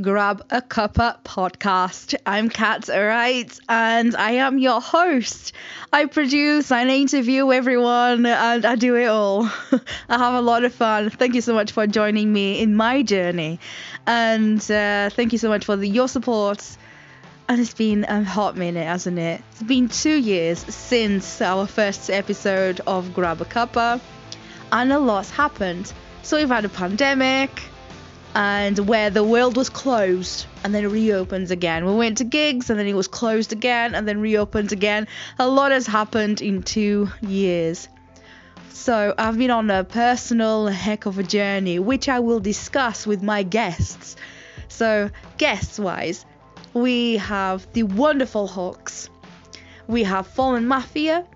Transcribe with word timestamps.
Grab 0.00 0.42
a 0.50 0.62
Cuppa 0.62 1.16
podcast. 1.24 2.14
I'm 2.24 2.50
Kat 2.50 2.86
Wright 2.86 3.58
and 3.68 4.14
I 4.14 4.32
am 4.32 4.58
your 4.58 4.80
host. 4.80 5.52
I 5.92 6.04
produce 6.04 6.70
I 6.70 6.86
interview 6.86 7.50
everyone 7.50 8.24
and 8.24 8.64
I 8.64 8.76
do 8.76 8.94
it 8.94 9.06
all. 9.06 9.46
I 10.08 10.18
have 10.18 10.34
a 10.34 10.40
lot 10.40 10.62
of 10.62 10.72
fun. 10.72 11.10
Thank 11.10 11.34
you 11.34 11.40
so 11.40 11.52
much 11.52 11.72
for 11.72 11.84
joining 11.88 12.32
me 12.32 12.60
in 12.60 12.76
my 12.76 13.02
journey 13.02 13.58
and 14.06 14.60
uh, 14.70 15.10
thank 15.10 15.32
you 15.32 15.38
so 15.38 15.48
much 15.48 15.64
for 15.64 15.74
the, 15.74 15.88
your 15.88 16.06
support. 16.06 16.64
And 17.48 17.60
it's 17.60 17.74
been 17.74 18.04
a 18.04 18.22
hot 18.22 18.56
minute, 18.56 18.86
hasn't 18.86 19.18
it? 19.18 19.42
It's 19.50 19.64
been 19.64 19.88
two 19.88 20.16
years 20.16 20.60
since 20.60 21.42
our 21.42 21.66
first 21.66 22.08
episode 22.08 22.80
of 22.86 23.14
Grab 23.14 23.40
a 23.40 23.44
Cuppa 23.44 24.00
and 24.70 24.92
a 24.92 24.98
lot's 25.00 25.30
happened. 25.30 25.92
So 26.22 26.36
we've 26.36 26.48
had 26.48 26.64
a 26.64 26.68
pandemic 26.68 27.50
and 28.34 28.78
where 28.88 29.10
the 29.10 29.24
world 29.24 29.56
was 29.56 29.68
closed 29.68 30.46
and 30.62 30.74
then 30.74 30.90
reopens 30.90 31.50
again. 31.50 31.84
We 31.84 31.94
went 31.94 32.18
to 32.18 32.24
gigs 32.24 32.70
and 32.70 32.78
then 32.78 32.86
it 32.86 32.94
was 32.94 33.08
closed 33.08 33.52
again 33.52 33.94
and 33.94 34.06
then 34.06 34.20
reopened 34.20 34.72
again. 34.72 35.08
A 35.38 35.48
lot 35.48 35.72
has 35.72 35.86
happened 35.86 36.40
in 36.40 36.62
two 36.62 37.08
years. 37.20 37.88
So 38.70 39.14
I've 39.18 39.36
been 39.36 39.50
on 39.50 39.70
a 39.70 39.84
personal 39.84 40.68
heck 40.68 41.06
of 41.06 41.18
a 41.18 41.22
journey, 41.22 41.78
which 41.78 42.08
I 42.08 42.20
will 42.20 42.40
discuss 42.40 43.06
with 43.06 43.22
my 43.22 43.42
guests. 43.42 44.16
So, 44.68 45.10
guests 45.38 45.78
wise, 45.78 46.24
we 46.74 47.16
have 47.16 47.66
the 47.72 47.82
wonderful 47.82 48.46
Hawks, 48.46 49.10
we 49.88 50.04
have 50.04 50.26
Fallen 50.26 50.68
Mafia, 50.68 51.26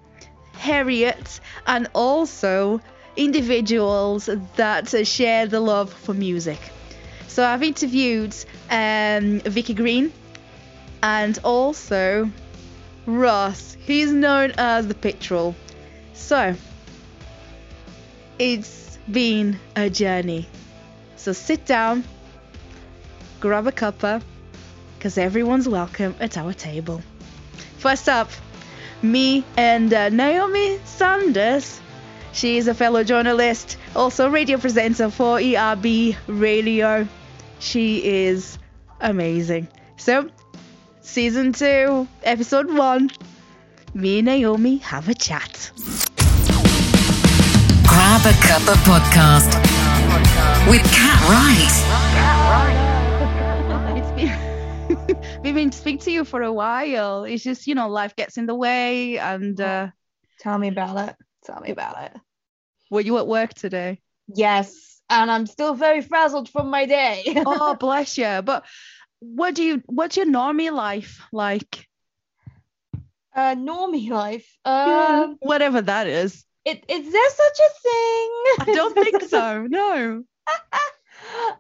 Harriet, 0.53 1.41
and 1.67 1.89
also 1.95 2.81
individuals 3.17 4.29
that 4.57 4.89
share 5.07 5.47
the 5.47 5.61
love 5.61 5.93
for 5.93 6.15
music. 6.15 6.61
So 7.33 7.43
I've 7.47 7.63
interviewed 7.63 8.37
um, 8.69 9.41
Vicky 9.41 9.73
Green 9.73 10.13
and 11.03 11.39
also 11.43 12.31
Ross. 13.07 13.75
He's 13.87 14.13
known 14.13 14.53
as 14.59 14.87
the 14.87 14.95
Petrol. 14.95 15.55
So 16.13 16.55
it's 18.39 18.99
been 19.11 19.59
a 19.75 19.89
journey. 19.89 20.47
So 21.17 21.33
sit 21.33 21.65
down, 21.65 22.05
grab 23.41 23.67
a 23.67 23.73
cuppa, 23.73 24.21
because 24.99 25.17
everyone's 25.17 25.67
welcome 25.67 26.15
at 26.21 26.37
our 26.37 26.53
table. 26.53 27.01
First 27.79 28.11
up, 28.11 28.29
me 29.01 29.43
and 29.57 29.91
uh, 29.95 30.11
Naomi 30.11 30.81
Sanders. 30.85 31.81
She 32.35 32.59
is 32.59 32.69
a 32.69 32.75
fellow 32.75 33.03
journalist, 33.05 33.79
also 33.97 34.29
radio 34.29 34.59
presenter 34.59 35.09
for 35.09 35.41
ERB 35.41 36.15
Radio. 36.27 37.09
She 37.63 38.05
is 38.05 38.59
amazing. 39.01 39.69
So, 39.97 40.29
season 41.01 41.53
two, 41.53 42.09
episode 42.25 42.75
one, 42.75 43.09
me 43.95 44.19
and 44.19 44.27
Naomi 44.27 44.79
have 44.79 45.09
a 45.09 45.15
chat. 45.15 45.71
Grab 47.87 48.27
a 48.27 48.35
Cuppa 48.43 48.75
podcast 48.83 49.55
with 50.69 50.83
Kat 50.93 51.21
Wright. 51.31 51.71
It's 53.97 54.11
been 54.11 55.43
we've 55.43 55.55
been 55.55 55.71
speaking 55.71 56.01
to 56.01 56.11
you 56.11 56.25
for 56.25 56.43
a 56.43 56.53
while. 56.53 57.23
It's 57.23 57.45
just 57.45 57.69
you 57.69 57.77
know 57.77 57.89
life 57.89 58.17
gets 58.17 58.39
in 58.39 58.47
the 58.47 58.57
way, 58.57 59.19
and 59.19 59.61
uh, 59.61 59.91
Tell 60.41 60.59
me 60.59 60.67
about 60.67 61.11
it. 61.11 61.17
Tell 61.45 61.61
me 61.61 61.71
about 61.71 62.03
it. 62.03 62.21
were 62.91 63.03
you 63.03 63.19
at 63.19 63.29
work 63.29 63.55
today? 63.55 64.01
Yes, 64.27 64.92
and 65.13 65.31
I'm 65.31 65.47
still 65.47 65.75
very 65.75 66.01
frazzled 66.01 66.49
from 66.49 66.71
my 66.71 66.87
day. 66.87 67.23
oh 67.47 67.75
bless 67.75 68.19
you. 68.19 68.43
But 68.43 68.65
what 69.21 69.55
do 69.55 69.63
you? 69.63 69.83
What's 69.87 70.17
your 70.17 70.27
normie 70.27 70.73
life 70.73 71.21
like? 71.33 71.87
uh, 73.35 73.55
normie 73.55 74.11
life. 74.11 74.47
Yeah, 74.67 75.25
Um, 75.25 75.39
whatever 75.41 75.81
that 75.83 76.07
is. 76.07 76.45
it, 76.65 76.85
is 76.89 77.13
there 77.13 77.31
such 77.31 77.59
a 77.61 77.71
thing? 77.83 78.31
I 78.61 78.65
don't 78.73 78.99
think 78.99 79.23
so. 79.23 79.67
No. 79.71 80.25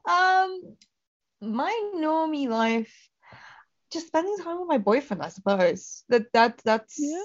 um, 0.06 0.76
my 1.40 1.90
normie 1.96 2.48
life, 2.48 2.92
just 3.92 4.06
spending 4.08 4.36
time 4.38 4.58
with 4.60 4.68
my 4.68 4.78
boyfriend, 4.78 5.22
I 5.22 5.28
suppose. 5.28 6.04
That 6.08 6.26
that 6.32 6.60
that's 6.64 6.98
Yeah. 6.98 7.22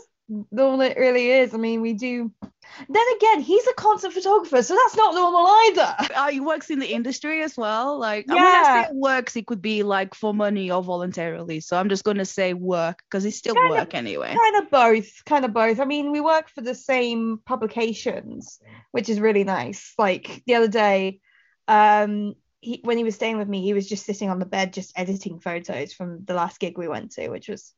Uh, 6.16 6.30
he 6.30 6.40
works 6.42 6.70
in 6.70 6.80
the 6.80 6.88
industry 6.88 7.42
as 7.42 7.56
well. 7.56 7.98
Like, 7.98 8.26
I 8.30 8.34
mean, 8.34 8.44
I 8.44 8.48
Yeah. 8.52 8.88
say 8.88 8.90
works, 8.94 9.36
it 9.38 9.48
could 9.48 9.62
be 9.62 9.84
like 9.84 10.14
for 10.14 10.34
money 10.34 10.70
or 10.70 10.84
voluntarily. 10.84 11.62
So 11.62 11.78
I'm 11.78 11.88
just 11.90 12.04
going 12.04 12.18
to 12.18 12.26
say 12.26 12.54
work 12.54 13.00
because 13.10 13.24
it's 13.26 13.38
still 13.38 13.56
Kind 13.56 13.72
of- 13.72 13.78
work 13.80 13.94
anyway. 13.96 14.36
kind 14.36 14.64
of 14.64 14.70
both 14.70 15.10
kind 15.26 15.46
of 15.46 15.54
both 15.54 15.80
i 15.80 15.86
mean 15.86 16.12
we 16.12 16.20
work 16.22 16.50
for 16.50 16.62
the 16.62 16.76
same 16.76 17.40
publications 17.46 18.60
which 18.92 19.10
is 19.10 19.20
really 19.20 19.44
nice 19.44 19.94
like 19.98 20.44
the 20.46 20.56
other 20.56 20.68
day 20.68 21.20
um 21.68 22.34
he, 22.60 22.82
when 22.84 22.98
he 22.98 23.04
was 23.04 23.16
staying 23.16 23.38
with 23.38 23.48
me 23.48 23.62
he 23.62 23.74
was 23.74 23.88
just 23.88 24.06
sitting 24.06 24.30
on 24.30 24.40
the 24.40 24.46
bed 24.46 24.74
just 24.74 24.98
editing 24.98 25.40
photos 25.40 25.94
from 25.94 26.24
the 26.26 26.34
last 26.34 26.60
gig 26.60 26.78
we 26.78 26.88
went 26.88 27.12
to 27.12 27.30
which 27.30 27.48
was 27.48 27.74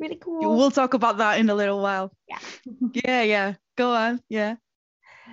really 0.00 0.16
cool 0.16 0.56
We'll 0.56 0.70
talk 0.70 0.94
about 0.94 1.18
that 1.18 1.38
in 1.38 1.50
a 1.50 1.54
little 1.54 1.80
while. 1.80 2.12
Yeah. 2.28 2.38
yeah, 3.04 3.22
yeah. 3.22 3.54
Go 3.76 3.92
on. 3.94 4.20
Yeah. 4.28 4.56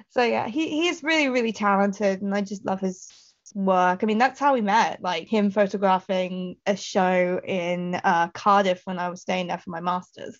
so 0.09 0.21
yeah 0.23 0.47
he, 0.47 0.69
he's 0.69 1.01
really 1.03 1.27
really 1.29 1.51
talented 1.51 2.21
and 2.21 2.33
i 2.35 2.41
just 2.41 2.63
love 2.65 2.79
his 2.79 3.09
work 3.55 4.03
i 4.03 4.05
mean 4.05 4.19
that's 4.19 4.39
how 4.39 4.53
we 4.53 4.61
met 4.61 5.01
like 5.01 5.27
him 5.27 5.49
photographing 5.49 6.55
a 6.67 6.75
show 6.77 7.39
in 7.43 7.95
uh, 7.95 8.27
cardiff 8.29 8.81
when 8.85 8.99
i 8.99 9.09
was 9.09 9.21
staying 9.21 9.47
there 9.47 9.57
for 9.57 9.71
my 9.71 9.79
masters 9.79 10.37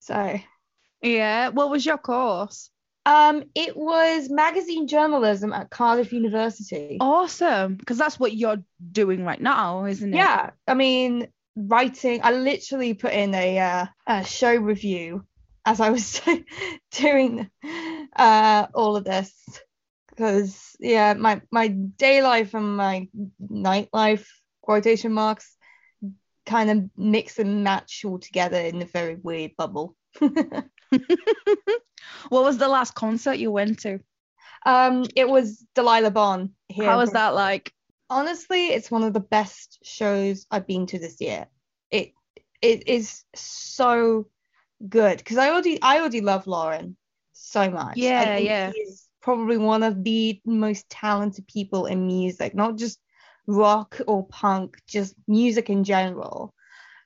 so 0.00 0.38
Yeah. 1.02 1.50
What 1.50 1.70
was 1.70 1.84
your 1.84 1.98
course? 1.98 2.70
um 3.06 3.44
it 3.54 3.76
was 3.76 4.30
magazine 4.30 4.86
journalism 4.88 5.52
at 5.52 5.70
cardiff 5.70 6.12
university 6.12 6.96
Awesome. 7.00 7.74
Because 7.76 7.98
that's 7.98 8.18
what 8.18 8.34
you're 8.34 8.62
doing 8.92 9.24
right 9.24 9.40
now, 9.40 9.84
isn't 9.84 10.14
it? 10.14 10.16
yeah 10.16 10.50
i 10.66 10.74
mean 10.74 11.28
writing 11.66 12.20
i 12.22 12.30
literally 12.30 12.94
put 12.94 13.12
in 13.12 13.34
a, 13.34 13.58
uh, 13.58 13.86
a 14.06 14.24
show 14.24 14.54
review 14.54 15.24
as 15.66 15.80
i 15.80 15.90
was 15.90 16.20
doing 16.92 17.50
uh, 18.16 18.66
all 18.74 18.96
of 18.96 19.04
this 19.04 19.60
because 20.08 20.76
yeah 20.78 21.14
my 21.14 21.40
my 21.50 21.68
day 21.68 22.22
life 22.22 22.54
and 22.54 22.76
my 22.76 23.08
night 23.38 23.88
life 23.92 24.40
quotation 24.62 25.12
marks 25.12 25.56
kind 26.46 26.70
of 26.70 26.90
mix 26.96 27.38
and 27.38 27.64
match 27.64 28.04
all 28.04 28.18
together 28.18 28.58
in 28.58 28.80
a 28.80 28.86
very 28.86 29.16
weird 29.16 29.52
bubble 29.56 29.96
what 30.20 30.64
was 32.30 32.58
the 32.58 32.68
last 32.68 32.94
concert 32.94 33.34
you 33.34 33.50
went 33.50 33.80
to? 33.80 34.00
um 34.66 35.04
it 35.14 35.28
was 35.28 35.64
delilah 35.74 36.10
bond 36.10 36.50
here 36.68 36.86
How 36.86 36.98
was 36.98 37.12
that 37.12 37.34
like? 37.34 37.72
Honestly 38.10 38.68
it's 38.68 38.90
one 38.90 39.02
of 39.02 39.12
the 39.12 39.20
best 39.20 39.78
shows 39.82 40.46
i've 40.50 40.66
been 40.66 40.86
to 40.86 40.98
this 40.98 41.20
year. 41.20 41.46
It 41.90 42.12
it 42.62 42.88
is 42.88 43.24
so 43.34 44.28
good 44.88 45.18
because 45.18 45.36
i 45.38 45.50
already 45.50 45.80
i 45.82 45.98
already 45.98 46.20
love 46.20 46.46
lauren 46.46 46.96
so 47.32 47.70
much. 47.70 47.98
Yeah, 47.98 48.38
yeah. 48.38 48.72
he's 48.72 49.08
probably 49.20 49.58
one 49.58 49.82
of 49.82 50.04
the 50.04 50.40
most 50.44 50.88
talented 50.88 51.46
people 51.46 51.86
in 51.86 52.06
music 52.06 52.54
not 52.54 52.76
just 52.76 52.98
rock 53.46 54.00
or 54.06 54.26
punk 54.26 54.76
just 54.86 55.14
music 55.26 55.70
in 55.70 55.84
general 55.84 56.54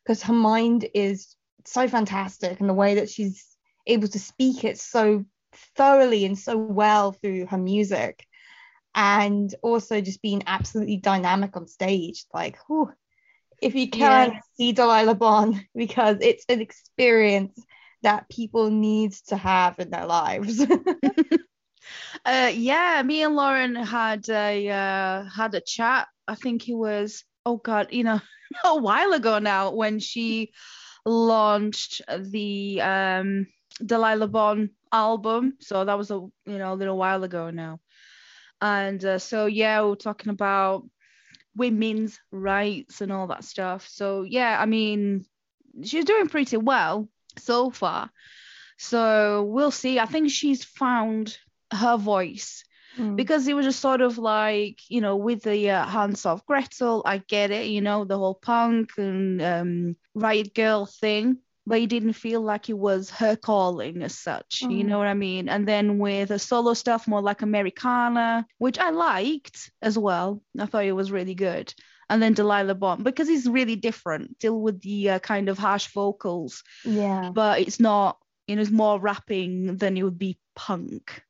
because 0.05 0.23
her 0.23 0.33
mind 0.33 0.87
is 0.95 1.37
so 1.65 1.87
fantastic 1.89 2.61
and 2.61 2.69
the 2.69 2.75
way 2.75 2.97
that 2.97 3.09
she's 3.09 3.57
able 3.87 4.09
to 4.09 4.19
speak 4.19 4.65
it 4.65 4.79
so 4.79 5.25
thoroughly 5.77 6.25
and 6.25 6.39
so 6.39 6.57
well 6.57 7.13
through 7.13 7.47
her 7.47 7.59
music 7.59 8.27
and 8.95 9.55
also 9.63 10.01
just 10.01 10.23
being 10.23 10.43
absolutely 10.47 10.97
dynamic 10.99 11.57
on 11.57 11.67
stage. 11.67 12.25
Like, 12.33 12.59
whew, 12.67 12.93
if 13.61 13.75
you 13.75 13.91
can 13.91 14.33
Yeah. 14.33 14.41
see 14.57 14.73
Delilah 14.73 15.15
Bond, 15.19 15.57
because 15.75 16.19
it's 16.21 16.45
an 16.49 16.61
experience 16.61 17.59
that 18.03 18.29
people 18.29 18.71
need 18.71 19.13
to 19.29 19.37
have 19.37 19.79
in 19.79 19.91
their 19.91 20.07
lives. 20.07 20.65
Uh, 22.25 22.51
yeah, 22.55 23.03
me 23.03 23.23
and 23.23 23.35
Lauren 23.37 23.75
had 23.75 24.29
a 24.29 24.69
uh, 24.69 25.25
had 25.31 25.55
a 25.55 25.61
chat. 25.61 26.09
I 26.29 26.35
think 26.35 26.69
it 26.69 26.75
was 26.75 27.25
oh 27.45 27.57
god, 27.57 27.89
you 27.93 28.05
know, 28.05 28.21
a 28.65 28.77
while 28.79 29.13
ago 29.13 29.39
now 29.39 29.73
when 29.73 29.99
she 29.99 30.53
launched 31.05 32.03
the 32.09 32.81
um 32.81 33.47
Delilah 33.85 34.29
Bond 34.29 34.71
album. 34.93 35.55
So 35.61 35.85
that 35.85 35.99
was 35.99 36.11
a 36.11 36.15
you 36.47 36.59
know 36.59 36.73
a 36.73 36.77
little 36.81 36.97
while 36.99 37.25
ago 37.25 37.51
now. 37.51 37.81
And 38.63 39.05
uh, 39.05 39.19
so 39.19 39.47
yeah, 39.47 39.83
we 39.83 39.89
we're 39.89 39.97
talking 39.97 40.31
about 40.31 40.89
women's 41.57 42.19
rights 42.31 43.01
and 43.01 43.13
all 43.13 43.27
that 43.27 43.45
stuff. 43.45 43.89
So 43.89 44.23
yeah, 44.23 44.57
I 44.59 44.67
mean, 44.67 45.27
she's 45.83 46.05
doing 46.05 46.29
pretty 46.29 46.57
well 46.57 47.09
so 47.39 47.71
far. 47.71 48.09
So 48.79 49.43
we'll 49.43 49.73
see. 49.73 49.99
I 49.99 50.07
think 50.07 50.31
she's 50.31 50.65
found 50.65 51.37
her 51.73 51.97
voice 51.97 52.65
Mm. 52.99 53.17
because 53.17 53.49
it 53.49 53.55
was 53.55 53.65
just 53.65 53.81
sort 53.81 54.03
of 54.03 54.19
like 54.19 54.81
you 54.91 55.01
know 55.01 55.17
with 55.17 55.45
the 55.45 55.71
uh, 55.71 55.87
Hands 55.87 56.27
Off 56.27 56.45
Gretel, 56.45 57.03
I 57.07 57.19
get 57.19 57.51
it, 57.51 57.69
you 57.69 57.81
know 57.81 58.05
the 58.05 58.19
whole 58.19 58.35
punk 58.35 58.91
and 58.99 59.41
um, 59.41 59.97
riot 60.15 60.55
girl 60.55 60.85
thing, 60.85 61.39
but 61.67 61.81
it 61.81 61.89
didn't 61.89 62.15
feel 62.15 62.41
like 62.41 62.69
it 62.69 62.79
was 62.79 63.11
her 63.11 63.37
calling 63.37 64.03
as 64.03 64.19
such. 64.19 64.65
You 64.69 64.85
Mhm. 64.85 64.87
know 64.87 64.99
what 64.99 65.07
I 65.07 65.15
mean? 65.15 65.49
And 65.49 65.67
then 65.67 65.99
with 65.99 66.29
the 66.31 66.39
solo 66.39 66.75
stuff, 66.75 67.07
more 67.09 67.23
like 67.23 67.43
Americana, 67.43 68.47
which 68.59 68.79
I 68.79 68.91
liked 68.91 69.71
as 69.81 69.99
well. 69.99 70.43
I 70.59 70.67
thought 70.67 70.85
it 70.85 70.93
was 70.93 71.13
really 71.13 71.35
good. 71.35 71.73
And 72.09 72.23
then 72.23 72.35
Delilah 72.35 72.75
Bond 72.75 73.05
because 73.05 73.29
it's 73.29 73.47
really 73.47 73.77
different, 73.77 74.37
still 74.39 74.61
with 74.61 74.81
the 74.83 75.11
uh, 75.11 75.19
kind 75.21 75.49
of 75.49 75.59
harsh 75.59 75.89
vocals, 75.93 76.63
yeah 76.85 77.31
but 77.35 77.61
it's 77.61 77.81
not. 77.81 78.19
You 78.49 78.57
know, 78.57 78.63
it's 78.63 78.71
more 78.73 79.01
rapping 79.01 79.77
than 79.77 79.97
it 79.97 80.03
would 80.03 80.19
be 80.19 80.37
punk. 80.57 81.23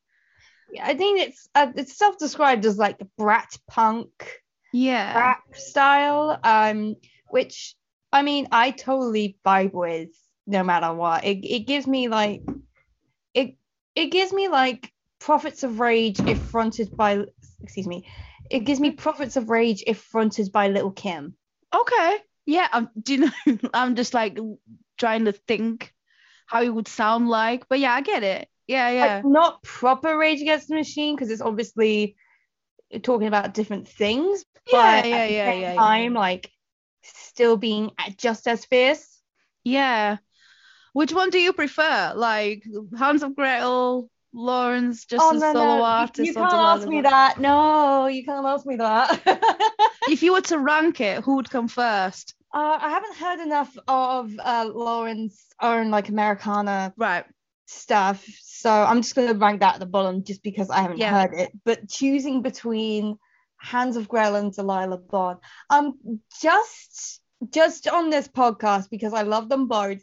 Yeah, 0.72 0.86
I 0.86 0.94
think 0.94 1.20
it's 1.20 1.48
uh, 1.54 1.70
it's 1.76 1.96
self-described 1.96 2.64
as 2.64 2.78
like 2.78 2.98
brat 3.18 3.56
punk 3.68 4.40
Yeah. 4.72 5.14
rap 5.14 5.42
style, 5.52 6.38
um, 6.42 6.96
which 7.30 7.76
I 8.12 8.22
mean 8.22 8.48
I 8.50 8.70
totally 8.70 9.36
vibe 9.44 9.72
with 9.72 10.08
no 10.46 10.62
matter 10.62 10.92
what. 10.92 11.24
It 11.24 11.44
it 11.44 11.66
gives 11.66 11.86
me 11.86 12.08
like 12.08 12.42
it 13.34 13.56
it 13.94 14.06
gives 14.06 14.32
me 14.32 14.48
like 14.48 14.90
Prophets 15.20 15.62
of 15.62 15.80
Rage 15.80 16.20
if 16.20 16.38
fronted 16.38 16.96
by 16.96 17.24
excuse 17.62 17.86
me, 17.86 18.06
it 18.50 18.60
gives 18.60 18.80
me 18.80 18.90
Prophets 18.90 19.36
of 19.36 19.50
Rage 19.50 19.84
if 19.86 19.98
fronted 19.98 20.52
by 20.52 20.68
Lil' 20.68 20.90
Kim. 20.90 21.36
Okay. 21.74 22.18
Yeah. 22.46 22.68
I'm, 22.72 22.88
do 23.02 23.14
you 23.14 23.18
know? 23.20 23.58
I'm 23.74 23.96
just 23.96 24.14
like 24.14 24.38
trying 24.98 25.26
to 25.26 25.32
think 25.32 25.92
how 26.46 26.62
it 26.62 26.68
would 26.68 26.88
sound 26.88 27.28
like. 27.28 27.68
But 27.68 27.78
yeah, 27.80 27.92
I 27.92 28.00
get 28.00 28.22
it. 28.22 28.48
Yeah, 28.66 28.90
yeah. 28.90 29.16
Like 29.16 29.24
not 29.24 29.62
proper 29.62 30.16
Rage 30.16 30.40
Against 30.40 30.68
the 30.68 30.76
Machine 30.76 31.14
because 31.16 31.30
it's 31.30 31.42
obviously 31.42 32.16
talking 33.02 33.26
about 33.26 33.54
different 33.54 33.88
things, 33.88 34.44
but 34.70 34.76
yeah, 34.76 34.96
at 34.96 35.04
yeah, 35.04 35.26
the 35.26 35.32
yeah, 35.32 35.50
same 35.50 35.62
yeah, 35.62 35.72
yeah. 35.72 35.80
time 35.80 36.14
like 36.14 36.50
still 37.02 37.56
being 37.56 37.90
just 38.16 38.46
as 38.46 38.64
fierce. 38.64 39.20
Yeah. 39.64 40.18
Which 40.92 41.12
one 41.12 41.30
do 41.30 41.38
you 41.38 41.52
prefer? 41.52 42.12
Like 42.16 42.64
Hands 42.98 43.22
Off 43.22 43.34
Gretel, 43.34 44.10
Lauren's, 44.32 45.04
just 45.04 45.24
oh 45.24 45.32
a 45.32 45.40
no, 45.40 45.52
solo 45.52 45.76
no, 45.76 45.82
artist? 45.82 46.28
you 46.28 46.34
can't 46.34 46.52
ask 46.62 46.86
me 46.86 47.00
that. 47.02 47.38
No, 47.40 48.06
you 48.06 48.24
can't 48.24 48.46
ask 48.46 48.66
me 48.66 48.76
that. 48.76 49.20
If 50.06 50.22
you 50.22 50.32
were 50.32 50.40
to 50.42 50.58
rank 50.58 51.00
it, 51.00 51.22
who 51.24 51.36
would 51.36 51.50
come 51.50 51.68
first? 51.68 52.34
uh, 52.54 52.78
I 52.80 52.90
haven't 52.90 53.16
heard 53.16 53.40
enough 53.40 53.76
of 53.88 54.32
uh, 54.38 54.70
Lauren's 54.74 55.46
own 55.60 55.90
like 55.90 56.08
Americana 56.08 56.92
Right. 56.96 57.24
stuff, 57.66 58.24
so 58.42 58.70
I'm 58.70 59.02
just 59.02 59.14
gonna 59.14 59.34
rank 59.34 59.60
that 59.60 59.74
at 59.74 59.80
the 59.80 59.86
bottom 59.86 60.24
just 60.24 60.42
because 60.42 60.68
I 60.70 60.82
haven't 60.82 60.98
Yeah. 60.98 61.10
heard 61.10 61.32
it. 61.34 61.52
But 61.64 61.88
choosing 61.88 62.42
between 62.42 63.18
Hands 63.58 63.96
Off 63.96 64.08
Gretel 64.08 64.36
and 64.36 64.52
Delilah 64.52 64.98
Bond, 64.98 65.38
um, 65.70 66.20
just 66.42 67.20
just 67.50 67.88
on 67.88 68.10
this 68.10 68.28
podcast 68.28 68.90
because 68.90 69.14
I 69.14 69.22
love 69.22 69.48
them 69.48 69.66
both. 69.68 70.02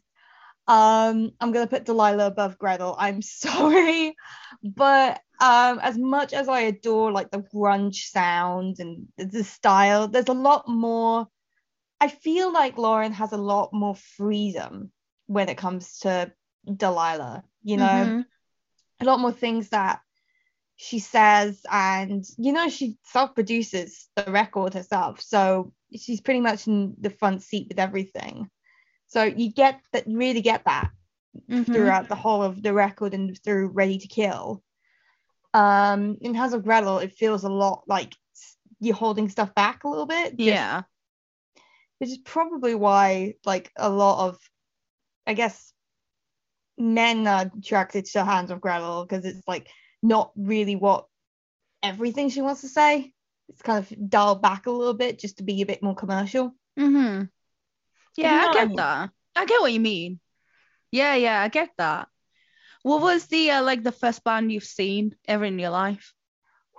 Um, 0.70 1.32
I'm 1.42 1.52
gonna 1.52 1.68
put 1.68 1.86
Delilah 1.86 2.28
above 2.28 2.60
Gretel. 2.60 2.96
I'm 2.98 3.22
sorry, 3.24 4.16
but 4.64 5.20
um, 5.42 5.80
as 5.80 5.98
much 5.98 6.32
as 6.32 6.48
I 6.48 6.62
adore 6.62 7.12
like 7.12 7.32
the 7.32 7.40
grunge 7.42 8.12
sound 8.12 8.80
and 8.80 9.08
the 9.18 9.44
style, 9.44 10.08
there's 10.08 10.30
a 10.30 10.34
lot 10.34 10.70
more. 10.70 11.28
I 12.00 12.08
feel 12.08 12.54
like 12.54 12.78
Lauren 12.78 13.12
has 13.14 13.34
a 13.34 13.38
lot 13.38 13.74
more 13.74 13.96
freedom 13.96 14.92
when 15.26 15.50
it 15.50 15.58
comes 15.58 16.00
to 16.00 16.32
Delilah. 16.66 17.44
You 17.64 17.78
know, 17.78 18.06
Mhm. 18.06 18.26
a 19.02 19.06
lot 19.06 19.20
more 19.20 19.34
things 19.34 19.70
that 19.70 20.02
she 20.76 21.00
says, 21.00 21.66
and 21.72 22.24
you 22.38 22.54
know, 22.54 22.70
she 22.70 23.00
self-produces 23.06 24.08
the 24.16 24.32
record 24.32 24.76
herself, 24.76 25.20
so 25.20 25.74
she's 25.96 26.22
pretty 26.22 26.42
much 26.42 26.68
in 26.68 26.96
the 27.00 27.10
front 27.10 27.42
seat 27.42 27.68
with 27.70 27.80
everything. 27.80 28.52
So 29.10 29.24
you 29.24 29.52
get 29.52 29.82
that, 29.92 30.08
you 30.08 30.18
really 30.18 30.42
get 30.42 30.64
that 30.66 30.92
Mhm. 31.50 31.66
throughout 31.66 32.08
the 32.10 32.16
whole 32.16 32.42
of 32.42 32.62
the 32.64 32.74
record 32.74 33.14
and 33.14 33.38
through 33.44 33.68
Ready 33.70 33.98
to 34.00 34.08
Kill. 34.08 34.64
Um, 35.54 36.18
in 36.22 36.34
Hands 36.36 36.54
Off 36.54 36.64
Gretel, 36.64 37.00
it 37.00 37.14
feels 37.14 37.44
a 37.44 37.50
lot 37.50 37.84
like 37.88 38.16
you're 38.80 38.96
holding 38.96 39.28
stuff 39.30 39.54
back 39.56 39.84
a 39.84 39.90
little 39.90 40.06
bit. 40.06 40.38
just- 40.38 40.40
Yeah. 40.48 40.84
which 41.98 42.10
is 42.12 42.18
probably 42.20 42.76
why 42.76 43.34
like 43.46 43.72
a 43.76 43.90
lot 43.90 44.30
of, 44.30 44.40
I 45.28 45.34
guess, 45.34 45.74
men 46.78 47.28
are 47.28 47.52
attracted 47.58 48.06
to 48.06 48.24
Hands 48.24 48.50
Off 48.50 48.62
Gretel 48.62 49.06
because 49.06 49.26
it's 49.26 49.46
like 49.48 49.68
not 50.02 50.32
really 50.38 50.78
what 50.78 51.08
everything 51.84 52.30
she 52.30 52.42
wants 52.42 52.62
to 52.62 52.70
say. 52.70 53.14
It's 53.50 53.62
kind 53.62 53.80
of 53.80 54.10
dialed 54.10 54.42
back 54.42 54.66
a 54.68 54.72
little 54.72 54.94
bit 54.94 55.20
just 55.20 55.38
to 55.40 55.44
be 55.44 55.62
a 55.62 55.66
bit 55.66 55.84
more 55.84 55.96
commercial. 55.96 56.56
Mm-hmm. 56.80 57.26
Yeah, 58.18 58.44
I 58.44 58.48
what 58.48 58.58
I 58.58 58.60
get 58.60 58.68
mean? 58.68 58.76
that. 58.78 59.10
I 59.36 59.46
get 59.46 59.62
what 59.62 59.74
you 59.74 59.80
mean. 59.80 60.20
Yeah, 60.92 61.16
yeah, 61.16 61.42
I 61.42 61.48
get 61.48 61.70
that. 61.78 62.08
What 62.84 63.02
was 63.02 63.26
the 63.28 63.52
uh, 63.52 63.64
like 63.64 63.84
the 63.84 63.92
first 63.92 64.24
band 64.24 64.52
you've 64.52 64.64
seen 64.64 65.16
ever 65.28 65.46
in 65.46 65.60
your 65.60 65.70
life? 65.70 66.14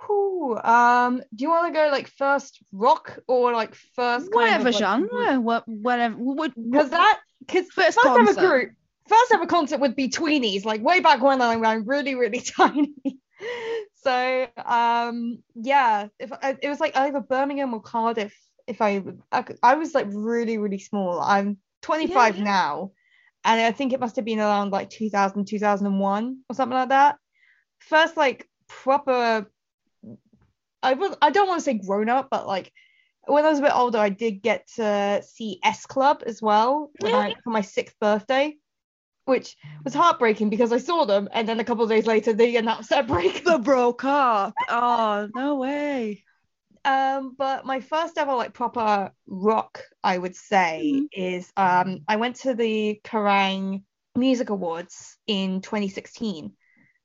Whew, 0.05 0.57
um, 0.57 1.21
do 1.33 1.43
you 1.43 1.49
want 1.49 1.73
to 1.73 1.79
go 1.79 1.89
like 1.91 2.07
first 2.07 2.61
rock 2.71 3.19
or 3.27 3.53
like 3.53 3.75
first 3.95 4.33
Whatever 4.33 4.69
of, 4.69 4.73
like, 4.73 4.81
genre, 4.81 5.39
what 5.39 5.67
whatever. 5.67 6.15
What, 6.15 6.53
Because 6.55 6.89
that 6.89 7.19
because 7.39 7.67
First 7.71 7.99
first, 7.99 8.19
ever 8.19 8.33
group, 8.33 8.71
first 9.07 9.31
ever 9.33 9.45
concert 9.45 9.79
would 9.79 9.95
be 9.95 10.09
Tweenies, 10.09 10.65
like 10.65 10.81
way 10.83 10.99
back 10.99 11.21
when 11.21 11.41
I 11.41 11.55
was 11.55 11.83
really 11.85 12.15
really 12.15 12.39
tiny. 12.57 12.93
so 14.03 14.47
um 14.65 15.43
yeah, 15.55 16.07
if 16.19 16.31
it 16.61 16.69
was 16.69 16.79
like 16.79 16.97
either 16.97 17.19
Birmingham 17.19 17.73
or 17.73 17.81
Cardiff. 17.81 18.35
If 18.67 18.81
I 18.81 19.03
I, 19.31 19.45
I 19.63 19.75
was 19.75 19.93
like 19.93 20.07
really 20.09 20.57
really 20.57 20.79
small. 20.79 21.19
I'm 21.19 21.57
25 21.81 22.37
yeah. 22.37 22.43
now, 22.43 22.91
and 23.43 23.61
I 23.61 23.71
think 23.71 23.93
it 23.93 23.99
must 23.99 24.15
have 24.15 24.25
been 24.25 24.39
around 24.39 24.71
like 24.71 24.89
2000 24.89 25.45
2001 25.45 26.39
or 26.49 26.55
something 26.55 26.77
like 26.77 26.89
that. 26.89 27.17
First 27.79 28.17
like 28.17 28.47
proper. 28.67 29.47
I 30.83 30.93
will. 30.93 31.17
I 31.21 31.29
don't 31.29 31.47
want 31.47 31.59
to 31.59 31.63
say 31.63 31.73
grown 31.75 32.09
up, 32.09 32.29
but 32.31 32.47
like 32.47 32.71
when 33.27 33.45
I 33.45 33.49
was 33.49 33.59
a 33.59 33.63
bit 33.63 33.75
older, 33.75 33.99
I 33.99 34.09
did 34.09 34.41
get 34.41 34.67
to 34.75 35.21
see 35.23 35.59
S 35.63 35.85
Club 35.85 36.23
as 36.25 36.41
well 36.41 36.91
I, 37.03 37.35
for 37.43 37.51
my 37.51 37.61
sixth 37.61 37.95
birthday, 37.99 38.55
which 39.25 39.55
was 39.83 39.93
heartbreaking 39.93 40.49
because 40.49 40.71
I 40.71 40.77
saw 40.77 41.05
them 41.05 41.29
and 41.31 41.47
then 41.47 41.59
a 41.59 41.63
couple 41.63 41.83
of 41.83 41.89
days 41.89 42.07
later 42.07 42.33
they 42.33 42.55
announced 42.55 42.89
their 42.89 43.03
breakup. 43.03 43.43
the 43.43 43.59
broke 43.59 44.03
up. 44.03 44.53
Oh 44.69 45.29
no 45.33 45.55
way. 45.55 46.23
Um, 46.83 47.35
but 47.37 47.65
my 47.65 47.79
first 47.79 48.17
ever 48.17 48.33
like 48.33 48.53
proper 48.53 49.11
rock, 49.27 49.81
I 50.03 50.17
would 50.17 50.35
say, 50.35 50.83
Mhm. 50.93 51.09
is 51.13 51.51
um 51.57 51.99
I 52.07 52.15
went 52.15 52.37
to 52.37 52.53
the 52.55 52.99
Kerrang 53.03 53.83
Music 54.15 54.49
Awards 54.49 55.17
in 55.27 55.61
2016. 55.61 56.53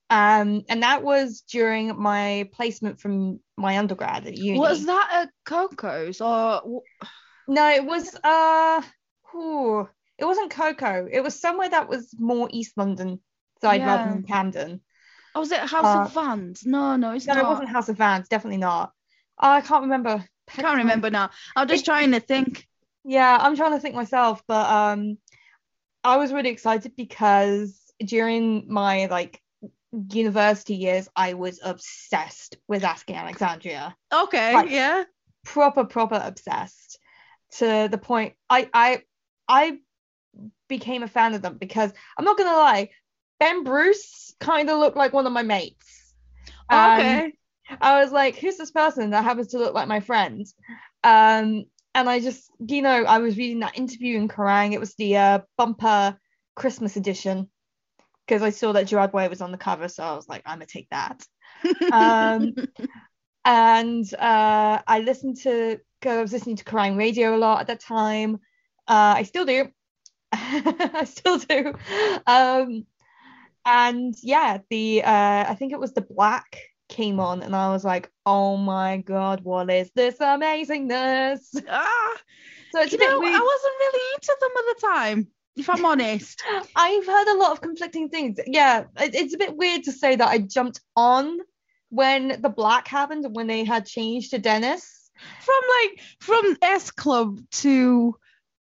Um, 0.08 0.62
and 0.68 0.82
that 0.82 1.02
was 1.02 1.42
during 1.50 2.00
my 2.00 2.48
placement 2.52 3.00
from 3.00 3.40
my 3.56 3.78
undergrad 3.78 4.26
at 4.26 4.34
uni. 4.36 4.58
Was 4.58 4.86
that 4.86 5.08
at 5.12 5.30
Koko's 5.44 6.20
or 6.20 6.82
No, 7.48 7.68
it 7.70 7.84
was 7.84 8.14
uh 8.24 8.82
it 10.18 10.24
wasn't 10.24 10.50
Coco. 10.50 11.06
It 11.10 11.20
was 11.20 11.38
somewhere 11.38 11.68
that 11.68 11.88
was 11.88 12.14
more 12.18 12.48
East 12.50 12.72
London 12.76 13.20
side 13.60 13.84
rather 13.84 14.08
than 14.08 14.22
Camden. 14.22 14.80
Oh, 15.34 15.40
was 15.40 15.52
it 15.52 15.60
House 15.60 15.94
Uh, 15.94 16.04
of 16.06 16.12
Vans? 16.14 16.64
No, 16.64 16.96
no, 16.96 17.12
it's 17.12 17.26
No, 17.26 17.34
not. 17.34 17.44
it 17.44 17.48
wasn't 17.48 17.68
House 17.68 17.88
of 17.88 17.98
Vans, 17.98 18.28
definitely 18.28 18.58
not. 18.58 18.92
Oh, 19.38 19.50
I 19.50 19.60
can't 19.60 19.82
remember. 19.82 20.24
I 20.56 20.62
can't 20.62 20.78
remember 20.78 21.10
now. 21.10 21.30
I'm 21.54 21.68
just 21.68 21.84
trying 21.84 22.12
to 22.12 22.20
think. 22.20 22.66
Yeah, 23.04 23.36
I'm 23.40 23.56
trying 23.56 23.72
to 23.72 23.78
think 23.80 23.94
myself, 23.94 24.42
but 24.46 24.68
um 24.70 25.18
I 26.04 26.16
was 26.16 26.32
really 26.32 26.50
excited 26.50 26.94
because 26.96 27.80
during 28.04 28.72
my 28.72 29.06
like 29.06 29.40
university 30.10 30.74
years 30.74 31.08
I 31.16 31.34
was 31.34 31.60
obsessed 31.62 32.56
with 32.68 32.84
Asking 32.84 33.16
Alexandria. 33.16 33.96
Okay, 34.12 34.54
Like- 34.54 34.70
yeah. 34.70 35.04
proper 35.44 35.84
proper 35.84 36.20
obsessed 36.22 36.98
to 37.58 37.88
the 37.90 37.98
point 37.98 38.34
I 38.50 38.68
I 38.74 39.02
I 39.48 39.78
became 40.68 41.02
a 41.02 41.08
fan 41.08 41.34
of 41.34 41.42
them 41.42 41.56
because 41.58 41.92
I'm 42.18 42.24
not 42.24 42.36
gonna 42.36 42.56
lie, 42.56 42.90
Ben 43.38 43.64
Bruce 43.64 44.34
kind 44.40 44.68
of 44.68 44.78
looked 44.78 44.96
like 44.96 45.12
one 45.12 45.26
of 45.26 45.32
my 45.32 45.42
mates. 45.42 46.14
Um, 46.68 46.92
Okay. 46.92 47.32
I 47.80 48.02
was 48.02 48.12
like, 48.12 48.36
who's 48.36 48.56
this 48.56 48.70
person 48.70 49.10
that 49.10 49.24
happens 49.24 49.48
to 49.48 49.58
look 49.58 49.74
like 49.74 49.88
my 49.88 50.00
friend? 50.00 50.46
Um, 51.04 51.64
and 51.94 52.08
I 52.08 52.20
just, 52.20 52.50
you 52.66 52.82
know, 52.82 53.04
I 53.04 53.18
was 53.18 53.36
reading 53.36 53.60
that 53.60 53.78
interview 53.78 54.18
in 54.18 54.28
Kerrang. 54.28 54.72
It 54.72 54.80
was 54.80 54.94
the 54.94 55.16
uh, 55.16 55.38
bumper 55.56 56.18
Christmas 56.54 56.96
edition 56.96 57.48
because 58.26 58.42
I 58.42 58.50
saw 58.50 58.72
that 58.72 58.86
Gerard 58.86 59.12
Way 59.12 59.28
was 59.28 59.40
on 59.40 59.52
the 59.52 59.58
cover, 59.58 59.88
so 59.88 60.02
I 60.02 60.14
was 60.14 60.28
like, 60.28 60.42
I'm 60.44 60.56
gonna 60.58 60.66
take 60.66 60.88
that. 60.90 61.24
Um, 61.92 62.54
and 63.44 64.14
uh, 64.14 64.82
I 64.86 65.00
listened 65.00 65.38
to, 65.42 65.78
I 66.04 66.20
was 66.20 66.32
listening 66.32 66.56
to 66.56 66.64
Kerrang 66.64 66.98
radio 66.98 67.36
a 67.36 67.38
lot 67.38 67.60
at 67.60 67.66
that 67.68 67.80
time. 67.80 68.36
Uh, 68.88 69.14
I 69.16 69.22
still 69.22 69.44
do. 69.44 69.68
I 70.32 71.04
still 71.04 71.38
do. 71.38 71.72
Um, 72.26 72.86
and 73.64 74.14
yeah, 74.22 74.58
the 74.70 75.02
uh, 75.02 75.44
I 75.48 75.54
think 75.58 75.72
it 75.72 75.80
was 75.80 75.92
the 75.92 76.02
Black 76.02 76.58
came 76.88 77.20
on, 77.20 77.42
and 77.42 77.54
I 77.54 77.70
was 77.70 77.84
like, 77.84 78.10
oh 78.24 78.56
my 78.56 78.98
god, 78.98 79.42
what 79.42 79.70
is 79.70 79.90
this 79.94 80.16
amazingness? 80.18 81.62
Ah, 81.68 82.16
So 82.72 82.82
it's 82.82 82.92
you 82.92 82.96
a 82.96 82.98
bit 82.98 83.08
know, 83.10 83.20
weird. 83.20 83.34
I 83.34 83.42
wasn't 83.44 83.74
really 83.80 84.14
into 84.14 84.36
them 84.40 84.50
at 84.58 84.64
the 84.74 84.86
time, 84.86 85.28
if 85.56 85.70
I'm 85.70 85.84
honest. 85.84 86.42
I've 86.76 87.06
heard 87.06 87.28
a 87.28 87.38
lot 87.38 87.52
of 87.52 87.60
conflicting 87.60 88.08
things. 88.10 88.38
Yeah, 88.46 88.84
it, 89.00 89.14
it's 89.14 89.34
a 89.34 89.38
bit 89.38 89.56
weird 89.56 89.84
to 89.84 89.92
say 89.92 90.16
that 90.16 90.28
I 90.28 90.38
jumped 90.38 90.80
on 90.96 91.38
when 91.88 92.40
the 92.42 92.48
black 92.50 92.88
happened 92.88 93.24
when 93.34 93.46
they 93.46 93.64
had 93.64 93.86
changed 93.86 94.32
to 94.32 94.38
Denis. 94.38 95.10
from 95.40 95.60
like 95.80 96.00
from 96.20 96.56
S 96.60 96.90
Club 96.90 97.40
to 97.62 98.16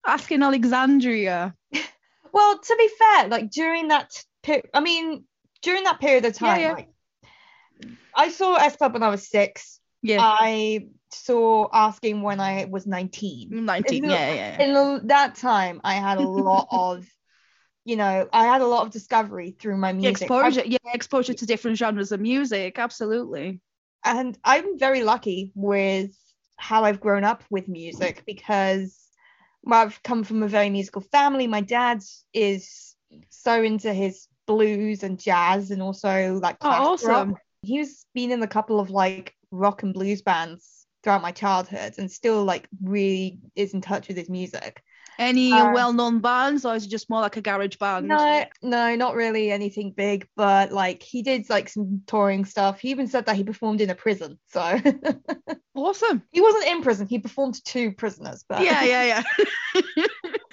Asking 0.06 0.44
Alexandria. 0.44 1.54
Well, 2.32 2.60
to 2.60 2.76
be 2.78 2.90
fair, 3.00 3.28
like 3.30 3.50
during 3.50 3.88
that, 3.88 4.12
per- 4.44 4.62
I 4.74 4.82
mean, 4.82 5.24
during 5.62 5.84
that 5.86 6.02
period 6.02 6.26
of 6.26 6.34
Yeah, 6.42 6.58
time, 6.58 6.62
yeah. 6.62 6.74
like 6.74 6.90
I 8.16 8.30
saw 8.30 8.56
S 8.56 8.76
Club 8.78 8.94
when 8.94 9.04
I 9.04 9.10
was 9.10 9.28
six. 9.28 9.80
Yeah, 10.02 10.20
I 10.22 10.88
saw 11.12 11.68
Asking 11.74 12.22
when 12.22 12.40
I 12.40 12.66
was 12.66 12.86
19. 12.88 13.66
19. 13.66 14.04
it's 14.04 14.12
Yeah, 14.12 14.34
yeah. 14.34 14.64
In 14.64 15.08
that 15.08 15.36
time, 15.36 15.82
I 15.84 15.96
had 15.96 16.18
a 16.18 16.22
lot 16.22 16.68
of, 16.72 17.06
you 17.84 17.96
know, 17.96 18.28
I 18.32 18.46
had 18.46 18.62
a 18.62 18.68
lot 18.68 18.86
of 18.86 18.92
discovery 18.92 19.56
through 19.60 19.78
my 19.78 19.94
music. 19.94 20.30
I- 20.32 20.48
exposure, 20.48 20.64
yeah, 20.66 20.78
exposure 20.94 21.34
to 21.34 21.46
different 21.46 21.78
genres 21.78 22.12
of 22.12 22.20
music. 22.22 22.80
Absolutely. 22.80 23.62
and 24.04 24.38
I'm 24.44 24.78
very 24.78 25.04
lucky 25.04 25.52
with 25.56 26.12
how 26.58 26.84
I've 26.84 27.02
grown 27.02 27.24
up 27.24 27.44
with 27.50 27.68
music 27.68 28.24
because 28.26 28.98
well, 29.64 29.82
I've 29.82 30.02
come 30.04 30.24
from 30.24 30.44
a 30.44 30.48
very 30.48 30.70
musical 30.70 31.02
family. 31.02 31.48
My 31.48 31.62
dad 31.62 32.04
is 32.34 32.96
so 33.30 33.62
into 33.64 33.94
his 33.94 34.28
blues 34.46 35.04
and 35.04 35.20
jazz 35.20 35.72
and 35.72 35.82
also 35.82 36.40
like 36.42 36.60
Oh, 36.62 36.98
classic 36.98 37.08
rock. 37.08 37.42
He's 37.66 38.06
been 38.14 38.32
in 38.32 38.44
a 38.44 38.48
couple 38.48 38.80
of 38.80 38.90
like 38.90 39.34
rock 39.52 39.84
and 39.84 39.94
blues 39.94 40.22
bands 40.22 40.86
throughout 41.04 41.22
my 41.22 41.32
childhood 41.32 41.94
and 41.98 42.12
still 42.12 42.44
like 42.44 42.68
really 42.84 43.40
is 43.56 43.74
in 43.74 43.82
touch 43.82 44.08
with 44.08 44.18
his 44.18 44.30
music. 44.30 44.82
Any 45.18 45.54
Uh, 45.54 45.72
well-known 45.72 46.20
bands, 46.20 46.66
or 46.66 46.76
is 46.76 46.86
it 46.86 46.90
just 46.90 47.10
more 47.10 47.22
like 47.22 47.38
a 47.38 47.42
garage 47.42 47.78
band? 47.78 48.08
No, 48.08 48.46
no, 48.62 48.96
not 48.96 49.16
really 49.16 49.50
anything 49.50 49.94
big, 49.96 50.28
but 50.36 50.74
like 50.74 51.02
he 51.04 51.22
did 51.22 51.50
like 51.50 51.70
some 51.70 52.02
touring 52.06 52.44
stuff. 52.44 52.82
He 52.82 52.90
even 52.90 53.08
said 53.08 53.26
that 53.28 53.38
he 53.38 53.44
performed 53.44 53.80
in 53.80 53.90
a 53.90 53.96
prison. 53.96 54.38
So 54.48 54.62
Awesome. 55.76 56.22
he 56.32 56.42
wasn't 56.42 56.66
in 56.66 56.82
prison, 56.82 57.08
he 57.08 57.20
performed 57.20 57.64
to 57.66 57.92
prisoners, 57.94 58.44
but 58.50 58.62
Yeah, 58.62 58.84
yeah, 58.84 59.04
yeah. 59.04 59.24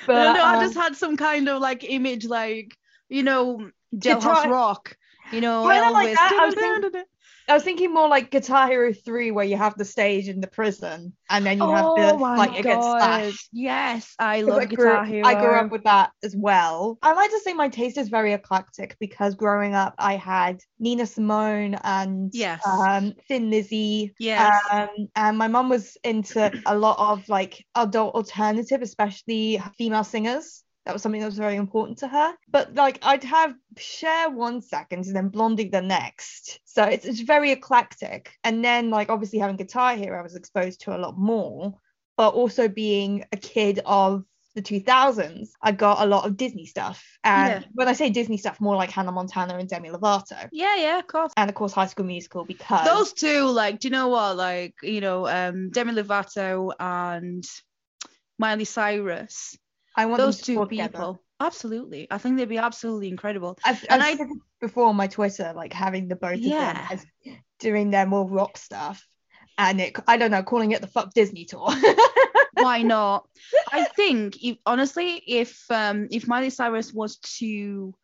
but 0.07 0.15
no, 0.15 0.33
no, 0.35 0.45
I 0.45 0.55
um, 0.57 0.61
just 0.61 0.75
had 0.75 0.97
some 0.97 1.17
kind 1.17 1.49
of 1.49 1.61
like 1.61 1.83
image, 1.83 2.27
like 2.27 2.77
you 3.09 3.23
know, 3.23 3.71
Jailhouse 3.97 4.49
Rock. 4.49 4.97
You 5.33 5.41
know, 5.41 5.63
like 5.93 6.19
I 6.19 6.45
was 6.47 6.55
thinking- 6.55 7.05
I 7.49 7.55
was 7.55 7.65
thinking 7.65 7.93
more 7.93 8.09
like 8.09 8.31
Guitar 8.31 8.69
Hero 8.69 8.93
3 8.93 9.33
where 9.33 9.45
you 9.45 9.57
have 9.57 9.77
the 9.77 9.85
stage 9.85 10.29
in 10.29 10.41
the 10.41 10.47
prison 10.47 11.13
and 11.29 11.45
then 11.45 11.59
you 11.59 11.69
have 11.69 11.87
oh 11.89 11.95
the 11.97 12.19
my 12.19 12.37
fight 12.37 12.61
against! 12.61 12.87
Slash. 12.89 13.49
Yes, 13.53 14.15
I 14.19 14.43
love 14.43 14.61
I 14.61 14.67
grew, 14.67 14.77
Guitar 14.91 15.05
Hero. 15.05 15.27
I 15.27 15.35
grew 15.35 15.55
up 15.55 15.71
with 15.73 15.83
that 15.85 16.13
as 16.23 16.37
well. 16.37 16.99
I 17.03 17.13
like 17.15 17.31
to 17.31 17.41
say 17.41 17.53
my 17.53 17.69
taste 17.69 17.99
is 17.99 18.09
very 18.11 18.33
eclectic 18.33 18.97
because 19.01 19.35
growing 19.35 19.75
up 19.75 19.95
I 19.99 20.15
had 20.17 20.61
Nina 20.79 21.05
Simone 21.07 21.75
and 21.83 22.31
Yes. 22.33 22.63
um, 22.65 23.15
Thin 23.27 23.51
Lizzy. 23.51 24.15
Yes. 24.21 24.55
Um, 24.71 25.09
and 25.17 25.37
my 25.37 25.49
mum 25.49 25.69
was 25.69 25.97
into 26.05 26.53
a 26.65 26.77
lot 26.77 26.99
of 26.99 27.29
like 27.29 27.65
adult 27.75 28.15
alternative, 28.15 28.83
especially 28.83 29.61
female 29.77 30.05
singers. 30.05 30.63
That 30.85 30.93
was 30.93 31.03
something 31.03 31.21
that 31.21 31.27
was 31.29 31.39
very 31.39 31.57
important 31.57 31.99
to 31.99 32.09
her. 32.09 32.35
But 32.51 32.75
like 32.75 32.99
I'd 33.03 33.25
have 33.25 33.55
Cher 33.77 34.31
one 34.31 34.61
second 34.61 35.07
and 35.07 35.15
then 35.15 35.29
Blondie 35.29 35.69
the 35.69 35.81
next. 35.81 36.61
So 36.65 36.83
it's, 36.85 37.05
it's 37.05 37.21
very 37.21 37.53
eclectic. 37.53 38.33
And 38.43 38.65
then 38.65 38.91
like 38.91 39.09
obviously 39.09 39.39
having 39.39 39.57
Guitar 39.57 39.95
Hero, 39.95 40.19
I 40.19 40.23
was 40.23 40.35
exposed 40.35 40.81
to 40.83 40.97
a 40.97 40.99
lot 40.99 41.17
more. 41.17 41.75
But 42.17 42.35
also 42.35 42.69
being 42.69 43.25
a 43.33 43.37
kid 43.37 43.81
of 43.87 44.25
the 44.55 44.61
2000s, 44.61 45.49
I 45.63 45.73
got 45.73 46.03
a 46.03 46.07
lot 46.07 46.27
of 46.27 46.37
Disney 46.37 46.67
stuff. 46.67 47.03
And 47.25 47.63
Yeah. 47.63 47.69
when 47.73 47.89
I 47.89 47.95
say 47.95 48.11
Disney 48.11 48.37
stuff, 48.37 48.61
more 48.61 48.77
like 48.77 48.91
Hannah 48.91 49.13
Montana 49.13 49.57
and 49.57 49.69
Demi 49.69 49.89
Lovato. 49.89 50.49
yeah, 50.53 50.77
yeah, 50.77 50.99
of 50.99 51.07
course. 51.07 51.33
And 51.39 51.49
of 51.49 51.55
course 51.55 51.73
High 51.73 51.87
School 51.87 52.05
Musical 52.05 52.45
because 52.45 52.85
Those 52.85 53.13
two, 53.15 53.47
like, 53.47 53.79
do 53.81 53.89
you 53.89 53.93
know 53.93 54.09
what? 54.09 54.37
Like, 54.37 54.75
you 54.83 55.01
know, 55.01 55.27
um, 55.27 55.71
Demi 55.71 55.93
Lovato 55.95 56.73
and 56.79 57.45
Miley 58.39 58.65
Cyrus. 58.67 59.57
I 59.97 60.07
want 60.07 60.19
Those 60.19 60.41
two 60.41 60.53
people. 60.67 60.67
together. 60.67 61.13
Absolutely. 61.41 62.07
I 62.11 62.19
think 62.19 62.37
they'd 62.37 62.49
be 62.49 62.59
absolutely 62.59 63.09
incredible. 63.09 63.59
I've, 63.65 63.85
And 63.91 64.03
I've 64.03 64.21
I- 64.21 64.27
before 64.61 64.87
on 64.87 64.97
my 64.97 65.09
Twitter, 65.09 65.53
like 65.55 65.73
having 65.73 66.09
the 66.09 66.17
both 66.17 66.35
of 66.35 66.43
them 66.43 66.77
as 66.91 67.05
doing 67.59 67.91
their 67.91 68.07
more 68.07 68.29
rock 68.29 68.57
stuff, 68.57 69.07
and 69.59 69.81
it, 69.81 69.97
I 70.07 70.17
don't 70.17 70.31
know, 70.31 70.43
calling 70.43 70.71
it 70.73 70.81
the 70.81 70.87
fuck 70.87 71.13
Disney 71.15 71.45
tour. 71.45 71.69
Why 72.55 72.83
not? 72.83 73.27
I 73.73 73.85
think 73.85 74.37
if 74.43 74.57
honestly, 74.65 75.21
if 75.27 75.65
um 75.71 76.07
if 76.11 76.29
Miley 76.29 76.51
Cyrus 76.51 76.93
was 76.93 77.17
to 77.39 77.95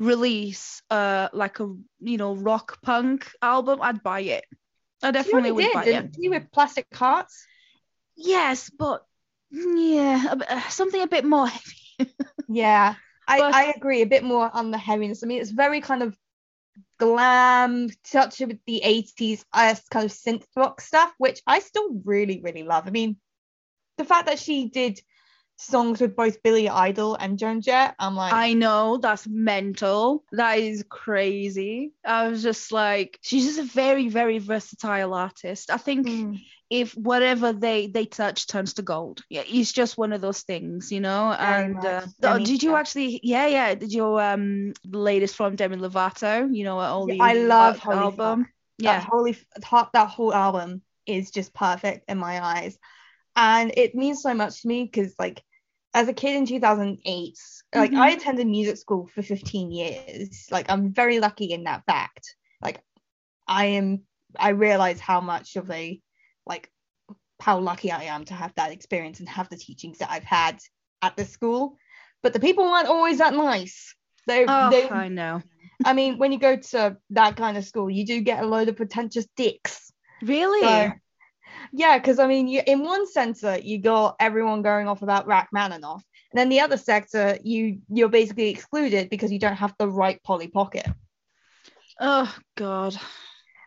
release 0.00 0.82
uh 0.90 1.28
like 1.32 1.60
a 1.60 1.72
you 2.00 2.16
know 2.18 2.34
rock 2.34 2.82
punk 2.82 3.30
album, 3.40 3.78
I'd 3.80 4.02
buy 4.02 4.20
it. 4.20 4.44
I 5.02 5.10
definitely 5.10 5.52
would 5.52 5.72
buy 5.72 5.84
did, 5.84 5.94
it. 5.94 6.02
didn't 6.12 6.22
you, 6.22 6.30
with 6.30 6.50
Plastic 6.52 6.86
Hearts? 6.94 7.46
Yes, 8.16 8.70
but 8.70 9.04
yeah, 9.54 10.32
a 10.32 10.54
uh, 10.56 10.60
something 10.68 11.00
a 11.02 11.06
bit 11.06 11.24
more 11.24 11.46
heavy. 11.48 11.74
Yeah, 12.48 12.94
I, 13.26 13.38
But- 13.38 13.54
I 13.54 13.64
agree. 13.70 14.02
A 14.02 14.06
bit 14.06 14.22
more 14.22 14.50
on 14.52 14.70
the 14.70 14.78
heaviness. 14.78 15.22
I 15.24 15.26
mean, 15.26 15.40
it's 15.40 15.50
very 15.50 15.80
kind 15.80 16.02
of 16.02 16.16
glam, 16.98 17.88
touch 18.10 18.40
of 18.42 18.50
the 18.66 18.82
80s 18.84 19.44
uh, 19.52 19.74
kind 19.90 20.04
of 20.04 20.12
synth 20.12 20.44
rock 20.56 20.80
stuff, 20.80 21.12
which 21.18 21.40
I 21.46 21.60
still 21.60 22.00
really, 22.04 22.40
really 22.42 22.62
love. 22.64 22.86
I 22.86 22.90
mean, 22.90 23.16
the 23.96 24.04
fact 24.04 24.26
that 24.26 24.38
she 24.38 24.68
did 24.68 25.00
songs 25.56 26.00
with 26.00 26.16
both 26.16 26.42
Billy 26.42 26.68
Idol 26.68 27.14
and 27.14 27.38
Joan 27.38 27.60
Jett, 27.60 27.94
I'm 27.98 28.14
like, 28.14 28.32
I 28.32 28.54
know 28.54 28.98
that's 28.98 29.26
mental. 29.26 30.24
That 30.32 30.58
is 30.58 30.84
crazy. 30.88 31.92
I 32.04 32.28
was 32.28 32.42
just 32.42 32.72
like, 32.72 33.18
she's 33.22 33.46
just 33.46 33.58
a 33.58 33.72
very, 33.72 34.08
very 34.08 34.38
versatile 34.38 35.14
artist. 35.14 35.70
I 35.70 35.76
think 35.76 36.06
mm, 36.06 36.40
if 36.70 36.92
whatever 36.96 37.52
they 37.52 37.86
they 37.86 38.04
touch 38.04 38.46
turns 38.46 38.74
to 38.74 38.82
gold. 38.82 39.22
Yeah, 39.28 39.42
it's 39.46 39.72
just 39.72 39.96
one 39.96 40.12
of 40.12 40.20
those 40.20 40.42
things, 40.42 40.90
you 40.90 41.00
know. 41.00 41.34
Very 41.38 41.64
and 41.64 41.84
uh, 41.84 42.06
oh, 42.24 42.38
did 42.38 42.62
you 42.62 42.74
actually? 42.76 43.20
Yeah, 43.22 43.46
yeah. 43.46 43.74
Did 43.74 43.92
you 43.92 44.18
um 44.18 44.72
latest 44.84 45.36
from 45.36 45.56
Demi 45.56 45.76
Lovato? 45.76 46.48
You 46.54 46.64
know, 46.64 46.78
all 46.78 47.06
the 47.06 47.20
I 47.20 47.34
love 47.34 47.80
uh, 47.86 47.92
album. 47.92 48.44
Fuck. 48.44 48.50
Yeah, 48.78 48.98
that 48.98 49.08
holy 49.08 49.36
that, 49.70 49.90
that 49.92 50.08
whole 50.08 50.34
album 50.34 50.82
is 51.06 51.30
just 51.30 51.54
perfect 51.54 52.10
in 52.10 52.18
my 52.18 52.42
eyes 52.42 52.78
and 53.36 53.72
it 53.76 53.94
means 53.94 54.22
so 54.22 54.34
much 54.34 54.62
to 54.62 54.68
me 54.68 54.84
because 54.84 55.14
like 55.18 55.42
as 55.92 56.08
a 56.08 56.12
kid 56.12 56.36
in 56.36 56.46
2008 56.46 57.38
like 57.74 57.90
Mhm. 57.92 57.98
i 57.98 58.10
attended 58.10 58.46
music 58.46 58.76
school 58.76 59.06
for 59.06 59.22
15 59.22 59.70
years 59.70 60.46
like 60.50 60.70
i'm 60.70 60.92
very 60.92 61.20
lucky 61.20 61.52
in 61.52 61.64
that 61.64 61.84
fact 61.86 62.36
like 62.62 62.80
i 63.46 63.66
am 63.66 64.02
i 64.38 64.50
realize 64.50 65.00
how 65.00 65.20
much 65.20 65.56
of 65.56 65.70
a 65.70 66.00
like 66.46 66.70
how 67.40 67.58
lucky 67.58 67.90
i 67.90 68.04
am 68.04 68.24
to 68.24 68.34
have 68.34 68.52
that 68.56 68.72
experience 68.72 69.20
and 69.20 69.28
have 69.28 69.48
the 69.48 69.56
teachings 69.56 69.98
that 69.98 70.10
i've 70.10 70.24
had 70.24 70.58
at 71.02 71.16
the 71.16 71.24
school 71.24 71.76
but 72.22 72.32
the 72.32 72.40
people 72.40 72.64
weren't 72.64 72.88
always 72.88 73.18
that 73.18 73.34
nice 73.34 73.94
they, 74.26 74.46
oh, 74.48 74.70
they 74.70 74.88
I 74.88 75.08
know. 75.08 75.42
I 75.84 75.92
mean, 75.92 76.18
when 76.18 76.32
you 76.32 76.38
go 76.38 76.56
to 76.56 76.96
that 77.10 77.36
kind 77.36 77.56
of 77.56 77.64
school, 77.64 77.90
you 77.90 78.06
do 78.06 78.20
get 78.20 78.42
a 78.42 78.46
load 78.46 78.68
of 78.68 78.76
pretentious 78.76 79.26
dicks. 79.36 79.92
Really? 80.22 80.60
So, 80.62 80.92
yeah, 81.72 81.98
because 81.98 82.18
I 82.18 82.26
mean, 82.26 82.48
you, 82.48 82.62
in 82.66 82.82
one 82.82 83.06
sector 83.06 83.58
you 83.58 83.78
got 83.78 84.16
everyone 84.20 84.62
going 84.62 84.88
off 84.88 85.02
about 85.02 85.26
Rachmaninoff, 85.26 86.02
and 86.32 86.38
then 86.38 86.48
the 86.48 86.60
other 86.60 86.76
sector, 86.76 87.38
you 87.42 87.80
you're 87.88 88.08
basically 88.08 88.48
excluded 88.48 89.10
because 89.10 89.32
you 89.32 89.38
don't 89.38 89.56
have 89.56 89.74
the 89.78 89.88
right 89.88 90.22
Polly 90.22 90.48
Pocket. 90.48 90.86
oh 92.00 92.34
God, 92.56 92.96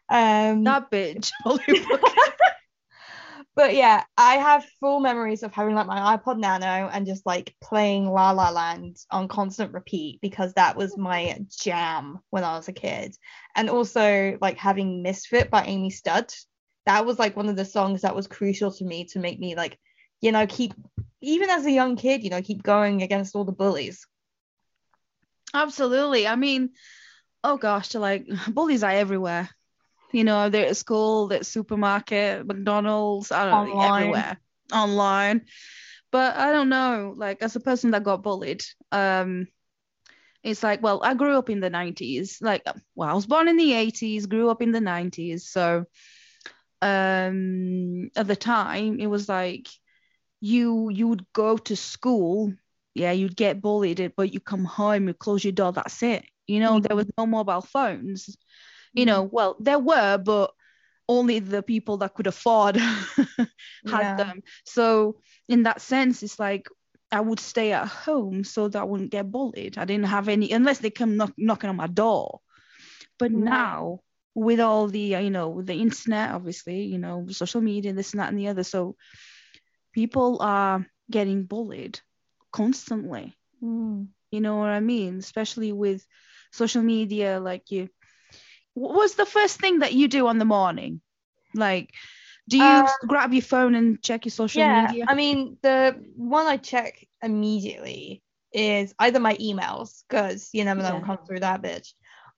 Um, 0.10 0.64
that 0.64 0.90
bitch. 0.92 1.32
but 3.56 3.76
yeah, 3.76 4.04
I 4.18 4.36
have 4.36 4.66
full 4.80 5.00
memories 5.00 5.44
of 5.44 5.54
having 5.54 5.76
like 5.76 5.88
my 5.88 6.16
iPod 6.16 6.40
Nano 6.40 6.90
and 6.90 7.06
just 7.06 7.26
like 7.26 7.56
playing 7.62 8.10
La 8.10 8.32
La 8.32 8.50
Land 8.50 8.98
on 9.12 9.28
constant 9.28 9.74
repeat 9.74 10.22
because 10.22 10.54
that 10.54 10.78
was 10.78 10.98
my 10.98 11.38
jam 11.60 12.20
when 12.30 12.44
I 12.44 12.56
was 12.56 12.68
a 12.68 12.74
kid. 12.74 13.16
And 13.56 13.70
also 13.70 14.38
like 14.42 14.58
having 14.58 15.02
Misfit 15.02 15.50
by 15.50 15.66
Amy 15.66 15.90
Studt. 15.90 16.36
That 16.88 17.06
was 17.06 17.20
like 17.20 17.36
one 17.36 17.50
of 17.50 17.58
the 17.58 17.66
songs 17.66 18.02
that 18.02 18.16
was 18.16 18.28
crucial 18.28 18.72
to 18.72 18.86
me 18.86 19.04
to 19.08 19.20
make 19.20 19.40
me 19.40 19.56
like, 19.56 19.78
you 20.22 20.32
know, 20.32 20.48
keep 20.48 20.74
even 21.22 21.50
as 21.50 21.66
a 21.66 21.72
young 21.72 21.98
kid, 21.98 22.24
you 22.24 22.30
know, 22.30 22.42
keep 22.42 22.64
going 22.64 23.02
against 23.02 23.36
all 23.36 23.44
the 23.44 23.52
bullies. 23.52 24.08
Absolutely. 25.54 26.26
I 26.28 26.38
mean, 26.38 26.70
oh 27.44 27.58
gosh, 27.58 27.94
like 27.94 28.26
bullies 28.48 28.84
are 28.84 28.92
everywhere. 28.92 29.50
You 30.14 30.24
know, 30.24 30.50
they're 30.50 30.68
at 30.68 30.78
school, 30.78 31.28
they're 31.28 31.40
at 31.40 31.46
supermarket, 31.46 32.48
McDonald's, 32.48 33.34
I 33.34 33.44
don't 33.44 33.76
know, 33.76 33.82
everywhere. 33.82 34.38
Online. 34.72 35.42
But 36.10 36.38
I 36.38 36.54
don't 36.54 36.70
know, 36.70 37.14
like 37.18 37.42
as 37.42 37.58
a 37.58 37.60
person 37.60 37.92
that 37.92 38.06
got 38.06 38.24
bullied, 38.24 38.64
um, 38.94 39.48
it's 40.42 40.64
like, 40.64 40.82
well, 40.82 41.02
I 41.04 41.16
grew 41.16 41.38
up 41.38 41.50
in 41.50 41.60
the 41.60 41.70
90s. 41.70 42.42
Like, 42.42 42.66
well, 42.96 43.10
I 43.10 43.14
was 43.14 43.26
born 43.26 43.50
in 43.50 43.58
the 43.58 43.72
80s, 43.72 44.30
grew 44.30 44.50
up 44.50 44.62
in 44.62 44.72
the 44.72 44.80
90s. 44.80 45.42
So 45.42 45.86
um 46.82 48.10
at 48.16 48.28
the 48.28 48.36
time 48.36 49.00
it 49.00 49.08
was 49.08 49.28
like 49.30 49.68
you 50.42 50.90
you 50.90 51.08
would 51.08 51.26
go 51.34 51.58
to 51.58 51.76
school 51.76 52.54
yeah 52.94 53.12
you'd 53.12 53.36
get 53.36 53.62
bullied 53.62 54.14
but 54.16 54.34
you 54.34 54.40
come 54.40 54.66
home 54.66 55.08
you 55.08 55.14
close 55.14 55.44
your 55.44 55.54
door 55.54 55.72
that's 55.72 56.02
it. 56.04 56.26
You 56.48 56.60
know 56.60 56.80
there 56.80 56.96
was 56.96 57.08
no 57.18 57.26
mobile 57.26 57.62
phones. 57.62 58.36
You 58.96 59.06
know 59.06 59.24
well 59.24 59.56
there 59.60 59.80
were 59.80 60.18
but 60.18 60.52
only 61.10 61.40
the 61.40 61.64
people 61.64 61.98
that 61.98 62.14
could 62.14 62.28
afford 62.28 62.78
had 63.86 64.08
Yeah. 64.08 64.18
them. 64.18 64.42
So 64.66 65.18
in 65.48 65.64
that 65.64 65.82
sense 65.82 66.24
it's 66.24 66.40
like 66.40 66.68
i 67.12 67.22
would 67.22 67.40
stay 67.40 67.72
at 67.72 67.88
home 67.88 68.44
so 68.44 68.68
that 68.68 68.82
i 68.82 68.84
wouldn't 68.84 69.12
get 69.12 69.32
bullied. 69.32 69.78
I 69.78 69.86
didn't 69.86 70.06
have 70.08 70.28
any 70.30 70.52
unless 70.52 70.80
they 70.80 70.90
come 70.92 71.18
knock, 71.18 71.34
knocking 71.38 71.70
on 71.70 71.76
my 71.78 71.88
door. 71.88 72.42
But 73.20 73.32
Right. 73.32 73.72
now 73.72 74.02
with 74.38 74.60
all 74.62 74.88
the 74.88 75.16
uh, 75.16 75.20
you 75.20 75.32
know 75.32 75.50
with 75.50 75.68
the 75.68 75.82
internet 75.82 76.32
obviously 76.32 76.84
you 76.84 77.00
know 77.00 77.26
social 77.30 77.62
media 77.62 77.94
this 77.94 78.14
and 78.14 78.22
that 78.22 78.30
and 78.30 78.40
the 78.40 78.50
other. 78.50 78.64
So 78.64 78.96
people 79.94 80.38
are 80.42 80.86
getting 81.12 81.44
bullied 81.44 82.00
constantly. 82.52 83.36
Mm. 83.64 84.08
you 84.32 84.42
know 84.42 84.58
what 84.58 84.70
i 84.70 84.80
mean? 84.80 85.18
Especially 85.18 85.72
with 85.74 86.06
social 86.52 86.84
media 86.84 87.40
like 87.40 87.72
you 87.72 87.90
what 88.74 88.96
was 88.96 89.16
the 89.16 89.26
first 89.26 89.60
thing 89.60 89.80
that 89.80 89.94
you 89.94 90.08
do 90.08 90.28
on 90.28 90.38
the 90.40 90.46
morning? 90.46 91.02
Like 91.56 91.94
do 92.50 92.58
you 92.58 92.84
Uh, 92.84 92.94
grab 93.08 93.34
your 93.34 93.42
phone 93.44 93.76
and 93.76 94.02
check 94.04 94.26
your 94.26 94.32
social 94.32 94.64
yeah, 94.64 94.66
media? 94.66 95.08
I 95.08 95.16
mean, 95.16 95.58
the 95.62 95.96
one 96.16 96.48
I 96.48 96.58
check 96.58 97.06
immediately 97.22 98.24
is 98.54 98.94
either 99.00 99.20
my 99.20 99.36
emails, 99.36 100.04
because 100.08 100.50
you 100.54 100.64
never 100.64 100.82
know 100.82 100.96
what 100.96 101.04
Yeah. 101.04 101.06
comes 101.06 101.20
through 101.28 101.42
that 101.42 101.62
bitch, 101.62 101.94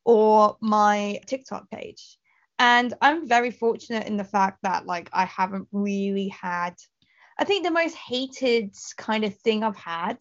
or 0.10 0.58
my 0.60 1.20
TikTok 1.28 1.70
page. 1.70 2.18
And 2.58 2.96
I'm 3.00 3.28
very 3.28 3.52
fortunate 3.52 4.08
in 4.08 4.18
the 4.18 4.24
fact 4.24 4.58
that 4.64 4.88
like 4.88 5.08
I 5.14 5.26
haven't 5.26 5.68
really 5.72 6.30
had 6.30 6.74
I 7.38 7.46
think 7.46 7.64
the 7.64 7.72
most 7.72 7.96
hated 7.96 8.76
kind 8.98 9.24
of 9.24 9.38
thing 9.38 9.64
I've 9.64 9.78
had 9.78 10.18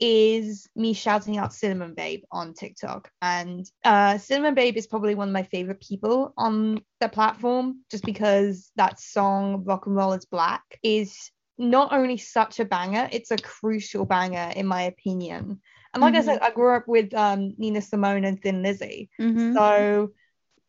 is 0.00 0.68
me 0.76 0.92
shouting 0.92 1.38
out 1.38 1.54
Cinnamon 1.54 1.94
Babe 1.94 2.22
on 2.30 2.52
TikTok. 2.52 3.10
And 3.22 3.64
uh, 3.84 4.18
Cinnamon 4.18 4.54
Babe 4.54 4.76
is 4.76 4.86
probably 4.86 5.14
one 5.14 5.28
of 5.28 5.32
my 5.32 5.44
favorite 5.44 5.80
people 5.80 6.34
on 6.36 6.82
the 7.00 7.08
platform 7.08 7.84
just 7.90 8.04
because 8.04 8.70
that 8.76 9.00
song, 9.00 9.64
Rock 9.64 9.86
and 9.86 9.96
Roll 9.96 10.12
is 10.12 10.26
Black, 10.26 10.62
is 10.82 11.30
not 11.56 11.92
only 11.92 12.18
such 12.18 12.60
a 12.60 12.66
banger, 12.66 13.08
it's 13.12 13.30
a 13.30 13.38
crucial 13.38 14.04
banger, 14.04 14.52
in 14.54 14.66
my 14.66 14.82
opinion. 14.82 15.60
And 16.02 16.14
like 16.14 16.14
I 16.14 16.22
said, 16.22 16.38
I 16.40 16.50
grew 16.50 16.76
up 16.76 16.86
with 16.86 17.12
um, 17.14 17.54
Nina 17.58 17.82
Simone 17.82 18.24
and 18.24 18.40
Thin 18.40 18.62
Lizzy. 18.62 19.10
Mhm. 19.20 19.54
So, 19.54 20.12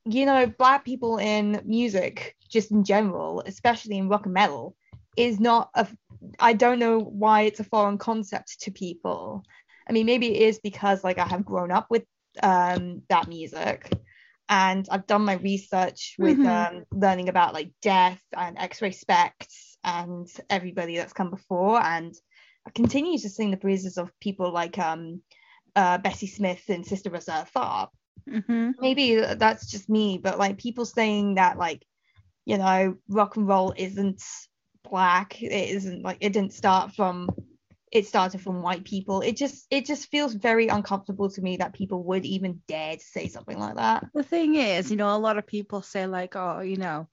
you 0.06 0.26
know, 0.26 0.48
black 0.48 0.86
people 0.86 1.18
in 1.18 1.62
music, 1.66 2.36
just 2.50 2.72
in 2.72 2.84
general, 2.84 3.44
especially 3.46 3.98
in 3.98 4.10
rock 4.10 4.26
and 4.26 4.34
metal, 4.34 4.76
is 5.16 5.40
not 5.40 5.70
a. 5.76 5.88
I 6.40 6.54
don't 6.54 6.80
know 6.80 7.00
why 7.00 7.42
it's 7.44 7.60
a 7.60 7.64
foreign 7.64 7.98
concept 7.98 8.62
to 8.62 8.72
people. 8.72 9.44
I 9.88 9.92
mean, 9.92 10.06
maybe 10.06 10.28
it 10.36 10.42
is 10.50 10.60
because 10.60 11.04
like 11.04 11.20
I 11.20 11.28
have 11.28 11.46
grown 11.46 11.72
up 11.72 11.88
with 11.90 12.06
um, 12.42 13.04
that 13.10 13.28
music, 13.28 13.92
and 14.48 14.88
I've 14.90 15.08
done 15.08 15.26
my 15.26 15.34
research 15.36 16.16
with 16.18 16.38
Mhm. 16.40 16.46
um, 16.80 16.84
learning 16.92 17.30
about 17.30 17.54
like 17.54 17.72
death 17.82 18.22
and 18.36 18.58
X-Ray 18.58 18.92
Spex 18.92 19.32
and 19.84 20.28
everybody 20.50 20.98
that's 20.98 21.14
come 21.14 21.30
before, 21.30 21.80
and 21.84 22.14
I 22.68 22.72
continue 22.72 23.18
to 23.20 23.30
sing 23.30 23.52
the 23.52 23.58
praises 23.58 23.98
of 23.98 24.18
people 24.20 24.52
like 24.52 24.78
um, 24.78 25.22
uh, 25.76 25.98
Bessie 25.98 26.28
Smith 26.28 26.64
and 26.70 26.86
Sister 26.86 27.10
Rosetta 27.10 27.48
Tharpe 27.56 27.90
Mhm. 28.30 28.74
maybe 28.80 29.16
that's 29.16 29.66
just 29.72 29.90
me, 29.90 30.18
but 30.18 30.38
like 30.38 30.58
people 30.58 30.86
saying 30.86 31.36
that 31.36 31.58
like, 31.58 31.86
you 32.46 32.58
know, 32.58 32.96
rock 33.08 33.38
and 33.38 33.48
roll 33.48 33.74
isn't 33.76 34.22
black, 34.84 35.42
it 35.42 35.52
isn't 35.52 36.04
like 36.04 36.18
it 36.22 36.34
didn't 36.34 36.54
start 36.54 36.94
from 36.96 37.30
it 37.92 38.06
started 38.06 38.40
from 38.42 38.62
white 38.62 38.84
people. 38.84 39.22
It 39.22 39.36
just 39.36 39.66
it 39.72 39.86
just 39.86 40.10
feels 40.12 40.34
very 40.36 40.68
uncomfortable 40.68 41.30
to 41.32 41.42
me 41.42 41.58
that 41.58 41.74
people 41.74 42.04
would 42.04 42.26
even 42.26 42.62
dare 42.68 42.96
to 42.98 43.04
say 43.04 43.28
something 43.28 43.58
like 43.58 43.76
that. 43.76 44.06
the 44.14 44.24
thing 44.24 44.56
is 44.56 44.92
you 44.92 44.98
know 44.98 45.16
a 45.16 45.18
lot 45.18 45.38
of 45.38 45.48
people 45.48 45.82
say 45.82 46.06
like 46.06 46.36
oh 46.36 46.60
you 46.62 46.78
know 46.78 47.08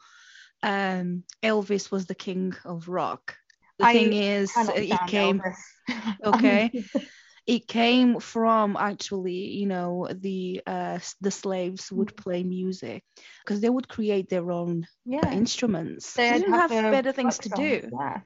um 0.62 1.22
elvis 1.42 1.90
was 1.90 2.06
the 2.06 2.14
king 2.14 2.54
of 2.64 2.88
rock 2.88 3.36
the 3.78 3.86
I 3.86 3.92
thing 3.92 4.12
is 4.12 4.68
it 4.74 5.06
came 5.06 5.42
okay 6.24 6.72
it 7.46 7.66
came 7.68 8.20
from 8.20 8.76
actually 8.76 9.34
you 9.60 9.66
know 9.66 10.08
the 10.12 10.62
uh 10.66 10.98
the 11.20 11.30
slaves 11.30 11.92
would 11.92 12.14
Mm. 12.14 12.16
play 12.16 12.42
music 12.42 13.04
because 13.44 13.60
they 13.60 13.70
would 13.70 13.88
create 13.88 14.28
their 14.28 14.50
own 14.50 14.86
yeah. 15.04 15.30
instruments 15.30 16.20
they 16.28 16.38
They'd 16.38 16.40
didn't 16.40 16.54
have 16.54 16.68
their 16.68 16.90
better 16.90 17.12
things 17.12 17.38
to 17.40 17.48
do 17.48 17.90
Yeah. 17.92 18.22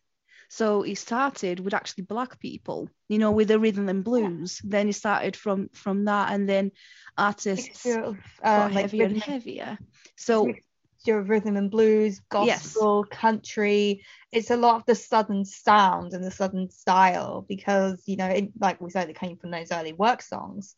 so 0.48 0.82
it 0.82 0.96
started 0.96 1.60
with 1.60 1.74
actually 1.74 2.04
black 2.04 2.38
people 2.40 2.88
you 3.08 3.18
know 3.18 3.32
with 3.32 3.48
the 3.48 3.58
rhythm 3.58 3.88
and 3.88 4.04
blues 4.04 4.60
then 4.64 4.88
it 4.88 4.94
started 4.94 5.36
from 5.36 5.68
from 5.74 6.04
that 6.04 6.32
and 6.32 6.48
then 6.48 6.70
artists 7.16 7.96
of 7.96 8.18
got 8.54 8.70
um, 8.70 8.74
like 8.74 8.90
heavier 8.90 9.06
and 9.06 9.18
heavier 9.18 9.78
so 10.16 10.60
of 11.08 11.16
rhythm 11.18 11.46
and 11.46 11.58
blues, 11.58 12.20
Yes. 12.30 12.30
gospel, 12.30 13.04
country. 13.04 14.02
It's 14.32 14.50
a 14.50 14.56
lot 14.56 14.76
of 14.76 14.84
the 14.86 14.94
southern 14.94 15.44
sound 15.44 16.12
and 16.12 16.22
the 16.22 16.30
southern 16.30 16.68
style 16.70 17.44
because 17.48 18.02
you 18.06 18.16
know, 18.16 18.26
it, 18.26 18.50
like 18.60 18.80
we 18.80 18.90
said, 18.90 19.08
it 19.08 19.18
came 19.18 19.36
from 19.36 19.50
those 19.50 19.72
early 19.72 19.92
work 19.92 20.22
songs, 20.22 20.74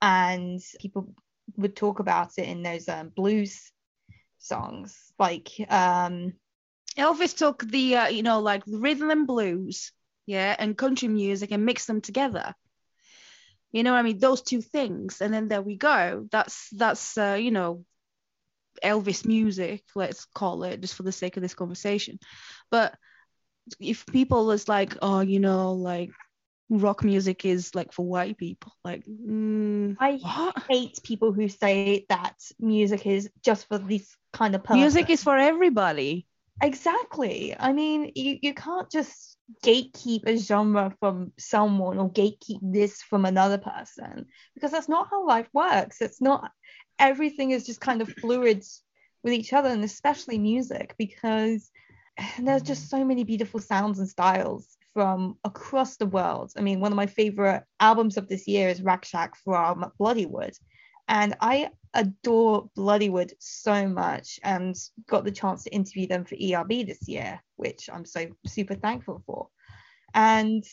and 0.00 0.60
people 0.80 1.12
would 1.56 1.76
talk 1.76 1.98
about 2.00 2.38
it 2.38 2.48
in 2.48 2.62
those 2.62 2.88
um, 2.88 3.08
blues 3.08 3.70
songs, 4.38 5.12
like 5.18 5.48
um, 5.68 6.32
Elvis 6.96 7.36
took 7.36 7.62
the 7.64 7.96
uh, 7.96 8.08
you 8.08 8.22
know 8.22 8.40
like 8.40 8.62
rhythm 8.66 9.10
and 9.10 9.26
blues, 9.26 9.92
yeah, 10.26 10.54
and 10.58 10.76
country 10.76 11.08
music 11.08 11.50
and 11.50 11.64
mixed 11.64 11.86
them 11.86 12.00
together. 12.00 12.54
You 13.72 13.82
know, 13.82 13.92
what 13.92 13.98
I 13.98 14.02
mean, 14.02 14.18
those 14.18 14.42
two 14.42 14.60
things, 14.60 15.20
and 15.20 15.32
then 15.34 15.48
there 15.48 15.62
we 15.62 15.76
go. 15.76 16.28
That's 16.30 16.68
that's 16.70 17.18
uh, 17.18 17.36
you 17.40 17.50
know, 17.50 17.84
Elvis 18.82 19.26
music, 19.26 19.82
let's 19.94 20.24
call 20.34 20.64
it, 20.64 20.80
just 20.80 20.94
for 20.94 21.02
the 21.02 21.12
sake 21.12 21.36
of 21.36 21.42
this 21.42 21.54
conversation. 21.54 22.18
But 22.70 22.94
if 23.80 24.06
people 24.06 24.50
is 24.50 24.68
like, 24.68 24.96
oh, 25.02 25.20
you 25.20 25.40
know, 25.40 25.72
like 25.72 26.10
rock 26.70 27.04
music 27.04 27.44
is 27.44 27.74
like 27.74 27.92
for 27.92 28.04
white 28.04 28.36
people, 28.36 28.72
like, 28.84 29.04
mm, 29.06 29.96
I 30.00 30.18
what? 30.22 30.62
hate 30.68 31.00
people 31.02 31.32
who 31.32 31.48
say 31.48 32.06
that 32.08 32.34
music 32.58 33.06
is 33.06 33.30
just 33.42 33.68
for 33.68 33.78
this 33.78 34.16
kind 34.32 34.54
of 34.54 34.64
person. 34.64 34.80
Music 34.80 35.10
is 35.10 35.22
for 35.22 35.36
everybody. 35.36 36.26
Exactly. 36.62 37.54
I 37.58 37.72
mean, 37.72 38.12
you, 38.14 38.38
you 38.40 38.54
can't 38.54 38.90
just 38.90 39.36
gatekeep 39.64 40.26
a 40.26 40.36
genre 40.36 40.94
from 41.00 41.32
someone 41.38 41.98
or 41.98 42.10
gatekeep 42.10 42.60
this 42.62 43.02
from 43.02 43.24
another 43.24 43.58
person 43.58 44.26
because 44.54 44.70
that's 44.70 44.88
not 44.88 45.08
how 45.10 45.26
life 45.26 45.48
works. 45.52 46.00
It's 46.00 46.20
not 46.20 46.50
everything 46.98 47.50
is 47.50 47.66
just 47.66 47.80
kind 47.80 48.00
of 48.00 48.08
fluid 48.08 48.64
with 49.22 49.32
each 49.32 49.52
other 49.52 49.68
and 49.68 49.84
especially 49.84 50.38
music 50.38 50.94
because 50.98 51.70
there's 52.38 52.62
just 52.62 52.88
so 52.88 53.04
many 53.04 53.24
beautiful 53.24 53.60
sounds 53.60 53.98
and 53.98 54.08
styles 54.08 54.76
from 54.92 55.36
across 55.44 55.96
the 55.96 56.06
world. 56.06 56.52
I 56.56 56.60
mean, 56.60 56.80
one 56.80 56.92
of 56.92 56.96
my 56.96 57.06
favorite 57.06 57.64
albums 57.80 58.16
of 58.16 58.28
this 58.28 58.46
year 58.46 58.68
is 58.68 58.80
Rakshak 58.80 59.30
from 59.44 59.90
Bloodywood. 60.00 60.56
And 61.08 61.36
I 61.40 61.70
adore 61.92 62.70
Bloodywood 62.76 63.32
so 63.38 63.88
much 63.88 64.40
and 64.42 64.76
got 65.06 65.24
the 65.24 65.30
chance 65.30 65.64
to 65.64 65.74
interview 65.74 66.06
them 66.06 66.24
for 66.24 66.34
ERB 66.34 66.86
this 66.86 67.08
year, 67.08 67.40
which 67.56 67.88
I'm 67.92 68.04
so 68.04 68.26
super 68.46 68.74
thankful 68.74 69.22
for. 69.26 69.48
And 70.14 70.64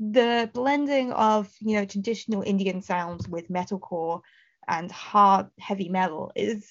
the 0.00 0.50
blending 0.52 1.12
of, 1.12 1.50
you 1.60 1.76
know, 1.76 1.84
traditional 1.84 2.42
Indian 2.42 2.82
sounds 2.82 3.28
with 3.28 3.48
metalcore 3.48 4.22
and 4.66 4.90
hard 4.90 5.48
heavy 5.58 5.88
metal 5.88 6.32
is 6.36 6.68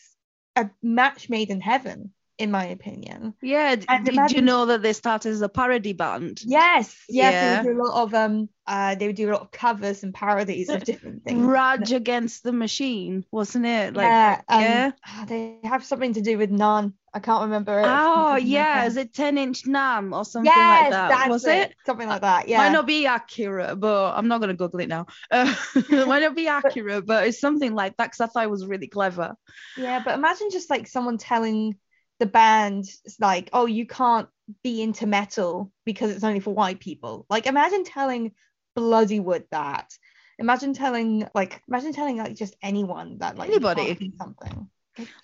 a 0.56 0.70
match 0.82 1.30
made 1.30 1.50
in 1.50 1.62
heaven, 1.62 2.14
in 2.38 2.52
my 2.52 2.66
opinion. 2.66 3.34
Yeah. 3.42 3.76
And 3.90 4.06
did 4.06 4.32
you 4.32 4.42
know 4.42 4.68
that 4.68 4.82
they 4.82 4.94
started 4.94 5.32
as 5.32 5.42
a 5.42 5.50
parody 5.50 5.94
band? 5.94 6.42
Yes, 6.46 6.96
yes, 7.10 7.34
Yeah. 7.34 7.62
they 7.64 7.70
would 7.70 7.76
do 7.76 7.82
a 7.82 7.84
lot 7.84 8.04
of 8.04 8.14
um 8.14 8.50
uh 8.68 8.96
they 8.96 9.08
would 9.08 9.16
do 9.16 9.30
a 9.30 9.34
lot 9.34 9.42
of 9.42 9.52
covers 9.52 10.04
and 10.04 10.14
parodies 10.14 10.70
of 10.70 10.84
different 10.84 11.24
things. 11.24 11.46
Rage 11.46 11.92
Against 11.92 12.44
the 12.44 12.54
Machine, 12.54 13.26
wasn't 13.32 13.66
it? 13.66 13.96
Like, 13.96 14.06
yeah, 14.06 14.42
um, 14.50 14.62
yeah. 14.62 14.92
ah, 15.06 15.26
they 15.28 15.58
have 15.64 15.84
something 15.84 16.14
to 16.14 16.22
do 16.22 16.38
with 16.38 16.52
none. 16.52 16.94
I 17.14 17.20
can't 17.20 17.44
remember. 17.44 17.80
it 17.80 17.84
oh 17.84 17.86
top 17.86 18.28
of 18.28 18.32
my 18.34 18.38
yeah, 18.38 18.82
head. 18.82 18.88
is 18.88 18.98
it 18.98 19.14
Ten 19.14 19.38
Inch 19.40 19.66
Nam 19.66 20.14
or 20.14 20.24
something 20.24 20.52
yes, 20.56 20.92
like 20.92 21.10
that? 21.10 21.30
Was 21.30 21.46
it. 21.48 21.72
it? 21.72 21.76
Something 21.86 22.08
like 22.08 22.22
that. 22.22 22.48
Yeah. 22.48 22.58
Might 22.58 22.74
not 22.74 22.86
be 22.86 23.08
accurate, 23.08 23.80
but 23.80 24.14
I'm 24.16 24.28
not 24.28 24.40
gonna 24.42 24.54
Google 24.54 24.82
it 24.82 24.88
now. 24.90 25.08
Uh, 25.32 25.56
might 25.90 26.20
not 26.20 26.36
be 26.36 26.48
accurate, 26.48 27.08
but 27.08 27.28
it's 27.28 27.40
something 27.40 27.74
like 27.74 27.98
that 27.98 28.12
because 28.12 28.22
I 28.22 28.28
thought 28.28 28.44
it 28.44 28.52
was 28.52 28.68
really 28.68 28.88
clever. 28.88 29.36
Yeah, 29.76 30.02
but 30.04 30.14
imagine 30.14 30.50
just 30.52 30.70
like 30.70 30.88
someone 30.88 31.18
telling 31.18 31.76
the 32.20 32.26
band 32.26 32.86
it's 33.06 33.20
like, 33.20 33.50
oh, 33.54 33.66
you 33.66 33.86
can't 33.86 34.28
be 34.64 34.82
into 34.82 35.06
metal 35.06 35.72
because 35.86 36.12
it's 36.12 36.24
only 36.24 36.40
for 36.40 36.54
white 36.54 36.80
people. 36.80 37.26
Like 37.30 37.46
imagine 37.46 37.84
telling 37.84 38.32
Bloodywood 38.78 39.46
that. 39.52 39.92
imagine 40.40 40.74
telling 40.74 41.28
like 41.34 41.62
imagine 41.68 41.94
telling 41.94 42.18
like 42.18 42.36
just 42.36 42.56
anyone 42.62 43.18
that 43.20 43.38
like 43.38 43.50
Anybody. 43.50 44.12
something. 44.18 44.70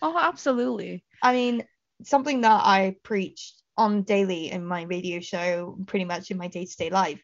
Oh, 0.02 0.18
absolutely. 0.20 1.04
I 1.22 1.34
mean, 1.34 1.64
something 2.04 2.42
that 2.42 2.62
I 2.64 2.96
preach 3.04 3.54
on 3.78 4.04
daily 4.04 4.52
in 4.52 4.66
my 4.66 4.84
radio 4.84 5.20
show, 5.20 5.78
pretty 5.88 6.06
much 6.06 6.30
in 6.30 6.38
my 6.38 6.48
day-to-day 6.48 6.90
life, 6.90 7.24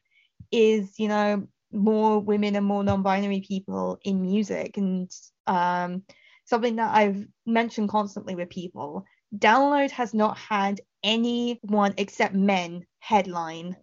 is 0.52 0.98
you 0.98 1.08
know 1.08 1.48
more 1.72 2.20
women 2.20 2.56
and 2.56 2.66
more 2.66 2.84
non-binary 2.84 3.44
people 3.48 4.00
in 4.04 4.22
music, 4.22 4.78
and 4.78 5.12
um, 5.46 6.04
something 6.46 6.78
that 6.78 6.96
I've 6.96 7.26
mentioned 7.46 7.90
constantly 7.90 8.36
with 8.36 8.50
people. 8.50 9.06
Download 9.36 9.92
has 9.92 10.14
not 10.14 10.38
had 10.38 10.82
anyone 11.04 11.94
except 11.98 12.34
men 12.34 12.86
headline 13.00 13.76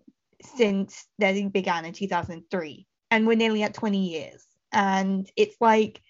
since 0.42 1.06
they 1.18 1.44
began 1.46 1.84
in 1.84 1.92
2003, 1.92 2.86
and 3.10 3.26
we're 3.26 3.36
nearly 3.36 3.62
at 3.62 3.74
20 3.74 3.98
years. 3.98 4.44
And 4.72 5.30
it's 5.36 5.56
like 5.60 6.00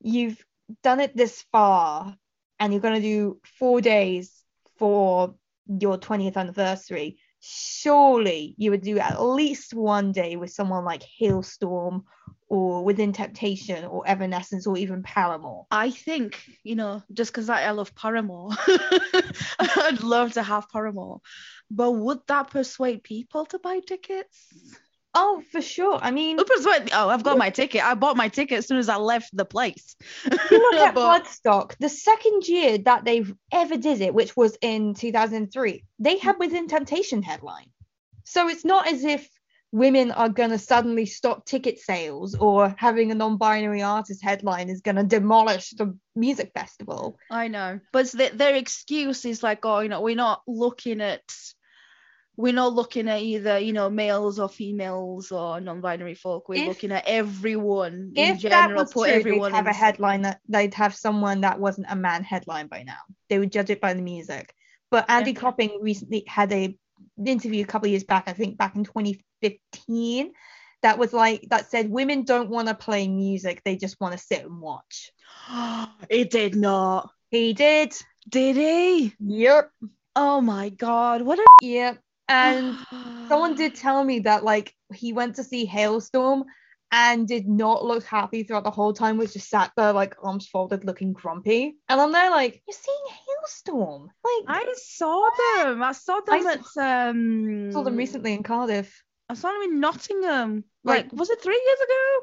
you've 0.00 0.42
done 0.82 1.00
it 1.00 1.16
this 1.16 1.44
far, 1.52 2.16
and 2.58 2.72
you're 2.72 2.82
going 2.82 2.94
to 2.94 3.00
do 3.00 3.40
four 3.58 3.80
days 3.80 4.32
for 4.78 5.34
your 5.66 5.98
20th 5.98 6.36
anniversary, 6.36 7.18
surely 7.40 8.54
you 8.56 8.70
would 8.70 8.82
do 8.82 8.98
at 8.98 9.22
least 9.22 9.74
one 9.74 10.12
day 10.12 10.36
with 10.36 10.50
someone 10.50 10.84
like 10.84 11.02
Halestorm 11.20 12.04
or 12.48 12.84
Within 12.84 13.12
Temptation 13.12 13.84
or 13.84 14.06
Evanescence 14.06 14.66
or 14.66 14.76
even 14.76 15.02
Paramore. 15.02 15.66
I 15.70 15.90
think, 15.90 16.40
you 16.62 16.74
know, 16.76 17.02
just 17.12 17.32
because 17.32 17.48
I, 17.48 17.62
I 17.64 17.70
love 17.70 17.94
Paramore, 17.94 18.50
I'd 19.58 20.02
love 20.02 20.34
to 20.34 20.42
have 20.42 20.68
Paramore. 20.70 21.20
But 21.70 21.92
would 21.92 22.18
that 22.28 22.50
persuade 22.50 23.02
people 23.02 23.46
to 23.46 23.58
buy 23.58 23.80
tickets? 23.80 24.46
Oh, 25.16 25.42
for 25.52 25.62
sure. 25.62 25.98
I 26.02 26.10
mean, 26.10 26.36
persuade 26.38 26.90
Oh, 26.92 27.08
I've 27.08 27.22
got 27.22 27.38
my 27.38 27.50
ticket. 27.50 27.84
I 27.84 27.94
bought 27.94 28.16
my 28.16 28.28
ticket 28.28 28.58
as 28.58 28.66
soon 28.66 28.78
as 28.78 28.88
I 28.88 28.96
left 28.96 29.30
the 29.32 29.44
place. 29.44 29.94
you 30.24 30.58
look 30.58 30.74
at 30.74 30.94
But- 30.94 31.24
Bloodstock, 31.24 31.76
the 31.78 31.88
second 31.88 32.46
year 32.48 32.78
that 32.78 33.04
they've 33.04 33.32
ever 33.52 33.76
did 33.76 34.00
it, 34.00 34.12
which 34.12 34.36
was 34.36 34.58
in 34.60 34.94
2003, 34.94 35.84
they 36.00 36.18
had 36.18 36.38
Within 36.38 36.66
Temptation 36.66 37.22
headline. 37.22 37.70
So 38.24 38.48
it's 38.48 38.64
not 38.64 38.88
as 38.88 39.04
if 39.04 39.28
women 39.74 40.12
are 40.12 40.28
going 40.28 40.50
to 40.50 40.58
suddenly 40.58 41.04
stop 41.04 41.44
ticket 41.44 41.80
sales 41.80 42.36
or 42.36 42.72
having 42.78 43.10
a 43.10 43.14
non-binary 43.14 43.82
artist 43.82 44.22
headline 44.22 44.70
is 44.70 44.80
going 44.82 44.94
to 44.94 45.02
demolish 45.02 45.70
the 45.70 45.98
music 46.14 46.52
festival. 46.54 47.18
I 47.28 47.48
know, 47.48 47.80
but 47.92 48.06
their 48.12 48.54
excuse 48.54 49.24
is 49.24 49.42
like, 49.42 49.66
oh, 49.66 49.80
you 49.80 49.88
know, 49.88 50.00
we're 50.00 50.14
not 50.14 50.42
looking 50.46 51.00
at, 51.00 51.22
we're 52.36 52.52
not 52.52 52.72
looking 52.72 53.08
at 53.08 53.20
either, 53.22 53.58
you 53.58 53.72
know, 53.72 53.90
males 53.90 54.38
or 54.38 54.48
females 54.48 55.32
or 55.32 55.60
non-binary 55.60 56.14
folk. 56.14 56.48
We're 56.48 56.62
If- 56.62 56.68
looking 56.68 56.92
at 56.92 57.02
everyone 57.08 58.12
in 58.14 58.36
if 58.36 58.42
that 58.42 58.50
general. 58.68 58.82
was 58.84 58.92
put 58.92 59.08
true, 59.08 59.18
everyone 59.18 59.50
they'd 59.50 59.56
have 59.56 59.66
a 59.66 59.72
headline 59.72 60.22
that 60.22 60.38
they'd 60.48 60.74
have 60.74 60.94
someone 60.94 61.40
that 61.40 61.58
wasn't 61.58 61.88
a 61.90 61.96
man 61.96 62.22
headline 62.22 62.68
by 62.68 62.84
now. 62.84 63.00
They 63.28 63.40
would 63.40 63.50
judge 63.50 63.70
it 63.70 63.80
by 63.80 63.94
the 63.94 64.02
music. 64.02 64.54
But 64.92 65.10
Andy 65.10 65.32
Yeah. 65.32 65.40
Copping 65.40 65.78
recently 65.80 66.22
had 66.28 66.52
a 66.52 66.78
interview 67.24 67.62
a 67.62 67.66
couple 67.66 67.86
of 67.86 67.90
years 67.90 68.04
back, 68.04 68.24
I 68.26 68.32
think 68.32 68.56
back 68.56 68.76
in 68.76 68.84
2015, 68.84 70.32
that 70.82 70.98
was 70.98 71.12
like 71.12 71.46
that 71.50 71.70
said 71.70 71.90
women 71.90 72.24
don't 72.24 72.50
want 72.50 72.68
to 72.68 72.74
play 72.74 73.08
music, 73.08 73.62
they 73.64 73.76
just 73.76 74.00
want 74.00 74.12
to 74.12 74.18
sit 74.18 74.44
and 74.44 74.60
watch. 74.60 75.12
it 76.08 76.30
did 76.30 76.54
not. 76.54 77.10
He 77.30 77.52
did. 77.52 77.94
Did 78.28 78.56
he? 78.56 79.14
Yep. 79.20 79.70
Oh 80.16 80.40
my 80.40 80.68
god! 80.68 81.22
What 81.22 81.38
a 81.38 81.44
Yep. 81.60 81.98
And 82.28 82.78
someone 83.28 83.54
did 83.54 83.74
tell 83.74 84.02
me 84.04 84.20
that 84.20 84.44
like 84.44 84.74
he 84.92 85.12
went 85.12 85.36
to 85.36 85.44
see 85.44 85.66
Halestorm 85.66 86.44
and 86.96 87.26
did 87.26 87.48
not 87.48 87.84
look 87.84 88.04
happy 88.04 88.44
throughout 88.44 88.62
the 88.62 88.70
whole 88.70 88.92
time, 88.92 89.16
was 89.16 89.32
just 89.32 89.48
sat 89.50 89.72
there 89.76 89.92
like 89.92 90.14
arms 90.22 90.46
folded 90.46 90.84
looking 90.84 91.12
grumpy. 91.12 91.76
And 91.88 92.00
I'm 92.00 92.12
there 92.12 92.30
like, 92.30 92.62
you're 92.68 92.76
seeing 92.80 93.76
Halestorm. 93.76 94.06
Like 94.22 94.44
I 94.66 94.74
saw 94.76 95.28
them. 95.56 95.82
I 95.82 95.90
saw 95.92 96.20
them 96.20 96.46
I 96.46 96.52
at 96.52 97.08
um. 97.10 97.72
saw 97.72 97.82
them 97.82 97.96
recently 97.96 98.32
in 98.32 98.44
Cardiff. 98.44 99.02
I 99.28 99.34
saw 99.34 99.50
them 99.52 99.62
in 99.62 99.80
Nottingham. 99.80 100.64
Like- 100.84 101.04
Like, 101.04 101.12
was 101.12 101.30
it 101.30 101.42
three 101.42 101.60
years 101.66 101.78
ago? 101.80 102.20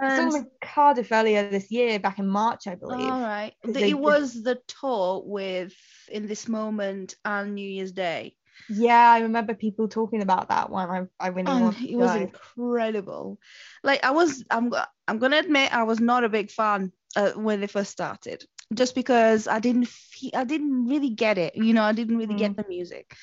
I 0.00 0.16
saw 0.16 0.30
them 0.30 0.42
in 0.44 0.50
Cardiff 0.62 1.10
earlier 1.10 1.50
this 1.50 1.72
year, 1.72 1.98
back 1.98 2.20
in 2.20 2.28
March, 2.28 2.68
I 2.68 2.76
believe. 2.76 3.08
right. 3.10 3.54
The- 3.64 3.72
they 3.72 3.90
it 3.90 3.98
was 3.98 4.40
the 4.44 4.60
tour 4.68 5.22
with 5.26 5.74
In 6.08 6.28
This 6.28 6.46
Moment 6.46 7.16
and 7.24 7.56
New 7.56 7.68
Year's 7.68 7.90
Day. 7.90 8.36
Yeah, 8.66 9.10
I 9.10 9.20
remember 9.20 9.54
people 9.54 9.88
talking 9.88 10.20
about 10.22 10.48
that 10.48 10.70
one. 10.70 10.88
I, 11.20 11.24
I 11.24 11.28
really 11.28 11.54
wanted 11.54 11.88
it 11.90 11.96
was 11.96 12.14
incredible. 12.14 13.38
Like 13.82 14.02
I 14.04 14.10
was 14.10 14.44
I'm 14.50 14.72
I'm 15.06 15.18
gonna 15.18 15.38
admit 15.38 15.74
I 15.74 15.82
was 15.84 16.00
not 16.00 16.24
a 16.24 16.28
big 16.28 16.50
fan 16.50 16.92
uh, 17.16 17.30
when 17.32 17.60
they 17.60 17.66
first 17.66 17.90
started. 17.90 18.44
Just 18.72 18.94
because 18.94 19.46
I 19.46 19.58
didn't 19.60 19.88
feel 19.88 20.30
I 20.34 20.44
didn't 20.44 20.86
really 20.86 21.10
get 21.10 21.38
it. 21.38 21.54
You 21.56 21.72
know, 21.72 21.82
I 21.82 21.92
didn't 21.92 22.16
really 22.16 22.34
get 22.34 22.56
the 22.56 22.64
music. 22.68 23.14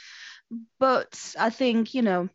But 0.80 1.36
I 1.38 1.50
think, 1.50 1.94
you 1.94 2.02
know, 2.02 2.30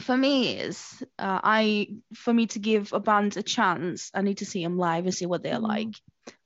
for 0.00 0.16
me 0.16 0.58
is 0.58 1.02
uh, 1.18 1.40
I 1.42 1.88
for 2.14 2.32
me 2.32 2.46
to 2.48 2.58
give 2.58 2.92
a 2.92 3.00
band 3.00 3.36
a 3.36 3.42
chance, 3.42 4.10
I 4.14 4.22
need 4.22 4.38
to 4.38 4.46
see 4.46 4.62
them 4.62 4.78
live 4.78 5.04
and 5.04 5.14
see 5.14 5.26
what 5.26 5.42
they're 5.42 5.58
Mhm. 5.58 5.60
like, 5.60 5.94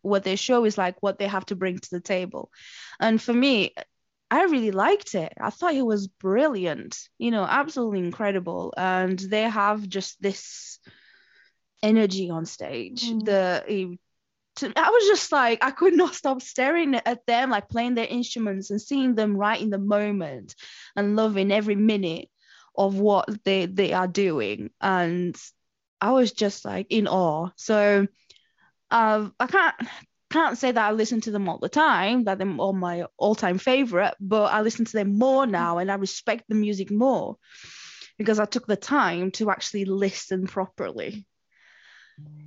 what 0.02 0.24
their 0.24 0.36
show 0.36 0.64
is 0.64 0.76
like, 0.78 0.96
what 1.02 1.18
they 1.18 1.26
have 1.26 1.46
to 1.46 1.56
bring 1.56 1.78
to 1.78 1.90
the 1.90 2.00
table. 2.00 2.50
And 3.00 3.20
for 3.20 3.32
me, 3.32 3.74
I 4.30 4.44
really 4.44 4.70
liked 4.70 5.14
it. 5.14 5.32
I 5.40 5.50
thought 5.50 5.74
it 5.74 5.84
was 5.84 6.06
brilliant, 6.06 7.08
you 7.18 7.30
know, 7.30 7.44
absolutely 7.44 7.98
incredible. 7.98 8.72
And 8.76 9.18
they 9.18 9.42
have 9.42 9.88
just 9.88 10.20
this 10.22 10.78
energy 11.82 12.30
on 12.30 12.46
stage. 12.46 13.10
Mhm. 13.10 13.24
The 13.24 13.98
I 14.76 14.90
was 14.90 15.06
just 15.06 15.32
like, 15.32 15.64
I 15.64 15.70
could 15.70 15.94
not 15.96 16.14
stop 16.14 16.42
staring 16.42 16.94
at 16.94 17.24
them, 17.26 17.50
like 17.50 17.68
playing 17.68 17.94
their 17.94 18.06
instruments 18.06 18.70
and 18.70 18.80
seeing 18.80 19.14
them 19.14 19.36
right 19.36 19.60
in 19.60 19.70
the 19.70 19.78
moment 19.78 20.54
and 20.96 21.16
loving 21.16 21.50
every 21.50 21.76
minute 21.76 22.28
of 22.76 22.98
what 22.98 23.28
they 23.44 23.66
they 23.66 23.92
are 23.92 24.08
doing. 24.08 24.70
And 24.80 25.36
I 26.00 26.12
was 26.12 26.32
just 26.32 26.64
like 26.64 26.88
in 26.90 27.08
awe. 27.08 27.50
So 27.56 28.06
uh, 28.90 29.30
I 29.38 29.46
can't 29.46 29.76
can't 30.30 30.56
say 30.56 30.72
that 30.72 30.88
I 30.88 30.92
listen 30.92 31.20
to 31.22 31.30
them 31.30 31.48
all 31.48 31.58
the 31.58 31.68
time, 31.68 32.24
that 32.24 32.38
they're 32.38 32.56
all 32.56 32.72
my 32.72 33.04
all-time 33.16 33.58
favorite, 33.58 34.14
but 34.20 34.52
I 34.52 34.62
listen 34.62 34.84
to 34.84 34.92
them 34.92 35.18
more 35.18 35.46
now 35.46 35.78
and 35.78 35.90
I 35.90 35.96
respect 35.96 36.44
the 36.48 36.54
music 36.54 36.90
more 36.90 37.36
because 38.16 38.38
I 38.38 38.44
took 38.44 38.66
the 38.66 38.76
time 38.76 39.32
to 39.32 39.50
actually 39.50 39.84
listen 39.86 40.46
properly. 40.46 41.26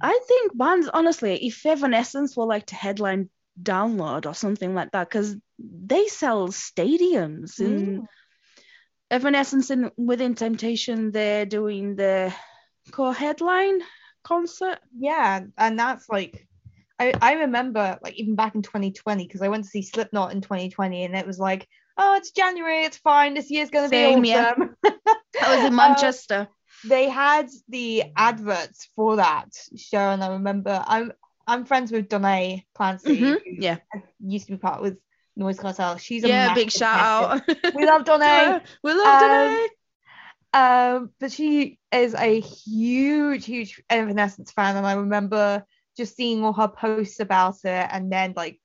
I 0.01 0.19
think 0.27 0.57
bands, 0.57 0.89
honestly, 0.93 1.45
if 1.45 1.65
Evanescence 1.65 2.35
were 2.35 2.45
like 2.45 2.67
to 2.67 2.75
headline 2.75 3.29
download 3.61 4.25
or 4.25 4.33
something 4.33 4.75
like 4.75 4.91
that, 4.91 5.09
because 5.09 5.35
they 5.59 6.07
sell 6.07 6.49
stadiums 6.49 7.59
and 7.59 7.99
Mm. 7.99 8.07
Evanescence 9.11 9.69
and 9.69 9.91
Within 9.95 10.33
Temptation, 10.35 11.11
they're 11.11 11.45
doing 11.45 11.95
the 11.95 12.33
co-headline 12.91 13.81
concert. 14.23 14.79
Yeah, 14.97 15.41
and 15.57 15.77
that's 15.79 16.09
like 16.09 16.47
I, 16.99 17.13
I 17.21 17.33
remember 17.33 17.97
like 18.01 18.15
even 18.15 18.35
back 18.35 18.55
in 18.55 18.61
2020 18.61 19.25
because 19.25 19.41
I 19.41 19.49
went 19.49 19.63
to 19.65 19.69
see 19.69 19.81
Slipknot 19.81 20.31
in 20.33 20.41
2020 20.41 21.03
and 21.03 21.15
it 21.15 21.25
was 21.27 21.39
like 21.39 21.67
oh 21.97 22.15
it's 22.15 22.31
January 22.31 22.83
it's 22.85 22.97
fine 22.97 23.33
this 23.33 23.49
year's 23.51 23.69
gonna 23.69 23.89
Same, 23.89 24.23
be 24.23 24.29
yeah. 24.29 24.53
awesome. 24.53 24.75
That 25.39 25.49
was 25.49 25.63
in 25.63 25.73
Uh, 25.73 25.75
Manchester. 25.75 26.47
they 26.83 27.09
had 27.09 27.49
the 27.69 28.03
adverts 28.15 28.89
for 28.95 29.15
that 29.17 29.49
show 29.75 29.97
and 29.97 30.23
I 30.23 30.27
remember 30.33 30.83
I'm 30.85 31.11
I'm 31.47 31.65
friends 31.65 31.91
with 31.91 32.09
Danae 32.09 32.65
Clancy 32.73 33.19
Mhm, 33.21 33.39
Yeah, 33.59 33.77
used 34.25 34.45
to 34.47 34.53
be 34.53 34.57
part 34.57 34.81
with 34.81 34.97
Noise 35.35 35.59
Cartel 35.59 35.97
she's 35.97 36.23
a 36.23 36.27
yeah, 36.27 36.53
big 36.53 36.69
shout 36.71 36.99
Evanescence- 36.99 37.41
out. 37.47 37.57
we 37.75 37.85
love 37.85 38.05
Danae 38.05 38.59
we 38.83 38.93
love 38.93 39.13
Um, 39.13 39.19
Danae. 39.19 39.67
Um, 40.53 41.09
but 41.19 41.31
she 41.31 41.79
is 41.91 42.13
a 42.13 42.39
huge, 42.39 43.45
huge 43.45 43.81
Evanescence 43.89 44.51
fan, 44.51 44.77
and 44.77 44.85
I 44.85 44.93
remember 44.93 45.65
just 45.97 46.15
seeing 46.15 46.43
all 46.43 46.53
her 46.53 46.67
posts 46.67 47.19
about 47.19 47.55
it, 47.63 47.87
and 47.91 48.11
then 48.11 48.33
like 48.35 48.59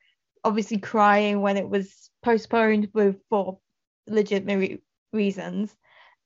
obviously 0.45 0.79
crying 0.79 1.41
when 1.41 1.57
it 1.57 1.69
was 1.69 2.11
postponed 2.23 2.89
with 2.95 3.17
for 3.29 3.59
legitimate 4.07 4.59
re- 4.59 4.83
reasons, 5.13 5.75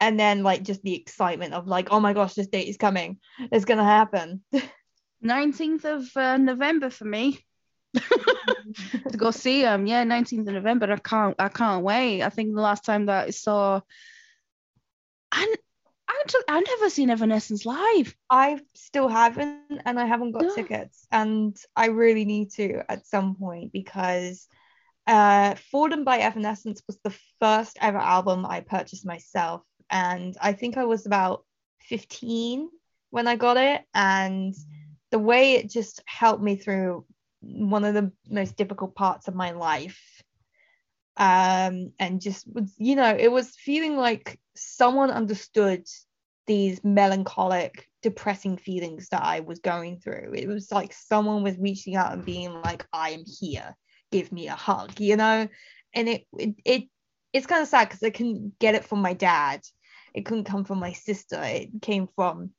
and 0.00 0.18
then 0.18 0.42
like 0.42 0.62
just 0.62 0.82
the 0.82 0.94
excitement 0.94 1.54
of 1.54 1.66
like, 1.66 1.88
oh 1.90 2.00
my 2.00 2.12
gosh, 2.12 2.34
this 2.34 2.48
date 2.48 2.68
is 2.68 2.76
coming, 2.76 3.18
it's 3.50 3.64
gonna 3.64 3.84
happen. 3.84 4.42
19th 5.24 5.84
of 5.84 6.16
uh, 6.16 6.36
November 6.36 6.90
for 6.90 7.04
me 7.04 7.38
to 7.94 9.16
go 9.16 9.30
see 9.30 9.62
them. 9.62 9.86
Yeah, 9.86 10.04
19th 10.04 10.48
of 10.48 10.54
November. 10.54 10.92
I 10.92 10.96
can't 10.96 11.36
I 11.38 11.48
can't 11.48 11.84
wait. 11.84 12.22
I 12.22 12.28
think 12.28 12.54
the 12.54 12.60
last 12.60 12.84
time 12.84 13.06
that 13.06 13.28
I 13.28 13.30
saw 13.30 13.80
I 15.30 15.54
actually 16.20 16.44
I 16.48 16.60
never 16.60 16.90
seen 16.90 17.10
Evanescence 17.10 17.64
live. 17.66 18.14
I 18.30 18.60
still 18.74 19.08
haven't, 19.08 19.82
and 19.84 19.98
I 19.98 20.06
haven't 20.06 20.32
got 20.32 20.42
No. 20.42 20.54
tickets, 20.54 21.06
and 21.10 21.56
I 21.76 21.86
really 21.86 22.24
need 22.24 22.50
to 22.52 22.82
at 22.88 23.06
some 23.06 23.34
point 23.36 23.72
because 23.72 24.48
uh, 25.06 25.54
Fallen 25.70 26.04
by 26.04 26.18
Evanescence 26.18 26.82
was 26.86 26.98
the 27.02 27.14
first 27.40 27.78
ever 27.80 27.98
album 27.98 28.46
I 28.46 28.60
purchased 28.60 29.06
myself, 29.06 29.62
and 29.90 30.36
I 30.40 30.52
think 30.52 30.76
I 30.76 30.84
was 30.84 31.06
about 31.06 31.44
15 31.80 32.68
when 33.10 33.26
I 33.26 33.36
got 33.36 33.56
it, 33.56 33.82
and 33.94 34.54
the 35.10 35.18
way 35.18 35.54
it 35.54 35.70
just 35.70 36.02
helped 36.06 36.42
me 36.42 36.56
through 36.56 37.04
one 37.40 37.84
of 37.84 37.94
the 37.94 38.12
most 38.30 38.56
difficult 38.56 38.94
parts 38.94 39.28
of 39.28 39.34
my 39.34 39.50
life. 39.50 40.22
Um, 41.16 41.92
and 41.98 42.22
just 42.22 42.46
was, 42.50 42.74
you 42.78 42.96
know, 42.96 43.14
it 43.14 43.30
was 43.30 43.54
feeling 43.56 43.96
like 43.96 44.38
someone 44.56 45.10
understood 45.10 45.86
these 46.46 46.82
melancholic, 46.82 47.88
depressing 48.02 48.56
feelings 48.56 49.08
that 49.10 49.22
I 49.22 49.40
was 49.40 49.60
going 49.60 50.00
through. 50.00 50.32
It 50.34 50.48
was 50.48 50.72
like 50.72 50.92
someone 50.92 51.42
was 51.42 51.56
reaching 51.58 51.96
out 51.96 52.12
and 52.12 52.24
being 52.24 52.52
like, 52.62 52.86
I 52.92 53.10
am 53.10 53.24
here, 53.40 53.76
give 54.10 54.32
me 54.32 54.48
a 54.48 54.54
hug, 54.54 55.00
you 55.00 55.16
know? 55.16 55.48
And 55.94 56.08
it 56.08 56.26
it, 56.38 56.54
it 56.64 56.82
it's 57.32 57.46
kind 57.46 57.62
of 57.62 57.68
sad 57.68 57.88
because 57.88 58.02
I 58.02 58.10
couldn't 58.10 58.58
get 58.58 58.74
it 58.74 58.84
from 58.84 59.00
my 59.00 59.14
dad. 59.14 59.60
It 60.14 60.26
couldn't 60.26 60.44
come 60.44 60.64
from 60.64 60.78
my 60.78 60.92
sister. 60.92 61.40
It 61.42 61.80
came 61.80 62.08
from 62.14 62.50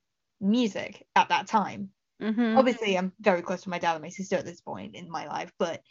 music 0.41 1.05
at 1.15 1.29
that 1.29 1.47
time. 1.47 1.89
Mhm. 2.21 2.57
Obviously, 2.57 2.97
I'm 2.97 3.11
very 3.19 3.41
close 3.41 3.63
to 3.63 3.69
my 3.69 3.79
dad 3.79 3.93
and 3.93 4.01
my 4.01 4.09
sister 4.09 4.37
at 4.37 4.45
this 4.45 4.61
point 4.61 4.95
in 4.95 5.09
my 5.09 5.27
life, 5.27 5.51
but 5.59 5.81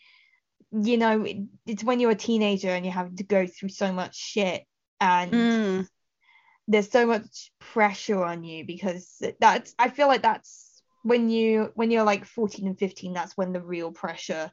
you 0.72 0.96
know, 0.96 1.22
it, 1.22 1.36
it's 1.66 1.84
when 1.84 2.00
you're 2.00 2.10
a 2.10 2.16
teenager 2.16 2.70
and 2.70 2.84
you're 2.84 2.94
having 2.94 3.16
to 3.16 3.24
go 3.24 3.46
through 3.46 3.68
so 3.68 3.92
much 3.92 4.16
shit 4.16 4.64
and 5.02 5.34
Mm. 5.34 5.88
there's 6.68 6.90
so 6.90 7.04
much 7.06 7.52
pressure 7.58 8.22
on 8.22 8.44
you 8.44 8.64
because 8.64 9.20
that's 9.40 9.74
I 9.78 9.90
feel 9.90 10.06
like 10.06 10.22
that's 10.22 10.80
when 11.02 11.28
you 11.28 11.72
when 11.74 11.90
you're 11.90 12.04
like 12.04 12.24
14 12.24 12.66
and 12.68 12.78
15 12.78 13.12
that's 13.12 13.36
when 13.36 13.52
the 13.52 13.60
real 13.60 13.90
pressure 13.90 14.52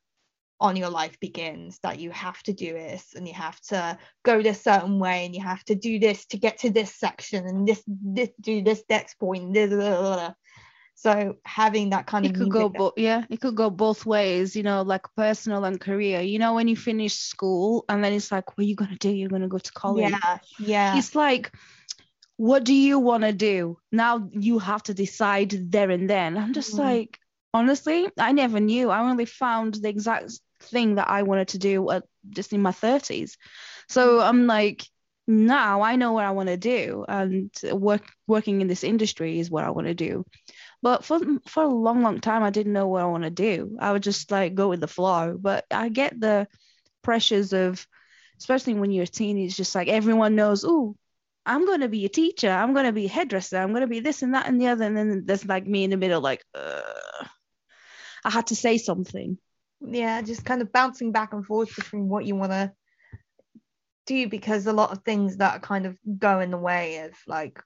on 0.60 0.76
your 0.76 0.90
life 0.90 1.18
begins 1.20 1.80
that 1.84 2.00
you 2.00 2.10
have 2.12 2.42
to 2.44 2.52
do 2.52 2.74
this 2.74 3.14
and 3.16 3.28
you 3.28 3.34
have 3.34 3.60
to 3.62 3.98
go 4.24 4.42
this 4.42 4.62
certain 4.64 5.00
way 5.00 5.26
and 5.26 5.36
you 5.36 5.42
have 5.42 5.64
to 5.66 5.76
do 5.76 6.00
this 6.00 6.26
to 6.26 6.38
get 6.38 6.58
to 6.58 6.70
this 6.72 6.94
section 6.94 7.46
and 7.46 7.68
this 7.68 7.82
this 7.88 8.30
do 8.42 8.62
this 8.62 8.84
next 8.90 9.20
point 9.20 9.54
blah, 9.54 9.68
blah, 9.68 9.78
blah. 9.78 10.34
So 11.00 11.38
having 11.46 11.92
that 11.92 12.08
kind 12.08 12.26
It 12.26 12.30
of 12.30 12.34
could 12.34 12.50
go 12.50 12.68
both 12.70 12.94
yeah, 12.98 13.24
it 13.30 13.40
could 13.40 13.56
go 13.56 13.70
both 13.70 14.06
ways, 14.06 14.56
you 14.56 14.64
know, 14.64 14.82
like 14.82 15.06
personal 15.16 15.64
and 15.64 15.80
career. 15.80 16.20
You 16.22 16.38
know, 16.40 16.54
when 16.54 16.68
you 16.68 16.76
finish 16.76 17.14
school 17.16 17.86
and 17.88 18.04
then 18.04 18.14
it's 18.14 18.32
like, 18.32 18.58
what 18.58 18.64
are 18.64 18.68
you 18.68 18.76
gonna 18.76 18.98
do? 18.98 19.10
You're 19.10 19.30
gonna 19.30 19.48
go 19.48 19.58
to 19.58 19.72
college. 19.74 20.14
yeah 20.14 20.40
yeah 20.58 20.96
It's 21.00 21.16
like, 21.16 21.52
what 22.38 22.64
do 22.66 22.74
you 22.74 23.00
want 23.00 23.24
to 23.24 23.34
do? 23.34 23.78
Now 23.92 24.30
you 24.34 24.60
have 24.60 24.84
to 24.84 24.94
decide 24.94 25.72
there 25.72 25.90
and 25.92 26.10
then. 26.10 26.38
I'm 26.38 26.54
just 26.54 26.74
Mhm. 26.74 26.80
like, 26.80 27.20
honestly, 27.54 28.08
I 28.18 28.32
never 28.34 28.60
knew. 28.60 28.90
I 28.90 29.00
only 29.10 29.26
found 29.26 29.76
the 29.76 29.90
exact 29.90 30.32
thing 30.62 30.96
that 30.96 31.10
I 31.10 31.24
wanted 31.24 31.50
to 31.50 31.60
do 31.60 31.90
at, 31.92 32.04
just 32.30 32.54
in 32.54 32.62
my 32.62 32.72
30s. 32.72 33.38
So 33.90 34.20
I'm 34.22 34.48
like, 34.48 34.84
now 35.28 35.82
I 35.82 35.96
know 35.96 36.14
what 36.14 36.26
I 36.26 36.32
want 36.32 36.50
to 36.50 36.58
do, 36.58 37.06
and 37.08 37.52
work 37.72 38.04
working 38.28 38.62
in 38.62 38.68
this 38.68 38.84
industry 38.84 39.40
is 39.40 39.52
what 39.52 39.64
I 39.66 39.72
want 39.72 39.88
to 39.88 39.94
do. 39.96 40.26
But 40.82 41.04
for 41.04 41.20
for 41.48 41.64
a 41.64 41.68
long, 41.68 42.02
long 42.02 42.20
time, 42.20 42.44
I 42.44 42.52
didn't 42.52 42.74
know 42.74 42.88
what 42.88 43.02
I 43.02 43.06
want 43.08 43.24
to 43.24 43.30
do. 43.30 43.78
I 43.80 43.92
would 43.92 44.04
just 44.04 44.32
like 44.32 44.56
go 44.56 44.70
with 44.70 44.80
the 44.80 44.88
flow. 44.88 45.38
But 45.40 45.66
I 45.72 45.90
get 45.90 46.20
the 46.20 46.48
pressures 47.02 47.54
of, 47.54 47.86
especially 48.40 48.76
when 48.76 48.92
you're 48.92 49.04
a 49.04 49.08
teen, 49.08 49.38
it's 49.38 49.58
just 49.58 49.76
like 49.76 49.88
everyone 49.90 50.36
knows, 50.36 50.64
oh, 50.66 50.96
I'm 51.46 51.66
going 51.66 51.82
to 51.82 51.90
be 51.90 52.06
a 52.06 52.10
teacher. 52.10 52.50
I'm 52.50 52.74
going 52.74 52.86
to 52.86 52.94
be 52.94 53.06
a 53.06 53.10
hairdresser. 53.10 53.58
I'm 53.58 53.70
going 53.72 53.82
to 53.82 53.88
be 53.88 54.00
this 54.00 54.22
and 54.22 54.34
that 54.36 54.48
and 54.48 54.60
the 54.62 54.68
other. 54.68 54.86
And 54.86 54.96
then 54.96 55.24
there's 55.26 55.46
like 55.46 55.68
me 55.68 55.84
in 55.84 55.90
the 55.90 55.98
middle, 55.98 56.22
like, 56.22 56.44
uh, 56.56 56.82
I 58.24 58.30
had 58.30 58.48
to 58.48 58.56
say 58.56 58.78
something. 58.78 59.38
yeah 59.82 60.22
just 60.22 60.46
kind 60.46 60.62
of 60.62 60.72
bouncing 60.72 61.12
back 61.12 61.34
and 61.34 61.46
forth 61.46 61.76
between 61.76 62.10
what 62.10 62.26
you 62.26 62.36
want 62.36 62.52
to 62.52 62.72
do 64.06 64.28
because 64.28 64.66
a 64.68 64.74
lot 64.74 64.92
of 64.92 65.04
things 65.04 65.38
that 65.38 65.62
kind 65.62 65.86
of 65.86 65.98
go 66.18 66.40
in 66.40 66.52
the 66.52 66.58
way 66.58 67.00
of 67.00 67.14
like 67.28 67.62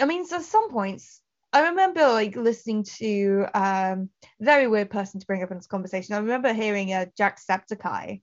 i 0.00 0.04
mean 0.04 0.26
so 0.26 0.40
some 0.40 0.70
points 0.70 1.20
i 1.56 1.68
remember 1.68 2.06
like 2.08 2.36
listening 2.36 2.84
to 2.84 3.46
um 3.54 4.10
very 4.40 4.66
weird 4.66 4.90
person 4.90 5.18
to 5.20 5.26
bring 5.26 5.42
up 5.42 5.50
in 5.50 5.56
this 5.56 5.66
conversation. 5.66 6.14
I 6.14 6.18
remember 6.18 6.52
hearing 6.52 6.92
uh, 6.92 7.06
jacksepticeye 7.18 8.20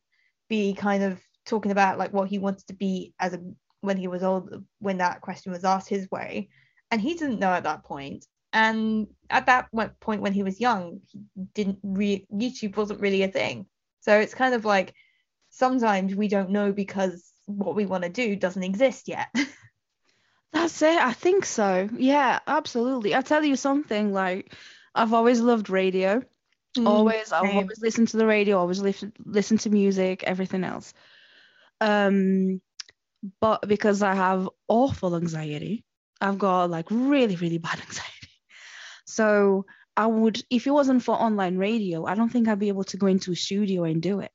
be 0.49 0.73
kind 0.73 1.03
of 1.03 1.19
talking 1.45 1.71
about 1.71 1.97
like 1.97 2.13
what 2.13 2.29
he 2.29 2.37
wanted 2.37 2.67
to 2.67 2.73
be 2.73 3.13
as 3.19 3.33
a 3.33 3.39
when 3.81 3.97
he 3.97 4.07
was 4.07 4.23
old 4.23 4.63
when 4.79 4.99
that 4.99 5.21
question 5.21 5.51
was 5.51 5.63
asked 5.65 5.89
his 5.89 6.09
way 6.11 6.49
and 6.91 7.01
he 7.01 7.15
didn't 7.15 7.39
know 7.39 7.51
at 7.51 7.63
that 7.63 7.83
point. 7.83 8.25
And 8.53 9.07
at 9.31 9.47
that 9.47 9.69
point 9.99 10.21
when 10.21 10.33
he 10.33 10.43
was 10.43 10.61
young 10.61 10.99
he 11.07 11.21
didn't 11.55 11.79
re- 11.81 12.27
youtube 12.31 12.77
wasn't 12.77 13.01
really 13.01 13.23
a 13.23 13.27
thing. 13.27 13.65
So 14.01 14.19
it's 14.19 14.35
kind 14.35 14.53
of 14.53 14.63
like 14.63 14.93
sometimes 15.49 16.15
we 16.15 16.27
don't 16.27 16.51
know 16.51 16.71
because 16.71 17.31
what 17.45 17.75
we 17.75 17.87
want 17.87 18.03
to 18.03 18.09
do 18.09 18.35
doesn't 18.35 18.63
exist 18.63 19.07
yet 19.07 19.27
That's 20.53 20.81
it. 20.83 20.97
I 20.97 21.13
think 21.13 21.45
so. 21.45 21.89
Yeah, 21.97 22.39
absolutely. 22.47 23.15
I 23.15 23.21
tell 23.21 23.43
you 23.43 23.55
something 23.55 24.13
like 24.13 24.53
I've 24.95 25.13
always 25.13 25.41
loved 25.41 25.69
radio. 25.69 26.23
always 26.85 27.31
I've 27.31 27.43
always 27.55 27.81
listened 27.81 28.09
to 28.09 28.17
the 28.17 28.27
radio, 28.27 28.59
always 28.59 28.81
listen 28.81 29.13
listen 29.25 29.57
to 29.59 29.69
music, 29.69 30.23
everything 30.23 30.63
else. 30.63 30.93
Um, 31.81 32.61
but 33.41 33.67
because 33.67 34.01
I 34.03 34.15
have 34.15 34.49
awful 34.67 35.15
anxiety, 35.15 35.85
I've 36.21 36.37
got 36.39 36.69
like 36.69 36.87
really, 36.91 37.35
really 37.35 37.57
bad 37.59 37.79
anxiety. 37.87 38.29
So 39.05 39.65
I 39.97 40.07
would, 40.07 40.41
if 40.49 40.67
it 40.67 40.71
wasn't 40.71 41.03
for 41.03 41.15
online 41.15 41.57
radio, 41.57 42.05
I 42.05 42.15
don't 42.15 42.29
think 42.29 42.47
I'd 42.47 42.59
be 42.59 42.69
able 42.69 42.85
to 42.85 42.97
go 42.97 43.07
into 43.07 43.31
a 43.31 43.35
studio 43.35 43.83
and 43.83 44.01
do 44.01 44.19
it 44.21 44.31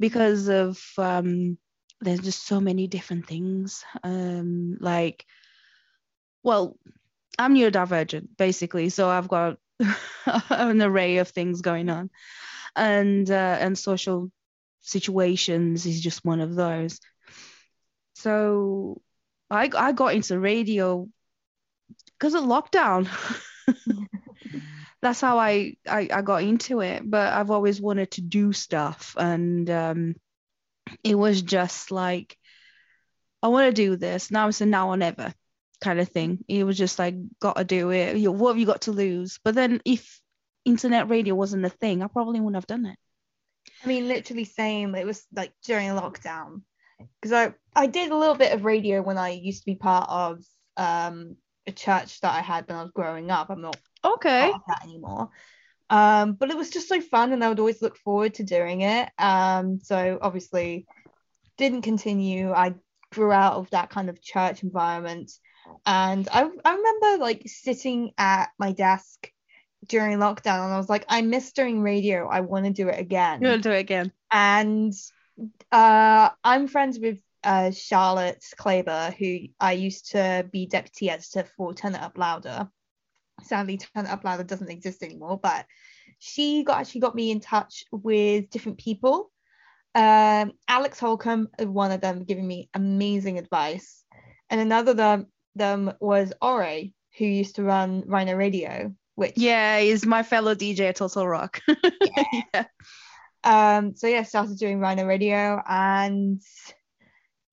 because 0.00 0.48
of 0.48 0.80
um, 0.98 1.58
there's 2.02 2.20
just 2.20 2.46
so 2.46 2.60
many 2.60 2.86
different 2.86 3.26
things. 3.26 3.84
Um, 4.02 4.76
like, 4.80 5.24
well, 6.42 6.76
I'm 7.38 7.54
neurodivergent 7.54 8.28
basically, 8.36 8.88
so 8.88 9.08
I've 9.08 9.28
got 9.28 9.58
an 10.50 10.82
array 10.82 11.18
of 11.18 11.28
things 11.28 11.60
going 11.60 11.88
on, 11.88 12.10
and 12.76 13.30
uh, 13.30 13.56
and 13.60 13.78
social 13.78 14.30
situations 14.80 15.86
is 15.86 16.00
just 16.00 16.24
one 16.24 16.40
of 16.40 16.54
those. 16.54 17.00
So 18.14 19.00
I 19.50 19.70
I 19.76 19.92
got 19.92 20.14
into 20.14 20.38
radio 20.38 21.08
because 22.18 22.34
of 22.34 22.44
lockdown. 22.44 23.08
That's 25.02 25.20
how 25.20 25.38
I, 25.38 25.76
I 25.88 26.08
I 26.12 26.22
got 26.22 26.42
into 26.42 26.80
it. 26.80 27.08
But 27.08 27.32
I've 27.32 27.50
always 27.50 27.80
wanted 27.80 28.10
to 28.12 28.20
do 28.20 28.52
stuff, 28.52 29.14
and 29.18 29.68
um, 29.70 30.14
it 31.04 31.14
was 31.14 31.42
just 31.42 31.90
like 31.90 32.36
I 33.42 33.48
want 33.48 33.66
to 33.74 33.82
do 33.82 33.96
this 33.96 34.30
now. 34.30 34.48
It's 34.48 34.60
a 34.60 34.66
now 34.66 34.88
or 34.88 34.96
never 34.96 35.34
kind 35.80 35.98
of 35.98 36.08
thing. 36.08 36.44
It 36.48 36.64
was 36.64 36.78
just 36.78 36.98
like 36.98 37.14
gotta 37.40 37.64
do 37.64 37.90
it. 37.90 38.16
You- 38.16 38.32
What 38.32 38.50
have 38.50 38.58
you 38.58 38.66
got 38.66 38.82
to 38.82 38.92
lose? 38.92 39.38
But 39.42 39.54
then 39.54 39.80
if 39.84 40.20
internet 40.64 41.08
radio 41.08 41.34
wasn't 41.34 41.64
a 41.64 41.70
thing, 41.70 42.02
I 42.02 42.06
probably 42.06 42.40
wouldn't 42.40 42.56
have 42.56 42.66
done 42.66 42.86
it. 42.86 42.98
I 43.84 43.86
mean, 43.88 44.06
literally 44.08 44.44
same. 44.44 44.94
It 44.94 45.06
was 45.06 45.26
like 45.34 45.52
during 45.64 45.88
lockdown 45.90 46.62
because 47.20 47.32
I 47.32 47.54
I 47.74 47.86
did 47.86 48.12
a 48.12 48.16
little 48.16 48.36
bit 48.36 48.52
of 48.52 48.64
radio 48.64 49.02
when 49.02 49.18
I 49.18 49.30
used 49.30 49.62
to 49.62 49.66
be 49.66 49.74
part 49.76 50.08
of 50.08 50.44
um 50.76 51.36
a 51.66 51.72
church 51.72 52.20
that 52.20 52.32
I 52.32 52.40
had 52.40 52.68
when 52.68 52.76
I 52.76 52.82
was 52.82 52.92
growing 52.92 53.30
up. 53.30 53.50
I'm 53.50 53.60
not 53.60 53.76
Okay. 54.04 54.52
that 54.68 54.84
anymore. 54.84 55.30
Um, 55.92 56.32
but 56.32 56.50
it 56.50 56.56
was 56.56 56.70
just 56.70 56.88
so 56.88 57.02
fun, 57.02 57.32
and 57.32 57.44
I 57.44 57.48
would 57.50 57.58
always 57.58 57.82
look 57.82 57.98
forward 57.98 58.34
to 58.34 58.44
doing 58.44 58.80
it. 58.80 59.10
Um, 59.18 59.78
so 59.82 60.18
obviously 60.22 60.86
didn't 61.58 61.82
continue. 61.82 62.50
I 62.50 62.74
grew 63.12 63.30
out 63.30 63.54
of 63.56 63.68
that 63.70 63.90
kind 63.90 64.08
of 64.08 64.22
church 64.22 64.62
environment, 64.62 65.30
and 65.84 66.26
I 66.32 66.48
I 66.64 66.74
remember 66.74 67.22
like 67.22 67.42
sitting 67.46 68.12
at 68.16 68.48
my 68.58 68.72
desk 68.72 69.30
during 69.86 70.16
lockdown, 70.18 70.64
and 70.64 70.72
I 70.72 70.78
was 70.78 70.88
like, 70.88 71.04
I 71.10 71.20
miss 71.20 71.52
doing 71.52 71.82
radio. 71.82 72.26
I 72.26 72.40
want 72.40 72.64
to 72.64 72.72
do 72.72 72.88
it 72.88 72.98
again 72.98 73.42
You'll 73.42 73.58
do 73.58 73.72
it 73.72 73.80
again. 73.80 74.12
and 74.32 74.94
uh, 75.70 76.30
I'm 76.42 76.68
friends 76.68 76.98
with 76.98 77.18
uh, 77.44 77.70
Charlotte 77.70 78.42
Claber, 78.56 79.14
who 79.18 79.48
I 79.60 79.72
used 79.72 80.12
to 80.12 80.46
be 80.50 80.66
deputy 80.66 81.10
editor 81.10 81.44
for 81.56 81.74
Turn 81.74 81.94
It 81.94 82.00
Up 82.00 82.16
Louder. 82.16 82.70
Sadly, 83.42 83.78
Turn 83.78 84.06
It 84.06 84.10
Up 84.10 84.24
Louder 84.24 84.44
doesn't 84.44 84.70
exist 84.70 85.02
anymore, 85.02 85.38
but 85.42 85.66
she 86.18 86.64
got 86.64 86.80
actually 86.80 87.00
got 87.00 87.14
me 87.14 87.30
in 87.30 87.40
touch 87.40 87.84
with 87.90 88.50
different 88.50 88.78
people. 88.78 89.30
Um, 89.94 90.52
Alex 90.68 90.98
Holcomb, 90.98 91.48
one 91.58 91.92
of 91.92 92.00
them, 92.00 92.24
giving 92.24 92.46
me 92.46 92.70
amazing 92.74 93.38
advice, 93.38 94.04
and 94.48 94.60
another 94.60 94.92
of 94.92 94.96
them, 94.96 95.26
them 95.54 95.92
was 96.00 96.32
Ore, 96.40 96.84
who 97.18 97.24
used 97.24 97.56
to 97.56 97.62
run 97.62 98.04
Rhino 98.06 98.34
Radio, 98.34 98.94
which 99.14 99.34
Yeah, 99.36 99.80
he's 99.80 100.06
my 100.06 100.22
fellow 100.22 100.54
DJ 100.54 100.88
at 100.90 100.96
Total 100.96 101.26
Rock. 101.26 101.60
yeah. 102.54 102.64
Um, 103.44 103.96
so 103.96 104.06
yeah, 104.06 104.22
started 104.22 104.58
doing 104.58 104.78
Rhino 104.78 105.04
Radio 105.04 105.60
and 105.68 106.40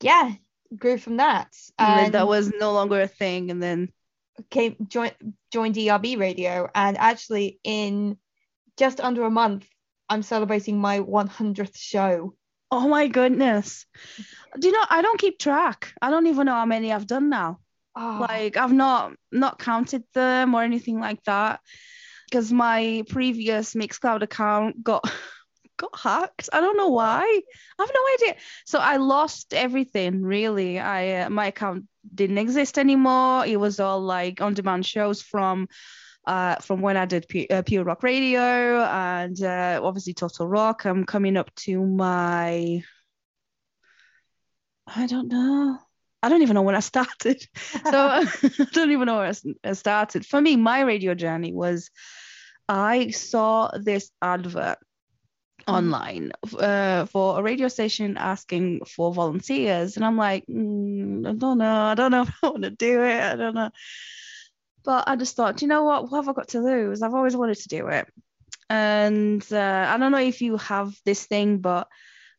yeah, 0.02 0.34
grew 0.76 0.98
from 0.98 1.18
that. 1.18 1.50
And 1.78 2.00
And 2.00 2.14
that 2.14 2.28
was 2.28 2.52
no 2.60 2.74
longer 2.74 3.02
a 3.02 3.08
thing. 3.08 3.52
And 3.52 3.62
then 3.62 3.90
came 4.50 4.76
joined 4.88 5.16
joined 5.52 5.78
ERB 5.78 6.18
Radio 6.18 6.70
and 6.76 6.98
actually 6.98 7.60
in 7.64 8.18
just 8.78 9.00
under 9.02 9.24
a 9.24 9.30
month 9.30 9.68
I'm 10.10 10.24
celebrating 10.24 10.80
my 10.80 11.00
100th 11.00 11.78
show. 11.78 12.34
oh 12.72 12.88
my 12.88 13.08
goodness. 13.08 13.86
Do 14.60 14.68
you 14.68 14.74
know 14.74 14.86
I 14.90 15.02
don't 15.02 15.20
keep 15.20 15.40
track. 15.40 15.94
I 16.02 16.10
don't 16.10 16.28
even 16.28 16.46
know 16.46 16.54
how 16.54 16.66
many 16.66 16.92
I've 16.94 17.08
done 17.08 17.30
now. 17.30 17.60
Oh, 17.96 18.26
Like 18.28 18.58
I've 18.58 18.74
not 18.74 19.14
not 19.32 19.60
counted 19.60 20.04
them 20.14 20.54
or 20.56 20.64
anything 20.64 21.00
like 21.00 21.24
that 21.26 21.60
because 22.30 22.52
my 22.52 23.04
previous 23.10 23.74
Mixcloud 23.74 24.22
account 24.22 24.84
got 24.84 25.04
got 25.78 25.98
hacked. 25.98 26.50
I 26.54 26.62
don't 26.62 26.78
know 26.78 26.90
why. 26.90 27.22
I 27.22 27.82
have 27.82 27.92
no 27.94 28.02
idea. 28.16 28.42
So 28.66 28.80
I 28.80 28.98
lost 28.98 29.54
everything 29.54 30.22
really. 30.22 30.80
I 30.80 31.22
uh, 31.22 31.30
my 31.30 31.48
account 31.48 31.86
didn't 32.14 32.38
exist 32.38 32.78
anymore. 32.78 33.46
It 33.46 33.60
was 33.60 33.80
all 33.80 34.02
like 34.02 34.42
on-demand 34.42 34.86
shows 34.86 35.22
from 35.22 35.68
uh, 36.28 36.56
from 36.56 36.82
when 36.82 36.98
I 36.98 37.06
did 37.06 37.28
Pu- 37.28 37.48
uh, 37.50 37.62
Pure 37.64 37.86
Rock 37.86 38.04
Radio 38.04 38.84
and 38.84 39.42
uh, 39.42 39.80
obviously 39.84 40.14
Total 40.14 40.48
Rock. 40.48 40.86
I'm 40.86 41.06
coming 41.06 41.38
up 41.38 41.54
to 41.66 41.84
my 41.84 42.84
I 44.96 45.06
don't 45.08 45.28
know. 45.28 45.80
I 46.22 46.30
don't 46.30 46.42
even 46.42 46.56
know 46.56 46.64
when 46.64 46.76
I 46.76 46.82
started. 46.82 47.44
So 47.90 47.92
I 47.94 48.26
don't 48.74 48.92
even 48.92 49.06
know 49.06 49.18
where 49.18 49.34
I 49.64 49.74
started. 49.74 50.26
For 50.26 50.42
me, 50.42 50.56
my 50.56 50.82
radio 50.82 51.16
journey 51.16 51.54
was 51.54 51.90
I 52.68 53.10
saw 53.12 53.72
this 53.78 54.12
advert 54.22 54.78
online 55.70 56.32
uh, 56.58 57.06
for 57.06 57.40
a 57.40 57.44
radio 57.44 57.68
station 57.68 58.18
asking 58.18 58.86
for 58.86 59.14
volunteers, 59.14 59.96
and 59.96 60.06
I'm 60.06 60.18
like, 60.18 60.46
mm, 60.48 61.28
I 61.28 61.34
don't 61.34 61.58
know, 61.58 61.82
I 61.82 61.96
don't 61.96 62.12
know 62.12 62.22
if 62.28 62.34
I 62.44 62.50
want 62.50 62.64
to 62.64 62.70
do 62.70 63.04
it, 63.04 63.22
I 63.22 63.36
don't 63.36 63.56
know. 63.56 63.70
But 64.84 65.08
I 65.08 65.16
just 65.16 65.36
thought, 65.36 65.62
you 65.62 65.68
know 65.68 65.84
what? 65.84 66.10
What 66.10 66.26
have 66.26 66.30
I 66.30 66.34
got 66.34 66.50
to 66.50 66.62
lose? 66.62 67.02
I've 67.02 67.14
always 67.14 67.36
wanted 67.36 67.58
to 67.58 67.68
do 67.68 67.88
it, 67.88 68.08
and 68.70 69.46
uh, 69.52 69.86
I 69.90 69.98
don't 69.98 70.12
know 70.12 70.20
if 70.20 70.42
you 70.42 70.58
have 70.58 70.94
this 71.06 71.26
thing, 71.26 71.60
but 71.60 71.88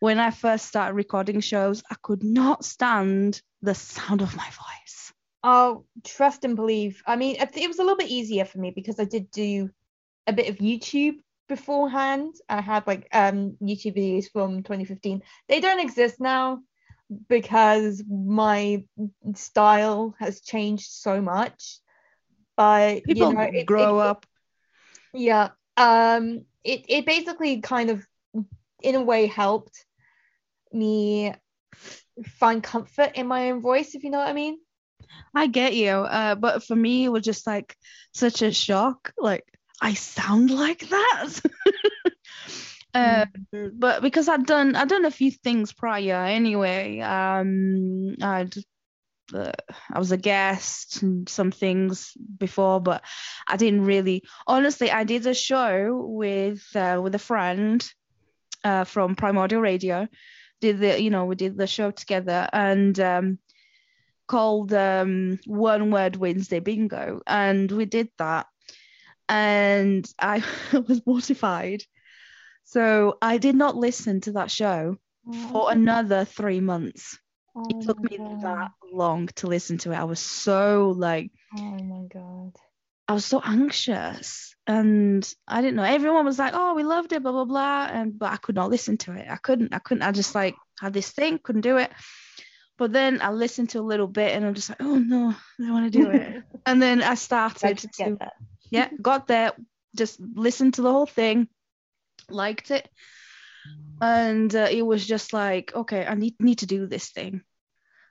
when 0.01 0.19
I 0.19 0.31
first 0.31 0.66
started 0.66 0.95
recording 0.95 1.40
shows, 1.40 1.83
I 1.90 1.97
could 2.03 2.25
not 2.25 2.64
stand 2.64 3.40
the 3.62 3.75
sound 3.75 4.23
of 4.23 4.35
my 4.35 4.47
voice. 4.47 5.12
Oh, 5.43 5.85
trust 6.05 6.45
and 6.45 6.57
believe. 6.57 7.03
I 7.07 7.16
mean, 7.16 7.37
it 7.37 7.57
it 7.57 7.69
was 7.69 7.79
a 7.79 7.83
little 7.83 7.97
bit 7.97 8.11
easier 8.11 8.45
for 8.45 8.59
me 8.59 8.71
because 8.71 8.99
I 8.99 9.05
did 9.05 9.31
do 9.31 9.71
a 10.27 10.33
bit 10.33 10.49
of 10.49 10.59
YouTube 10.59 11.16
beforehand. 11.50 12.34
I 12.48 12.60
had 12.62 12.86
like 12.86 13.08
um 13.12 13.56
YouTube 13.60 13.96
videos 13.96 14.30
from 14.32 14.62
2015. 14.62 15.22
They 15.48 15.60
don't 15.60 15.80
exist 15.80 16.20
now 16.20 16.60
because 17.28 18.02
my 18.08 18.84
style 19.34 20.14
has 20.18 20.40
changed 20.40 20.88
so 20.90 21.20
much. 21.20 21.80
But 22.56 23.04
People 23.04 23.28
you 23.28 23.34
know, 23.34 23.40
it- 23.42 23.66
grow 23.66 23.98
it- 23.98 24.06
up. 24.06 24.26
Yeah. 25.12 25.50
Um 25.76 26.46
it 26.64 26.86
it 26.88 27.04
basically 27.04 27.60
kind 27.60 27.90
of 27.90 28.06
in 28.82 28.94
a 28.94 29.02
way 29.02 29.26
helped 29.26 29.84
me 30.72 31.34
find 32.38 32.62
comfort 32.62 33.12
in 33.14 33.26
my 33.26 33.50
own 33.50 33.60
voice, 33.60 33.94
if 33.94 34.04
you 34.04 34.10
know 34.10 34.18
what 34.18 34.28
I 34.28 34.32
mean. 34.32 34.58
I 35.34 35.46
get 35.48 35.74
you. 35.74 35.90
Uh, 35.90 36.34
but 36.34 36.62
for 36.62 36.76
me, 36.76 37.04
it 37.04 37.08
was 37.12 37.24
just 37.24 37.46
like 37.46 37.76
such 38.14 38.42
a 38.42 38.52
shock. 38.52 39.12
Like, 39.18 39.44
I 39.81 39.95
sound 39.95 40.51
like 40.51 40.88
that. 40.88 41.40
uh, 42.95 43.27
But 43.75 44.03
because 44.03 44.29
I'd 44.29 44.47
done, 44.47 44.77
I'd 44.77 44.88
done 44.88 45.05
a 45.05 45.11
few 45.11 45.31
things 45.31 45.73
prior 45.73 46.25
anyway. 46.25 47.01
Um, 47.01 48.16
I'd, 48.23 48.55
uh, 49.33 49.53
I 49.93 49.99
was 49.99 50.12
a 50.12 50.16
guest 50.16 51.03
and 51.03 51.29
some 51.29 51.51
things 51.51 52.12
before, 52.38 52.81
but 52.81 53.03
I 53.47 53.57
didn't 53.57 53.85
really. 53.85 54.25
Honestly, 54.47 54.90
I 54.90 55.05
did 55.05 55.27
a 55.27 55.35
show 55.35 56.05
with 56.07 56.64
uh, 56.75 57.01
with 57.03 57.14
a 57.14 57.19
friend 57.19 57.88
uh, 58.64 58.85
from 58.85 59.16
Primordial 59.16 59.61
Radio. 59.62 60.09
Did 60.61 60.81
the, 60.81 61.01
you 61.01 61.09
know, 61.11 61.25
we 61.25 61.37
did 61.37 61.57
the 61.57 61.66
show 61.66 61.90
together, 61.90 62.49
and 62.53 62.99
um, 63.01 63.38
called 64.27 64.73
um, 64.73 65.38
One 65.47 65.90
Word 65.90 66.16
Wednesday 66.16 66.61
Bingo, 66.61 67.21
and 67.27 67.71
we 67.71 67.85
did 67.87 68.11
that, 68.19 68.47
and 69.31 70.12
I 70.19 70.43
was 70.73 71.07
mortified. 71.07 71.85
So 72.64 73.16
I 73.23 73.38
did 73.38 73.55
not 73.55 73.77
listen 73.77 74.21
to 74.23 74.33
that 74.33 74.51
show 74.51 74.99
for 75.25 75.62
oh. 75.62 75.69
another 75.69 76.25
three 76.25 76.61
months. 76.61 77.19
It 77.69 77.81
took 77.83 77.99
oh 77.99 78.03
me 78.03 78.19
that 78.43 78.73
long 78.93 79.29
to 79.37 79.47
listen 79.47 79.79
to 79.79 79.93
it. 79.93 79.97
I 79.97 80.05
was 80.05 80.21
so 80.21 80.95
like, 80.97 81.31
Oh 81.57 81.79
my 81.79 82.07
god. 82.12 82.57
I 83.09 83.12
was 83.12 83.25
so 83.25 83.40
anxious, 83.45 84.55
and 84.69 85.29
I 85.49 85.62
didn't 85.62 85.75
know. 85.75 85.83
Everyone 85.83 86.25
was 86.25 86.38
like, 86.38 86.53
"Oh, 86.55 86.75
we 86.75 86.85
loved 86.85 87.12
it," 87.12 87.25
blah 87.25 87.33
blah 87.33 87.45
blah, 87.45 87.88
and 87.90 88.16
but 88.16 88.31
I 88.31 88.37
could 88.37 88.55
not 88.55 88.71
listen 88.71 88.99
to 88.99 89.12
it. 89.14 89.27
I 89.29 89.35
couldn't. 89.35 89.75
I 89.75 89.81
couldn't. 89.81 90.05
I 90.05 90.12
just 90.12 90.33
like 90.33 90.55
had 90.79 90.93
this 90.93 91.11
thing, 91.11 91.40
couldn't 91.43 91.62
do 91.62 91.79
it. 91.79 91.90
But 92.79 92.93
then 92.93 93.21
I 93.21 93.33
listened 93.33 93.71
to 93.71 93.81
a 93.81 93.90
little 93.90 94.07
bit, 94.07 94.33
and 94.37 94.47
I'm 94.47 94.55
just 94.55 94.69
like, 94.69 94.81
"Oh 94.81 94.97
no, 94.97 95.31
I 95.31 95.35
don't 95.59 95.73
want 95.73 95.93
to 95.93 95.99
do 95.99 96.09
it." 96.09 96.45
and 96.66 96.81
then 96.81 97.03
I 97.03 97.16
started 97.16 97.64
I 97.64 97.73
to 97.73 97.88
just 97.88 97.99
get 97.99 98.16
that. 98.21 98.35
Yeah, 98.70 98.88
got 99.00 99.26
there, 99.26 99.52
just 99.96 100.20
listened 100.20 100.74
to 100.74 100.83
the 100.83 100.92
whole 100.92 101.06
thing, 101.06 101.48
liked 102.28 102.70
it, 102.70 102.88
and 104.00 104.54
uh, 104.54 104.68
it 104.70 104.83
was 104.83 105.06
just 105.06 105.33
like, 105.33 105.74
okay, 105.74 106.06
I 106.06 106.14
need 106.14 106.37
need 106.40 106.59
to 106.59 106.66
do 106.66 106.87
this 106.87 107.11
thing, 107.11 107.42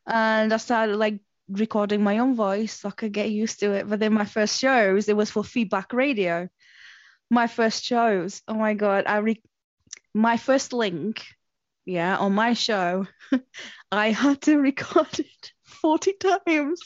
and 0.08 0.54
I 0.54 0.58
started 0.58 0.98
like 0.98 1.20
recording 1.50 2.04
my 2.04 2.20
own 2.20 2.36
voice 2.36 2.80
so 2.80 2.90
I 2.90 2.92
could 2.92 3.12
get 3.12 3.32
used 3.32 3.60
to 3.62 3.72
it. 3.74 3.90
But 3.90 4.00
then 4.00 4.14
my 4.14 4.26
first 4.26 4.60
shows, 4.60 5.10
it 5.10 5.18
was 5.18 5.32
for 5.32 5.44
feedback 5.44 5.94
radio. 5.94 6.48
My 7.30 7.48
first 7.48 7.84
shows, 7.84 8.42
oh 8.48 8.56
my 8.56 8.74
god, 8.74 9.06
I 9.08 9.18
re- 9.18 9.44
my 10.14 10.38
first 10.38 10.74
link, 10.74 11.26
yeah, 11.86 12.18
on 12.18 12.34
my 12.34 12.54
show, 12.54 13.08
I 13.92 14.12
had 14.12 14.42
to 14.44 14.58
record 14.58 15.20
it 15.20 15.54
40 15.64 16.14
times 16.14 16.82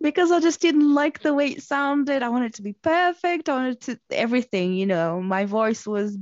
because 0.00 0.30
I 0.30 0.40
just 0.40 0.60
didn't 0.60 0.94
like 0.94 1.20
the 1.20 1.34
way 1.34 1.48
it 1.48 1.62
sounded. 1.62 2.22
I 2.22 2.28
wanted 2.28 2.46
it 2.46 2.54
to 2.54 2.62
be 2.62 2.72
perfect. 2.72 3.48
I 3.48 3.54
wanted 3.54 3.80
to 3.82 4.00
everything, 4.10 4.74
you 4.74 4.86
know. 4.86 5.20
My 5.20 5.44
voice 5.44 5.86
was 5.86 6.16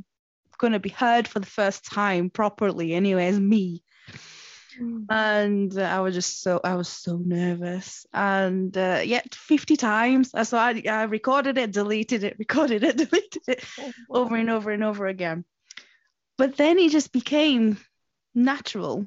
gonna 0.59 0.81
be 0.81 0.89
heard 0.89 1.29
for 1.29 1.39
the 1.39 1.47
first 1.47 1.85
time 1.85 2.31
properly, 2.31 2.93
anyway, 2.95 3.27
as 3.27 3.39
me. 3.39 3.83
And 5.11 5.77
uh, 5.77 5.83
I 5.83 6.01
was 6.01 6.15
just 6.15 6.43
so 6.43 6.61
I 6.63 6.75
was 6.75 6.89
so 6.89 7.17
nervous. 7.17 8.07
And 8.13 8.77
uh, 8.77 9.01
yeah, 9.05 9.23
50 9.33 9.77
times. 9.77 10.31
So 10.31 10.59
I, 10.59 10.83
I 10.89 11.05
recorded 11.05 11.59
it, 11.59 11.73
deleted 11.73 12.25
it, 12.25 12.37
recorded 12.39 12.85
it, 12.85 12.97
deleted 12.97 13.43
it 13.49 13.65
over 14.11 14.37
and 14.37 14.51
over 14.51 14.71
and 14.71 14.85
over 14.85 15.07
again. 15.07 15.45
But 16.37 16.57
then 16.57 16.79
it 16.79 16.93
just 16.93 17.13
became 17.13 17.79
natural 18.35 19.07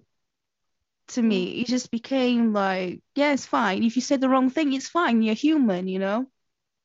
to 1.11 1.21
me. 1.21 1.61
It 1.61 1.67
just 1.67 1.91
became 1.91 2.53
like, 2.53 3.01
yeah, 3.15 3.33
it's 3.33 3.45
fine. 3.45 3.83
If 3.83 3.95
you 3.95 4.01
say 4.01 4.17
the 4.17 4.29
wrong 4.29 4.49
thing, 4.49 4.73
it's 4.73 4.89
fine. 4.89 5.21
You're 5.21 5.35
human, 5.35 5.87
you 5.87 5.99
know? 5.99 6.27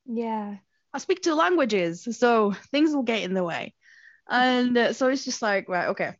Yeah. 0.06 0.56
I 0.92 0.98
speak 0.98 1.22
two 1.22 1.34
languages, 1.34 2.06
so 2.18 2.52
things 2.70 2.94
will 2.94 3.02
get 3.02 3.22
in 3.22 3.34
the 3.34 3.44
way. 3.44 3.74
And 4.28 4.76
uh, 4.76 4.92
so 4.92 5.08
it's 5.08 5.24
just 5.24 5.42
like, 5.42 5.68
right, 5.68 5.88
okay. 5.88 6.14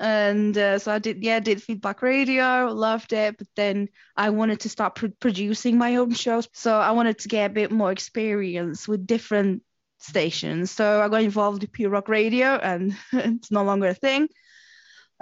And 0.00 0.56
uh, 0.58 0.78
so 0.78 0.92
I 0.92 0.98
did, 0.98 1.22
yeah, 1.22 1.40
did 1.40 1.62
feedback 1.62 2.02
radio, 2.02 2.72
loved 2.72 3.12
it. 3.12 3.38
But 3.38 3.48
then 3.56 3.88
I 4.16 4.30
wanted 4.30 4.60
to 4.60 4.68
start 4.68 4.96
pro- 4.96 5.10
producing 5.20 5.78
my 5.78 5.96
own 5.96 6.12
shows. 6.12 6.48
So 6.52 6.76
I 6.76 6.92
wanted 6.92 7.18
to 7.20 7.28
get 7.28 7.50
a 7.50 7.54
bit 7.54 7.70
more 7.70 7.92
experience 7.92 8.88
with 8.88 9.06
different 9.06 9.62
stations. 9.98 10.70
So 10.70 11.00
I 11.02 11.08
got 11.08 11.22
involved 11.22 11.62
with 11.62 11.72
Pure 11.72 11.90
Rock 11.90 12.08
Radio, 12.08 12.56
and 12.56 12.96
it's 13.12 13.50
no 13.50 13.64
longer 13.64 13.88
a 13.88 13.94
thing. 13.94 14.28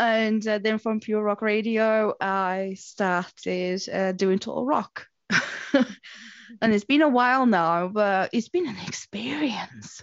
And 0.00 0.46
uh, 0.48 0.58
then 0.58 0.78
from 0.78 1.00
Pure 1.00 1.22
Rock 1.22 1.42
Radio, 1.42 2.14
I 2.18 2.74
started 2.78 3.86
uh, 3.92 4.12
doing 4.12 4.38
Total 4.38 4.64
Rock. 4.64 5.06
and 5.74 6.72
it's 6.72 6.86
been 6.86 7.02
a 7.02 7.08
while 7.08 7.44
now, 7.44 7.88
but 7.88 8.30
it's 8.32 8.48
been 8.48 8.66
an 8.66 8.78
experience. 8.86 10.02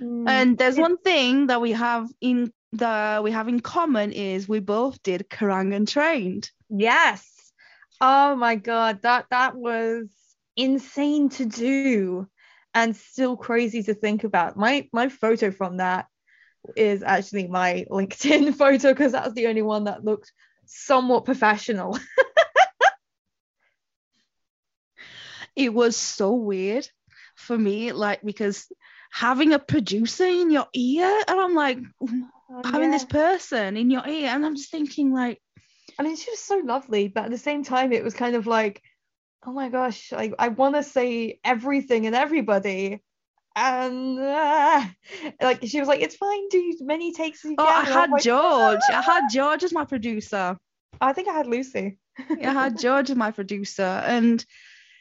Mm. 0.00 0.28
And 0.28 0.56
there's 0.56 0.78
one 0.78 0.98
thing 0.98 1.48
that 1.48 1.60
we 1.60 1.72
have 1.72 2.08
in 2.20 2.52
the 2.72 3.20
we 3.24 3.32
have 3.32 3.48
in 3.48 3.58
common 3.58 4.12
is 4.12 4.48
we 4.48 4.60
both 4.60 5.02
did 5.02 5.28
Kerrang 5.28 5.74
and 5.74 5.88
trained. 5.88 6.48
Yes. 6.70 7.26
Oh 8.00 8.36
my 8.36 8.54
god, 8.54 9.02
that 9.02 9.26
that 9.30 9.56
was 9.56 10.06
insane 10.56 11.28
to 11.30 11.46
do 11.46 12.28
and 12.72 12.94
still 12.94 13.36
crazy 13.36 13.82
to 13.82 13.94
think 13.94 14.22
about. 14.22 14.56
My 14.56 14.88
my 14.92 15.08
photo 15.08 15.50
from 15.50 15.78
that 15.78 16.06
is 16.76 17.02
actually 17.02 17.48
my 17.48 17.86
LinkedIn 17.90 18.54
photo 18.56 18.92
because 18.92 19.12
that's 19.12 19.34
the 19.34 19.46
only 19.46 19.62
one 19.62 19.84
that 19.84 20.04
looked 20.04 20.32
somewhat 20.66 21.24
professional. 21.24 21.98
It 25.58 25.74
was 25.74 25.96
so 25.96 26.34
weird 26.34 26.88
for 27.34 27.58
me, 27.58 27.90
like 27.90 28.22
because 28.22 28.70
having 29.10 29.52
a 29.52 29.58
producer 29.58 30.24
in 30.24 30.52
your 30.52 30.68
ear, 30.72 31.24
and 31.26 31.40
I'm 31.40 31.56
like 31.56 31.80
oh, 32.00 32.62
having 32.64 32.92
this 32.92 33.04
person 33.04 33.76
in 33.76 33.90
your 33.90 34.06
ear, 34.06 34.28
and 34.28 34.46
I'm 34.46 34.54
just 34.54 34.70
thinking 34.70 35.12
like, 35.12 35.42
I 35.98 36.04
mean, 36.04 36.14
she 36.14 36.30
was 36.30 36.38
so 36.38 36.58
lovely, 36.64 37.08
but 37.08 37.24
at 37.24 37.30
the 37.32 37.38
same 37.38 37.64
time, 37.64 37.92
it 37.92 38.04
was 38.04 38.14
kind 38.14 38.36
of 38.36 38.46
like, 38.46 38.80
oh 39.44 39.52
my 39.52 39.68
gosh, 39.68 40.12
like 40.12 40.32
I 40.38 40.46
want 40.46 40.76
to 40.76 40.84
say 40.84 41.40
everything 41.42 42.06
and 42.06 42.14
everybody. 42.14 43.02
And 43.60 44.20
uh, 44.20 44.84
like 45.42 45.64
she 45.66 45.80
was 45.80 45.88
like, 45.88 46.00
it's 46.00 46.14
fine, 46.14 46.48
do 46.48 46.70
as 46.72 46.80
many 46.80 47.12
takes 47.12 47.44
as 47.44 47.50
you 47.50 47.56
oh, 47.58 47.64
can. 47.64 47.86
I 47.86 47.90
had 47.90 48.10
like, 48.10 48.22
George, 48.22 48.80
I 48.88 49.02
had 49.02 49.24
George 49.32 49.64
as 49.64 49.72
my 49.72 49.84
producer. 49.84 50.56
I 51.00 51.12
think 51.12 51.28
I 51.28 51.32
had 51.32 51.48
Lucy. 51.48 51.98
I 52.18 52.52
had 52.52 52.78
George, 52.80 53.10
as 53.10 53.16
my 53.16 53.32
producer, 53.32 53.82
and 53.82 54.44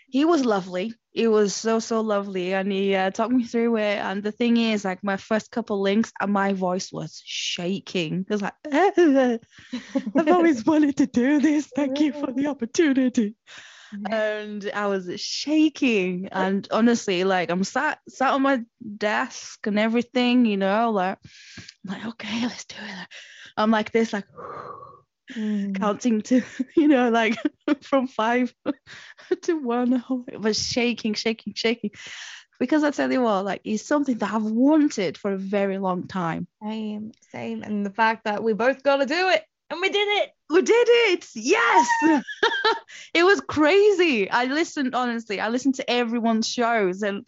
he 0.09 0.25
was 0.25 0.43
lovely. 0.43 0.95
He 1.11 1.27
was 1.27 1.53
so 1.53 1.77
so 1.77 2.01
lovely, 2.01 2.55
and 2.55 2.71
he 2.71 2.95
uh, 2.95 3.11
talked 3.11 3.31
me 3.31 3.43
through 3.43 3.77
it. 3.77 3.97
And 3.97 4.23
the 4.23 4.31
thing 4.31 4.57
is, 4.57 4.83
like 4.83 5.03
my 5.03 5.17
first 5.17 5.51
couple 5.51 5.79
links, 5.79 6.11
and 6.19 6.33
my 6.33 6.53
voice 6.53 6.91
was 6.91 7.21
shaking. 7.23 8.25
It 8.27 8.33
was 8.33 8.41
like, 8.41 8.53
I've 8.73 10.31
always 10.31 10.65
wanted 10.71 10.97
to 10.97 11.05
do 11.05 11.39
this. 11.39 11.67
Thank 11.75 11.99
you 11.99 12.11
for 12.11 12.31
the 12.31 12.47
opportunity. 12.47 13.35
And 14.09 14.69
I 14.73 14.87
was 14.87 15.19
shaking, 15.19 16.29
and 16.31 16.67
honestly, 16.71 17.23
like 17.23 17.49
I'm 17.49 17.63
sat 17.63 17.99
sat 18.09 18.33
on 18.33 18.41
my 18.41 18.63
desk 18.97 19.65
and 19.67 19.79
everything, 19.79 20.45
you 20.45 20.57
know, 20.57 20.91
like, 20.91 21.17
I'm 21.87 21.93
like 21.93 22.05
okay, 22.07 22.41
let's 22.43 22.65
do 22.65 22.75
it. 22.79 23.07
I'm 23.57 23.71
like 23.71 23.91
this, 23.91 24.13
like. 24.13 24.25
Mm. 25.35 25.75
counting 25.77 26.21
to 26.21 26.41
you 26.77 26.87
know 26.87 27.09
like 27.09 27.35
from 27.81 28.07
five 28.07 28.55
to 29.41 29.53
one 29.61 30.01
it 30.29 30.39
was 30.39 30.57
shaking 30.57 31.13
shaking 31.15 31.53
shaking 31.53 31.91
because 32.61 32.81
i 32.81 32.91
tell 32.91 33.11
you 33.11 33.21
what 33.21 33.43
like 33.43 33.59
it's 33.65 33.83
something 33.85 34.17
that 34.19 34.33
i've 34.33 34.43
wanted 34.43 35.17
for 35.17 35.33
a 35.33 35.37
very 35.37 35.79
long 35.79 36.07
time 36.07 36.47
Same, 36.63 37.11
same. 37.31 37.63
And 37.63 37.85
the 37.85 37.91
fact 37.91 38.25
that 38.25 38.43
we 38.43 38.53
both 38.53 38.83
got 38.83 38.97
to 38.97 39.05
do 39.05 39.29
it 39.29 39.43
and 39.69 39.81
we 39.81 39.89
did 39.89 40.07
it. 40.23 40.29
we 40.49 40.61
did 40.61 40.87
it 40.89 41.27
yes 41.35 41.87
it 43.13 43.23
was 43.23 43.41
crazy 43.41 44.29
i 44.29 44.45
listened 44.45 44.95
honestly 44.95 45.39
i 45.39 45.49
listened 45.49 45.75
to 45.75 45.89
everyone's 45.89 46.47
shows 46.47 47.03
and 47.03 47.25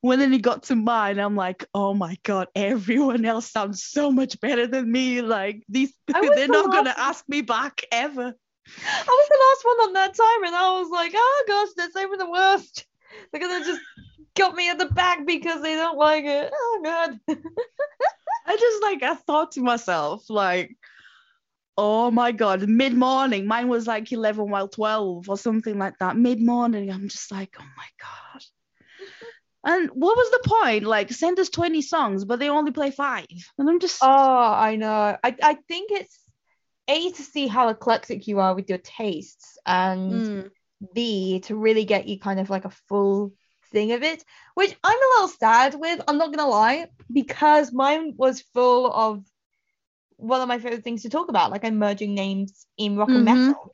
when 0.00 0.18
then 0.18 0.32
it 0.32 0.42
got 0.42 0.64
to 0.64 0.76
mine 0.76 1.18
i'm 1.18 1.36
like 1.36 1.64
oh 1.74 1.94
my 1.94 2.16
god 2.22 2.48
everyone 2.54 3.24
else 3.24 3.50
sounds 3.50 3.82
so 3.82 4.10
much 4.10 4.38
better 4.40 4.66
than 4.66 4.90
me 4.90 5.22
like 5.22 5.62
these 5.68 5.92
they're 6.06 6.22
the 6.22 6.46
not 6.48 6.72
gonna 6.72 6.94
ask 6.96 7.28
me 7.28 7.40
back 7.40 7.82
ever 7.90 8.34
I 8.78 9.04
was 9.06 9.28
the 9.28 9.38
last 9.46 9.64
one 9.64 9.88
on 9.88 9.92
that 9.92 10.14
time, 10.14 10.44
and 10.44 10.54
I 10.54 10.80
was 10.80 10.90
like, 10.90 11.12
oh 11.14 11.44
gosh, 11.46 11.68
that's 11.76 11.96
even 11.96 12.18
the 12.18 12.30
worst. 12.30 12.84
They're 13.30 13.40
gonna 13.40 13.64
just 13.64 13.80
got 14.34 14.54
me 14.54 14.68
at 14.68 14.78
the 14.78 14.86
back 14.86 15.26
because 15.26 15.62
they 15.62 15.74
don't 15.74 15.96
like 15.96 16.24
it. 16.24 16.50
Oh 16.52 16.80
god. 16.84 17.20
I 18.46 18.56
just 18.56 18.82
like 18.82 19.02
I 19.02 19.14
thought 19.14 19.52
to 19.52 19.60
myself 19.60 20.28
like, 20.28 20.76
oh 21.76 22.10
my 22.10 22.32
god, 22.32 22.68
mid 22.68 22.94
morning. 22.94 23.46
Mine 23.46 23.68
was 23.68 23.86
like 23.86 24.10
eleven 24.12 24.50
while 24.50 24.68
twelve 24.68 25.28
or 25.28 25.36
something 25.36 25.78
like 25.78 25.98
that. 25.98 26.16
Mid 26.16 26.40
morning, 26.40 26.90
I'm 26.90 27.08
just 27.08 27.30
like, 27.30 27.56
oh 27.58 27.64
my 27.76 27.88
god. 28.00 28.42
And 29.64 29.90
what 29.90 30.16
was 30.16 30.30
the 30.30 30.48
point? 30.48 30.84
Like, 30.84 31.10
send 31.12 31.38
us 31.40 31.48
twenty 31.48 31.82
songs, 31.82 32.24
but 32.24 32.38
they 32.38 32.48
only 32.48 32.70
play 32.72 32.90
five, 32.90 33.26
and 33.58 33.68
I'm 33.68 33.80
just 33.80 33.98
Oh, 34.02 34.06
I 34.06 34.76
know. 34.76 35.16
I 35.24 35.36
I 35.42 35.54
think 35.68 35.90
it's 35.90 36.18
a 36.88 37.10
to 37.10 37.22
see 37.22 37.48
how 37.48 37.68
eclectic 37.68 38.28
you 38.28 38.38
are 38.38 38.54
with 38.54 38.68
your 38.68 38.78
tastes, 38.78 39.58
and 39.66 40.22
Mm. 40.22 40.50
B 40.94 41.40
to 41.40 41.56
really 41.56 41.84
get 41.84 42.06
you 42.06 42.20
kind 42.20 42.38
of 42.38 42.50
like 42.50 42.64
a 42.64 42.76
full 42.88 43.32
thing 43.72 43.92
of 43.92 44.02
it, 44.02 44.22
which 44.54 44.76
I'm 44.84 44.96
a 44.96 45.10
little 45.14 45.28
sad 45.28 45.74
with. 45.74 46.00
I'm 46.06 46.18
not 46.18 46.32
gonna 46.32 46.48
lie, 46.48 46.86
because 47.12 47.72
mine 47.72 48.14
was 48.16 48.42
full 48.54 48.92
of 48.92 49.24
one 50.16 50.40
of 50.40 50.48
my 50.48 50.58
favorite 50.58 50.84
things 50.84 51.02
to 51.02 51.10
talk 51.10 51.28
about, 51.28 51.50
like 51.50 51.64
emerging 51.64 52.14
names 52.14 52.66
in 52.78 52.96
rock 52.96 53.08
and 53.08 53.26
Mhm. 53.26 53.48
metal. 53.48 53.72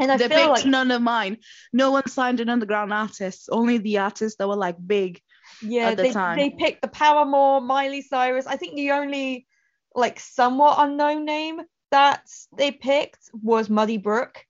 And 0.00 0.12
I 0.12 0.16
they 0.16 0.28
feel 0.28 0.38
picked 0.38 0.50
like 0.50 0.66
none 0.66 0.90
of 0.90 1.02
mine. 1.02 1.38
No 1.72 1.90
one 1.90 2.08
signed 2.08 2.40
an 2.40 2.48
underground 2.48 2.92
artist. 2.92 3.48
Only 3.50 3.78
the 3.78 3.98
artists 3.98 4.38
that 4.38 4.48
were 4.48 4.56
like 4.56 4.76
big. 4.84 5.20
yeah, 5.62 5.88
at 5.88 5.96
the 5.96 6.04
they, 6.04 6.12
time. 6.12 6.36
they 6.38 6.50
picked 6.50 6.82
the 6.82 6.88
Paramore, 6.88 7.60
Miley 7.60 8.02
Cyrus. 8.02 8.46
I 8.46 8.56
think 8.56 8.76
the 8.76 8.92
only 8.92 9.46
like 9.94 10.20
somewhat 10.20 10.76
unknown 10.78 11.24
name 11.24 11.60
that 11.90 12.22
they 12.56 12.70
picked 12.70 13.30
was 13.32 13.68
Muddy 13.68 13.96
Brook. 13.98 14.44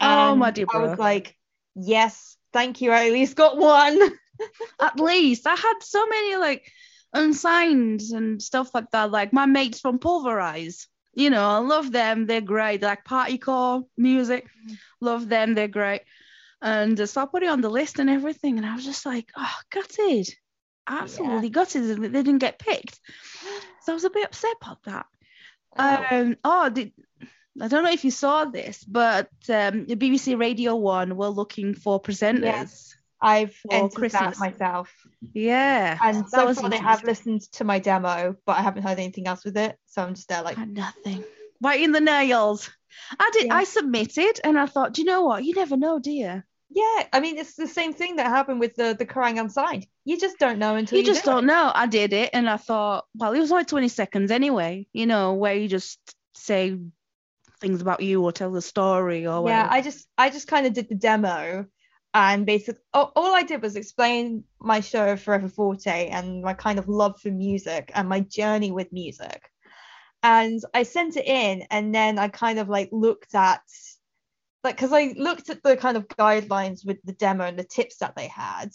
Oh, 0.00 0.30
And 0.30 0.38
Muddy 0.40 0.64
I 0.72 0.78
was 0.78 0.90
Brook. 0.90 0.98
like, 1.00 1.36
yes, 1.74 2.36
thank 2.52 2.80
you. 2.80 2.92
I 2.92 3.06
at 3.06 3.12
least 3.12 3.34
got 3.36 3.56
one. 3.56 3.98
At 4.80 5.00
least 5.00 5.46
I 5.46 5.54
had 5.54 5.74
so 5.80 6.06
many 6.06 6.36
like 6.36 6.70
unsigned 7.12 8.02
and 8.12 8.42
stuff 8.42 8.74
like 8.74 8.90
that. 8.92 9.10
Like 9.10 9.32
my 9.32 9.46
mates 9.46 9.80
from 9.80 9.98
Pulverize. 9.98 10.86
You 11.14 11.30
know, 11.30 11.48
I 11.48 11.58
love 11.58 11.92
them. 11.92 12.26
They're 12.26 12.42
great. 12.42 12.82
Like 12.82 13.04
partycore 13.04 13.84
music. 13.96 14.46
Love 15.00 15.28
them. 15.28 15.54
They're 15.54 15.68
great. 15.68 16.02
And 16.60 17.00
uh, 17.00 17.06
so 17.06 17.22
I 17.22 17.26
put 17.26 17.42
it 17.42 17.48
on 17.48 17.60
the 17.62 17.70
list 17.70 17.98
and 17.98 18.10
everything. 18.10 18.58
And 18.58 18.66
I 18.66 18.74
was 18.74 18.84
just 18.84 19.06
like, 19.06 19.30
oh, 19.36 19.56
gutted. 19.70 20.28
Absolutely 20.88 21.48
gutted 21.50 21.88
that 21.88 22.00
they 22.00 22.22
didn't 22.22 22.38
get 22.38 22.58
picked. 22.58 23.00
So 23.82 23.92
I 23.92 23.94
was 23.94 24.04
a 24.04 24.10
bit 24.10 24.26
upset 24.26 24.54
about 24.60 24.82
that. 24.84 25.06
Um, 25.78 26.36
oh, 26.44 26.68
did, 26.70 26.92
I 27.60 27.68
don't 27.68 27.84
know 27.84 27.92
if 27.92 28.04
you 28.04 28.10
saw 28.10 28.44
this, 28.44 28.84
but 28.84 29.28
um, 29.48 29.86
the 29.86 29.96
BBC 29.96 30.38
Radio 30.38 30.76
One 30.76 31.16
were 31.16 31.28
looking 31.28 31.74
for 31.74 32.00
presenters. 32.00 32.94
I've 33.26 33.56
entered 33.70 33.94
Christmas. 33.96 34.38
that 34.38 34.38
myself. 34.38 34.90
Yeah. 35.34 35.98
And 36.02 36.28
so 36.28 36.54
far 36.54 36.70
they 36.70 36.76
have 36.78 37.02
listened 37.04 37.42
to 37.52 37.64
my 37.64 37.78
demo, 37.78 38.36
but 38.46 38.56
I 38.58 38.62
haven't 38.62 38.84
heard 38.84 38.98
anything 38.98 39.26
else 39.26 39.44
with 39.44 39.56
it. 39.56 39.76
So 39.86 40.02
I'm 40.02 40.14
just 40.14 40.28
there 40.28 40.42
like, 40.42 40.58
nothing. 40.58 41.24
Right 41.60 41.80
in 41.80 41.92
the 41.92 42.00
nails. 42.00 42.70
I 43.18 43.30
did. 43.32 43.46
Yeah. 43.46 43.56
I 43.56 43.64
submitted, 43.64 44.40
and 44.44 44.58
I 44.58 44.66
thought, 44.66 44.94
do 44.94 45.02
you 45.02 45.06
know 45.06 45.22
what? 45.24 45.44
You 45.44 45.54
never 45.54 45.76
know, 45.76 45.98
dear. 45.98 46.46
yeah. 46.70 47.02
I 47.12 47.20
mean, 47.20 47.36
it's 47.38 47.54
the 47.54 47.66
same 47.66 47.92
thing 47.92 48.16
that 48.16 48.26
happened 48.26 48.60
with 48.60 48.74
the 48.76 48.94
the 48.98 49.04
Kerrang 49.06 49.38
unsigned. 49.40 49.86
You 50.04 50.18
just 50.18 50.38
don't 50.38 50.58
know 50.58 50.76
until 50.76 50.98
You 50.98 51.04
you, 51.04 51.12
just 51.12 51.24
do 51.24 51.30
don't 51.32 51.44
it. 51.44 51.46
know. 51.48 51.70
I 51.74 51.86
did 51.86 52.12
it, 52.12 52.30
and 52.32 52.48
I 52.48 52.56
thought, 52.58 53.04
well, 53.14 53.32
it 53.32 53.38
was 53.40 53.52
only 53.52 53.64
twenty 53.64 53.88
seconds 53.88 54.30
anyway. 54.30 54.86
You 54.92 55.06
know, 55.06 55.34
where 55.34 55.54
you 55.54 55.68
just 55.68 55.98
say 56.34 56.78
things 57.60 57.80
about 57.80 58.00
you 58.02 58.22
or 58.22 58.32
tell 58.32 58.50
the 58.52 58.60
story 58.62 59.26
or 59.26 59.48
Yeah. 59.48 59.66
I 59.70 59.80
just 59.82 60.06
I 60.18 60.30
just 60.30 60.46
kind 60.48 60.66
of 60.66 60.72
did 60.74 60.88
the 60.88 60.94
demo, 60.94 61.66
and 62.14 62.46
basically 62.46 62.82
all, 62.94 63.12
all 63.14 63.34
I 63.34 63.42
did 63.42 63.62
was 63.62 63.76
explain 63.76 64.44
my 64.60 64.80
show 64.80 65.16
Forever 65.16 65.48
Forte 65.48 66.08
and 66.08 66.42
my 66.42 66.54
kind 66.54 66.78
of 66.78 66.88
love 66.88 67.20
for 67.20 67.30
music 67.30 67.90
and 67.94 68.08
my 68.08 68.20
journey 68.20 68.72
with 68.72 68.92
music. 68.92 69.50
And 70.22 70.60
I 70.74 70.82
sent 70.82 71.16
it 71.16 71.26
in, 71.26 71.66
and 71.70 71.94
then 71.94 72.18
I 72.18 72.28
kind 72.28 72.58
of 72.58 72.68
like 72.68 72.88
looked 72.90 73.34
at 73.34 73.60
like 74.64 74.76
because 74.76 74.92
I 74.92 75.14
looked 75.16 75.50
at 75.50 75.62
the 75.62 75.76
kind 75.76 75.96
of 75.96 76.08
guidelines 76.08 76.84
with 76.84 76.98
the 77.04 77.12
demo 77.12 77.44
and 77.44 77.58
the 77.58 77.64
tips 77.64 77.98
that 77.98 78.16
they 78.16 78.26
had, 78.28 78.70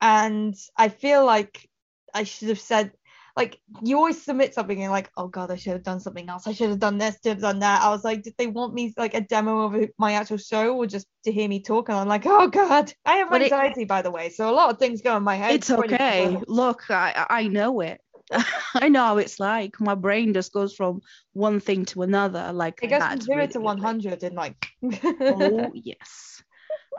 and 0.00 0.54
I 0.76 0.88
feel 0.88 1.26
like 1.26 1.68
I 2.14 2.24
should 2.24 2.48
have 2.48 2.60
said 2.60 2.92
like 3.38 3.60
you 3.82 3.96
always 3.96 4.20
submit 4.22 4.52
something 4.54 4.76
and 4.76 4.82
you're 4.82 4.90
like, 4.90 5.10
oh 5.16 5.28
god, 5.28 5.50
I 5.50 5.56
should 5.56 5.72
have 5.72 5.82
done 5.82 6.00
something 6.00 6.28
else. 6.28 6.46
I 6.46 6.52
should 6.52 6.70
have 6.70 6.78
done 6.80 6.98
this, 6.98 7.14
should 7.22 7.34
have 7.34 7.40
done 7.40 7.60
that. 7.60 7.82
I 7.82 7.88
was 7.90 8.04
like, 8.04 8.22
did 8.22 8.34
they 8.36 8.46
want 8.48 8.74
me 8.74 8.92
like 8.96 9.14
a 9.14 9.20
demo 9.20 9.62
of 9.66 9.90
my 9.98 10.12
actual 10.14 10.38
show 10.38 10.76
or 10.76 10.86
just 10.86 11.06
to 11.24 11.32
hear 11.32 11.48
me 11.48 11.62
talk? 11.62 11.88
And 11.88 11.98
I'm 11.98 12.08
like, 12.08 12.26
oh 12.26 12.48
god, 12.48 12.92
I 13.06 13.16
have 13.18 13.30
But 13.30 13.42
it- 13.42 13.52
anxiety 13.52 13.84
by 13.84 14.02
the 14.02 14.10
way, 14.10 14.28
so 14.30 14.50
a 14.50 14.54
lot 14.60 14.70
of 14.70 14.78
things 14.78 15.02
go 15.02 15.16
in 15.16 15.22
my 15.22 15.36
head. 15.36 15.54
it's 15.54 15.70
okay. 15.70 16.40
Look, 16.48 16.90
I 16.90 17.26
I 17.30 17.48
know 17.48 17.80
it. 17.80 18.00
I 18.74 18.88
know 18.90 19.04
how 19.04 19.16
it's 19.18 19.38
like. 19.40 19.80
My 19.80 19.94
brain 19.94 20.34
just 20.34 20.52
goes 20.52 20.74
from 20.74 21.00
one 21.32 21.60
thing 21.60 21.86
to 21.86 22.02
another. 22.02 22.52
Like 22.52 22.80
It 22.82 22.88
goes 22.88 23.02
from 23.02 23.20
zero 23.20 23.38
really 23.38 23.52
to 23.52 23.60
100 23.60 24.22
in 24.22 24.34
like. 24.34 24.66
oh 24.82 25.70
yes 25.90 26.42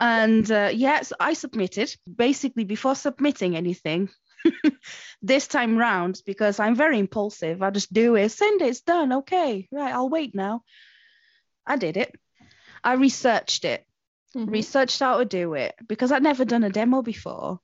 and 0.00 0.50
uh, 0.50 0.70
yes 0.72 1.12
i 1.20 1.34
submitted 1.34 1.94
basically 2.16 2.64
before 2.64 2.94
submitting 2.94 3.54
anything 3.56 4.08
this 5.22 5.46
time 5.46 5.76
round 5.76 6.20
because 6.26 6.58
i'm 6.60 6.74
very 6.74 6.98
impulsive. 6.98 7.62
I 7.62 7.70
just 7.70 7.92
do 7.92 8.16
it. 8.16 8.30
Send 8.30 8.62
it. 8.62 8.68
It's 8.68 8.80
done. 8.80 9.12
Okay. 9.12 9.68
Right. 9.70 9.92
I'll 9.94 10.08
wait 10.08 10.34
now. 10.34 10.62
I 11.66 11.76
did 11.76 11.96
it. 11.96 12.14
I 12.82 12.94
researched 12.94 13.64
it. 13.64 13.84
Mhm. 14.36 14.50
researched 14.52 15.00
how 15.00 15.18
to 15.18 15.24
do 15.24 15.54
it 15.54 15.74
because 15.88 16.12
I'd 16.12 16.22
never 16.22 16.44
done 16.44 16.62
a 16.62 16.70
demo 16.70 17.02
before. 17.02 17.58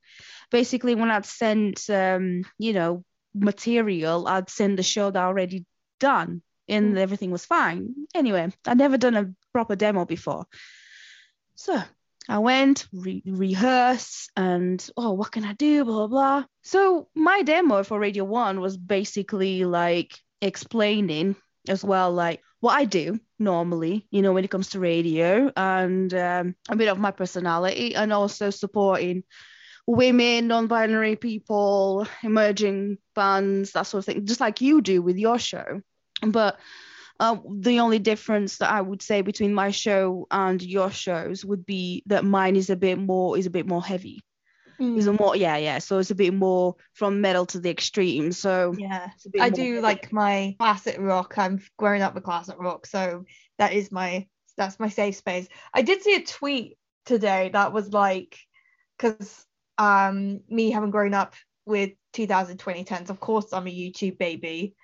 Basically, 0.51 0.97
when 0.97 1.13
I'd 1.13 1.25
sent, 1.25 1.89
um, 1.89 2.43
you 2.59 2.73
know, 2.73 3.05
material, 3.35 4.27
I'd 4.27 4.51
send 4.51 4.77
the 4.77 4.83
show 4.83 5.11
that 5.11 5.23
I 5.23 5.27
already 5.27 5.65
done, 6.01 6.43
and 6.69 6.95
Mm. 6.95 6.99
everything 6.99 7.31
was 7.31 7.47
fine. 7.47 7.95
Anyway, 8.17 8.51
I'd 8.67 8.79
never 8.79 8.99
done 8.99 9.17
a 9.17 9.33
proper 9.53 9.77
demo 9.77 10.05
before, 10.05 10.47
so 11.55 11.81
I 12.29 12.39
went 12.39 12.87
re- 12.93 13.23
rehearse 13.25 14.29
and 14.37 14.85
oh, 14.97 15.13
what 15.13 15.33
can 15.33 15.45
I 15.45 15.53
do? 15.53 15.85
Blah 15.85 15.95
blah 15.95 16.07
blah. 16.07 16.45
So 16.63 17.09
my 17.15 17.43
demo 17.43 17.83
for 17.83 17.99
Radio 17.99 18.25
One 18.25 18.61
was 18.61 18.77
basically 18.77 19.65
like 19.65 20.19
explaining 20.41 21.37
as 21.69 21.85
well, 21.85 22.13
like 22.13 22.43
what 22.61 22.75
I 22.75 22.85
do 22.85 23.21
normally, 23.39 24.07
you 24.11 24.23
know, 24.23 24.33
when 24.33 24.45
it 24.45 24.51
comes 24.51 24.71
to 24.71 24.81
radio 24.81 25.53
and 25.57 26.13
um, 26.15 26.55
a 26.69 26.77
bit 26.77 26.89
of 26.89 26.99
my 26.99 27.11
personality 27.11 27.95
and 27.95 28.13
also 28.13 28.51
supporting 28.51 29.25
women, 29.87 30.49
non-binary 30.49 31.17
people, 31.17 32.07
emerging 32.23 32.99
bands, 33.15 33.73
that 33.73 33.85
sort 33.85 34.01
of 34.01 34.07
thing, 34.07 34.27
just 34.27 34.41
like 34.41 34.61
you 34.61 34.81
do 34.81 35.01
with 35.01 35.17
your 35.17 35.39
show. 35.39 35.81
But 36.23 36.59
uh, 37.19 37.37
the 37.51 37.81
only 37.81 37.99
difference 37.99 38.59
that 38.59 38.71
I 38.71 38.81
would 38.81 39.03
say 39.03 39.23
between 39.23 39.55
my 39.55 39.71
show 39.71 40.27
and 40.31 40.63
your 40.63 40.91
shows 40.91 41.45
would 41.45 41.65
be 41.65 42.03
that 42.07 42.25
mine 42.25 42.57
is 42.57 42.71
a 42.71 42.77
bit 42.77 42.99
more 42.99 43.39
is 43.39 43.47
a 43.47 43.51
bit 43.51 43.67
more 43.67 43.85
heavy. 43.85 44.23
Mm. 44.81 44.99
Is 44.99 45.07
a 45.07 45.13
more 45.13 45.35
yeah 45.35 45.57
yeah. 45.57 45.79
So 45.79 45.99
it's 45.99 46.11
a 46.11 46.15
bit 46.15 46.35
more 46.35 46.77
from 46.93 47.23
metal 47.23 47.47
to 47.47 47.61
the 47.61 47.71
extreme. 47.71 48.33
So 48.33 48.75
Yeah, 48.77 49.09
it's 49.15 49.25
a 49.27 49.31
bit 49.31 49.41
I 49.41 49.49
do 49.49 49.63
heavy. 49.63 49.81
like 49.81 50.13
my 50.13 50.55
classic 50.59 50.97
rock. 50.99 51.39
I'm 51.39 51.61
growing 51.79 52.03
up 52.03 52.15
with 52.15 52.25
classic 52.25 52.57
rock, 52.59 52.87
so 52.87 53.25
that 53.59 53.73
is 53.73 53.91
my 53.91 54.27
that's 54.57 54.79
my 54.79 54.89
safe 54.89 55.17
space. 55.17 55.49
I 55.73 55.83
did 55.83 56.03
see 56.03 56.15
a 56.15 56.25
tweet 56.25 56.77
today 57.07 57.51
that 57.53 57.73
was 57.73 57.93
like, 57.93 58.39
because 58.99 59.47
um, 59.79 60.41
me 60.49 60.71
having 60.71 60.91
grown 60.91 61.15
up 61.15 61.35
with 61.65 61.93
2010s, 62.15 63.11
of 63.11 63.21
course 63.21 63.53
I'm 63.53 63.67
a 63.67 63.71
YouTube 63.71 64.19
baby, 64.19 64.75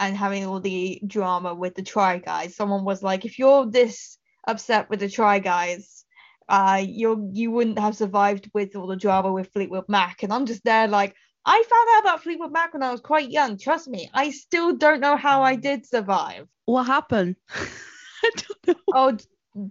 and 0.00 0.16
having 0.16 0.46
all 0.46 0.60
the 0.60 1.00
drama 1.06 1.54
with 1.54 1.74
the 1.74 1.82
Try 1.82 2.18
Guys. 2.18 2.56
Someone 2.56 2.84
was 2.84 3.02
like, 3.02 3.24
if 3.26 3.38
you're 3.38 3.66
this 3.66 4.18
upset 4.48 4.88
with 4.88 4.98
the 5.00 5.10
Try 5.10 5.38
Guys, 5.38 6.04
uh, 6.48 6.82
you 6.84 7.30
you 7.32 7.50
wouldn't 7.52 7.78
have 7.78 7.94
survived 7.94 8.50
with 8.54 8.74
all 8.74 8.88
the 8.88 8.96
drama 8.96 9.30
with 9.30 9.52
Fleetwood 9.52 9.84
Mac. 9.88 10.22
And 10.22 10.32
I'm 10.32 10.46
just 10.46 10.64
there 10.64 10.88
like, 10.88 11.14
I 11.44 11.62
found 11.62 11.88
out 11.94 12.00
about 12.00 12.22
Fleetwood 12.22 12.50
Mac 12.50 12.72
when 12.72 12.82
I 12.82 12.90
was 12.90 13.02
quite 13.02 13.30
young. 13.30 13.58
Trust 13.58 13.88
me, 13.88 14.10
I 14.12 14.30
still 14.30 14.74
don't 14.74 15.00
know 15.00 15.16
how 15.16 15.42
I 15.42 15.54
did 15.54 15.86
survive. 15.86 16.48
What 16.64 16.84
happened? 16.84 17.36
I 17.54 18.30
don't 18.36 18.66
know. 18.66 18.74
Oh, 18.94 19.16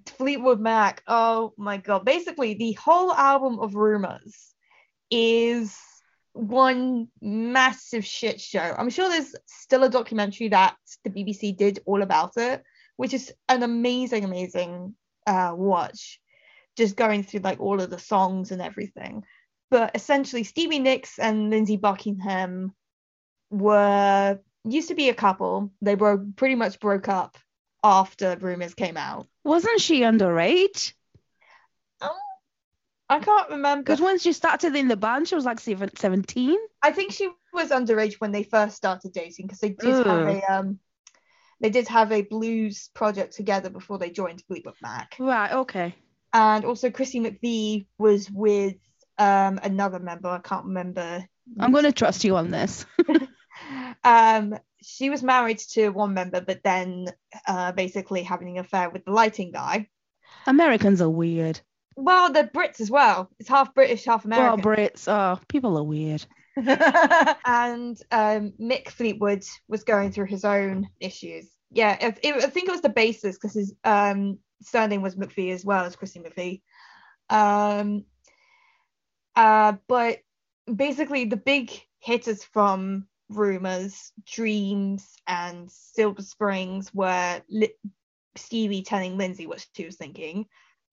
Fleetwood 0.06 0.60
Mac. 0.60 1.02
Oh 1.08 1.54
my 1.58 1.78
god. 1.78 2.06
Basically, 2.06 2.54
the 2.54 2.74
whole 2.74 3.12
album 3.12 3.60
of 3.60 3.74
Rumors 3.74 4.54
is 5.10 5.76
one 6.34 7.08
massive 7.22 8.06
shit 8.06 8.40
show. 8.40 8.76
I'm 8.78 8.90
sure 8.90 9.10
there's 9.10 9.36
still 9.46 9.84
a 9.84 9.90
documentary 9.90 10.50
that 10.50 10.76
the 11.04 11.10
BBC 11.10 11.56
did 11.56 11.80
all 11.86 12.02
about 12.02 12.38
it, 12.38 12.64
which 12.98 13.14
is 13.14 13.34
an 13.48 13.64
amazing, 13.64 14.24
amazing 14.24 14.96
uh, 15.28 15.54
watch. 15.56 16.20
Just 16.78 16.96
going 16.96 17.24
through 17.24 17.42
like 17.42 17.60
all 17.60 17.82
of 17.82 17.90
the 17.90 18.00
songs 18.00 18.52
and 18.52 18.62
everything. 18.62 19.24
But 19.70 19.92
essentially, 19.96 20.44
Stevie 20.44 20.80
Nicks 20.80 21.20
and 21.20 21.50
Lindsey 21.50 21.78
Buckingham 21.78 22.74
were 23.50 24.40
used 24.64 24.90
to 24.90 24.96
be 24.96 25.10
a 25.10 25.14
couple. 25.14 25.72
They 25.82 25.96
were 25.96 26.26
pretty 26.36 26.56
much 26.56 26.80
broke 26.80 27.08
up 27.08 27.38
after 27.84 28.38
Rumors 28.40 28.74
came 28.74 28.98
out. 28.98 29.28
Wasn't 29.44 29.82
she 29.82 30.02
underage? 30.02 30.94
Um, 32.02 32.10
I 33.10 33.20
can't 33.20 33.50
remember. 33.50 33.84
Because 33.84 34.02
when 34.02 34.20
she 34.20 34.34
started 34.34 34.76
in 34.76 34.88
the 34.88 34.98
band, 34.98 35.28
she 35.28 35.36
was 35.36 35.46
like 35.46 35.60
17. 35.60 36.58
I 36.82 36.92
think 36.92 37.12
she 37.12 37.30
was 37.54 37.70
underage 37.70 38.16
when 38.20 38.32
they 38.32 38.44
first 38.44 38.76
started 38.78 39.12
dating 39.14 39.48
because 39.48 39.60
they 39.60 39.70
did 39.70 40.06
have 40.06 40.28
a 40.28 40.42
um 40.54 40.80
they 41.62 41.70
did 41.70 41.88
have 41.88 42.12
a 42.12 42.22
blues 42.22 42.90
project 42.94 43.36
together 43.36 43.70
before 43.70 43.98
they 43.98 44.12
joined 44.12 44.44
Fleetwood 44.48 44.76
Mac. 44.82 45.16
Right, 45.20 45.52
okay. 45.52 45.96
And 46.32 46.64
also 46.64 46.90
Chrissy 46.92 47.20
McVie 47.20 47.88
was 47.98 48.30
with 48.30 48.76
um 49.18 49.60
another 49.62 50.00
member, 50.00 50.30
I 50.30 50.40
can't 50.40 50.66
remember. 50.66 51.26
I'm 51.60 51.72
going 51.72 51.86
to 51.86 51.92
trust 51.92 52.24
you 52.24 52.38
on 52.38 52.52
this. 52.52 52.86
Um 54.04 54.56
she 54.82 55.10
was 55.10 55.22
married 55.22 55.58
to 55.74 55.90
one 55.90 56.14
member 56.14 56.40
but 56.40 56.64
then 56.64 57.08
uh 57.46 57.74
basically 57.74 58.24
having 58.24 58.58
an 58.58 58.64
affair 58.64 58.90
with 58.90 59.04
the 59.04 59.12
lighting 59.12 59.52
guy. 59.52 59.90
Americans 60.48 61.02
are 61.02 61.10
weird. 61.10 61.60
Well, 61.96 62.32
they're 62.32 62.48
Brits 62.48 62.80
as 62.82 62.90
well. 62.90 63.30
It's 63.40 63.50
half 63.50 63.74
British, 63.74 64.06
half 64.06 64.26
American. 64.26 64.62
Well, 64.64 64.76
Brits, 64.78 65.08
oh, 65.08 65.40
people 65.48 65.78
are 65.78 65.84
weird. 65.84 66.26
and 66.56 68.02
um, 68.12 68.54
Mick 68.60 68.90
Fleetwood 68.90 69.44
was 69.68 69.84
going 69.84 70.12
through 70.12 70.28
his 70.28 70.46
own 70.46 70.90
issues. 71.00 71.50
Yeah, 71.72 71.98
it, 72.08 72.20
it- 72.24 72.44
I 72.44 72.48
think 72.48 72.68
it 72.68 72.72
was 72.72 72.82
the 72.82 72.90
basis 72.90 73.36
because 73.36 73.54
his 73.54 73.74
um, 73.84 74.40
surname 74.62 75.02
was 75.02 75.16
McVie 75.16 75.54
as 75.54 75.66
well 75.66 75.86
as 75.86 75.96
Chrissy 75.96 76.20
McVie. 76.20 76.62
Um, 77.30 78.06
uh, 79.36 79.74
but 79.88 80.20
basically, 80.74 81.26
the 81.26 81.38
big 81.38 81.72
hitters 82.00 82.44
from 82.44 83.08
Rumors, 83.30 84.12
Dreams, 84.26 85.08
and 85.28 85.70
Silver 85.72 86.22
Springs 86.22 86.94
were 86.94 87.42
Li- 87.50 87.74
Stevie 88.36 88.82
telling 88.84 89.18
Lindsey 89.18 89.48
what 89.48 89.66
she 89.76 89.86
was 89.86 89.96
thinking. 89.96 90.46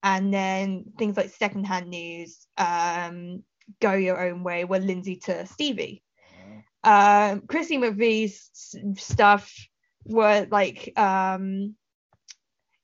And 0.02 0.32
then 0.32 0.84
things 0.98 1.16
like 1.16 1.30
Secondhand 1.30 1.88
News, 1.88 2.46
um, 2.56 3.42
Go 3.80 3.92
Your 3.94 4.20
Own 4.20 4.44
Way 4.44 4.64
were 4.64 4.78
Lindsey 4.78 5.16
to 5.24 5.46
Stevie. 5.46 6.02
Um, 6.84 7.42
Chrissy 7.48 7.78
McVie's 7.78 8.50
stuff 8.96 9.52
were 10.04 10.46
like 10.50 10.92
um, 10.96 11.74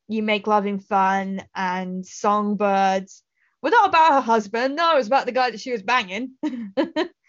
You 0.08 0.22
Make 0.22 0.46
Loving 0.46 0.80
Fun 0.80 1.42
and 1.54 2.04
Songbirds. 2.04 3.22
Were 3.62 3.70
not 3.70 3.90
about 3.90 4.14
her 4.14 4.20
husband. 4.20 4.74
No, 4.74 4.92
it 4.92 4.96
was 4.96 5.06
about 5.06 5.26
the 5.26 5.32
guy 5.32 5.52
that 5.52 5.60
she 5.60 5.70
was 5.70 5.82
banging. 5.82 6.32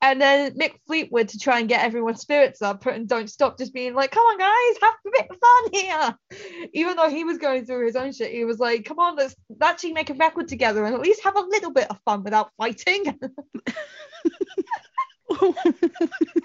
and 0.00 0.20
then 0.20 0.52
Mick 0.52 0.74
Fleetwood 0.86 1.28
to 1.28 1.38
try 1.38 1.60
and 1.60 1.68
get 1.68 1.82
everyone's 1.82 2.20
spirits 2.20 2.60
up 2.60 2.84
and 2.86 3.08
don't 3.08 3.30
stop 3.30 3.56
just 3.58 3.72
being 3.72 3.94
like, 3.94 4.10
come 4.10 4.22
on, 4.22 4.38
guys, 4.38 4.82
have 4.82 4.94
a 5.06 5.10
bit 5.10 5.30
of 5.30 5.38
fun 5.38 5.70
here. 5.72 6.68
Even 6.74 6.96
though 6.96 7.08
he 7.08 7.24
was 7.24 7.38
going 7.38 7.64
through 7.64 7.86
his 7.86 7.96
own 7.96 8.12
shit, 8.12 8.32
he 8.32 8.44
was 8.44 8.58
like, 8.58 8.84
come 8.84 8.98
on, 8.98 9.16
let's 9.16 9.34
actually 9.62 9.92
make 9.92 10.10
a 10.10 10.14
record 10.14 10.48
together 10.48 10.84
and 10.84 10.94
at 10.94 11.00
least 11.00 11.24
have 11.24 11.36
a 11.36 11.40
little 11.40 11.72
bit 11.72 11.90
of 11.90 11.98
fun 12.04 12.22
without 12.22 12.50
fighting. 12.58 13.04
I 15.30 15.36
don't 15.40 15.56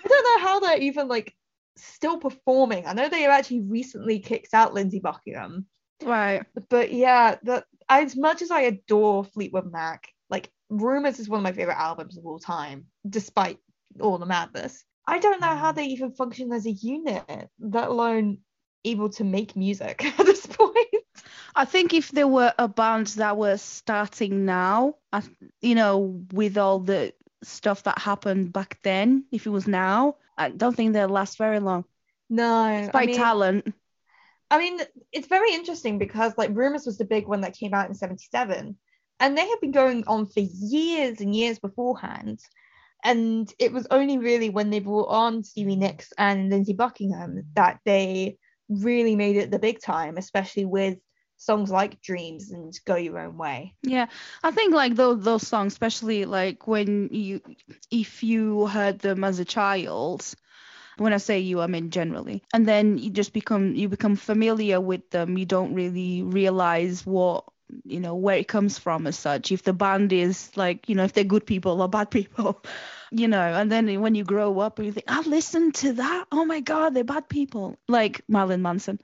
know 0.10 0.40
how 0.40 0.60
they're 0.60 0.80
even 0.80 1.08
like 1.08 1.34
still 1.76 2.18
performing. 2.18 2.86
I 2.86 2.94
know 2.94 3.10
they 3.10 3.24
have 3.24 3.32
actually 3.32 3.62
recently 3.62 4.20
kicked 4.20 4.54
out 4.54 4.74
Lindsey 4.74 5.00
Buckingham, 5.00 5.66
right. 6.04 6.44
but 6.70 6.94
yeah, 6.94 7.36
that 7.44 7.66
as 7.90 8.16
much 8.16 8.42
as 8.42 8.52
I 8.52 8.62
adore 8.62 9.24
Fleetwood 9.26 9.72
Mac, 9.72 10.08
like 10.30 10.50
Rumors 10.70 11.20
is 11.20 11.30
one 11.30 11.40
of 11.40 11.44
my 11.44 11.52
favorite 11.52 11.80
albums 11.80 12.18
of 12.18 12.26
all 12.26 12.40
time, 12.40 12.86
despite 13.08 13.58
all 14.00 14.18
the 14.18 14.26
madness. 14.26 14.84
I 15.08 15.18
don't 15.20 15.42
know 15.42 15.56
how 15.56 15.72
mm. 15.72 15.76
they 15.76 15.86
even 15.86 16.12
function 16.12 16.52
as 16.54 16.66
a 16.66 16.72
unit, 16.72 17.50
let 17.60 17.88
alone 17.88 18.40
able 18.86 19.10
to 19.10 19.24
make 19.24 19.56
music 19.56 20.06
at 20.20 20.26
this 20.26 20.46
point. 20.46 20.88
I 21.56 21.66
think 21.66 21.94
if 21.94 22.12
there 22.12 22.28
were 22.28 22.54
a 22.58 22.68
band 22.68 23.08
that 23.08 23.38
were 23.38 23.58
starting 23.58 24.46
now, 24.46 24.96
you 25.62 25.76
know, 25.76 26.24
with 26.32 26.58
all 26.58 26.80
the 26.80 27.14
stuff 27.44 27.84
that 27.84 28.00
happened 28.00 28.54
back 28.54 28.80
then, 28.84 29.26
if 29.32 29.46
it 29.46 29.50
was 29.50 29.68
now, 29.68 30.16
I 30.38 30.50
don't 30.50 30.76
think 30.76 30.94
they'll 30.94 31.10
last 31.10 31.38
very 31.38 31.60
long. 31.60 31.86
No, 32.30 32.90
By 32.94 33.04
I 33.04 33.06
mean, 33.08 33.16
talent. 33.16 33.74
I 34.52 34.60
mean, 34.60 34.80
it's 35.12 35.28
very 35.28 35.54
interesting 35.54 35.98
because 35.98 36.34
like 36.38 36.52
Rumors 36.54 36.86
was 36.86 36.98
the 36.98 37.06
big 37.06 37.28
one 37.28 37.42
that 37.42 37.58
came 37.58 37.74
out 37.74 37.90
in 37.90 37.96
77 37.96 38.78
and 39.20 39.38
they 39.38 39.48
had 39.48 39.60
been 39.60 39.72
going 39.72 40.04
on 40.08 40.26
for 40.26 40.40
years 40.40 41.20
and 41.22 41.36
years 41.36 41.60
beforehand. 41.60 42.40
And 43.04 43.52
it 43.60 43.72
was 43.72 43.88
only 43.92 44.18
really 44.18 44.50
when 44.50 44.70
they 44.70 44.80
brought 44.80 45.10
on 45.10 45.44
Stevie 45.44 45.78
Nicks 45.78 46.12
and 46.18 46.50
Lindsey 46.50 46.74
Buckingham 46.74 47.44
that 47.56 47.80
they 47.86 48.38
really 48.68 49.16
made 49.16 49.38
it 49.38 49.52
the 49.52 49.60
big 49.60 49.80
time, 49.82 50.18
especially 50.18 50.66
with 50.66 50.98
songs 51.38 51.72
like 51.72 52.02
Dreams 52.02 52.52
and 52.52 52.74
Go 52.86 52.96
Your 52.96 53.20
Own 53.20 53.38
Way. 53.38 53.74
Yeah, 53.82 54.08
I 54.44 54.52
think 54.52 54.74
like 54.74 54.96
those 54.96 55.24
those 55.24 55.48
songs, 55.48 55.74
especially 55.74 56.26
like 56.26 56.68
when 56.68 57.10
you 57.12 57.42
if 57.90 58.22
you 58.24 58.68
heard 58.68 59.00
them 59.00 59.24
as 59.24 59.40
a 59.40 59.46
child. 59.46 60.26
When 60.98 61.14
I 61.14 61.18
say 61.18 61.40
you, 61.40 61.62
I 61.62 61.68
mean 61.68 61.92
generally, 61.92 62.44
and 62.54 62.68
then 62.68 62.98
you 62.98 63.10
just 63.10 63.32
become 63.32 63.74
you 63.74 63.88
become 63.88 64.18
familiar 64.18 64.82
with 64.82 65.10
them. 65.12 65.38
You 65.38 65.46
don't 65.46 65.74
really 65.74 66.24
realize 66.24 67.06
what 67.06 67.46
you 67.86 68.00
know 68.00 68.16
where 68.16 68.38
it 68.38 68.48
comes 68.48 68.78
from 68.78 69.08
as 69.08 69.18
such. 69.18 69.52
If 69.52 69.64
the 69.64 69.74
band 69.74 70.12
is 70.14 70.56
like 70.56 70.90
you 70.90 70.96
know 70.96 71.04
if 71.04 71.14
they're 71.14 71.24
good 71.24 71.46
people 71.46 71.82
or 71.82 71.88
bad 71.88 72.12
people, 72.12 72.64
you 73.12 73.28
know. 73.28 73.42
And 73.42 73.72
then 73.72 74.02
when 74.02 74.16
you 74.16 74.24
grow 74.24 74.60
up 74.60 74.80
and 74.80 74.86
you 74.86 74.92
think, 74.92 75.06
I 75.10 75.22
listened 75.22 75.76
to 75.76 75.94
that. 75.94 76.26
Oh 76.32 76.46
my 76.46 76.60
God, 76.60 76.94
they're 76.94 77.04
bad 77.04 77.30
people. 77.30 77.78
Like 77.88 78.22
Marilyn 78.28 78.62
Manson. 78.62 79.00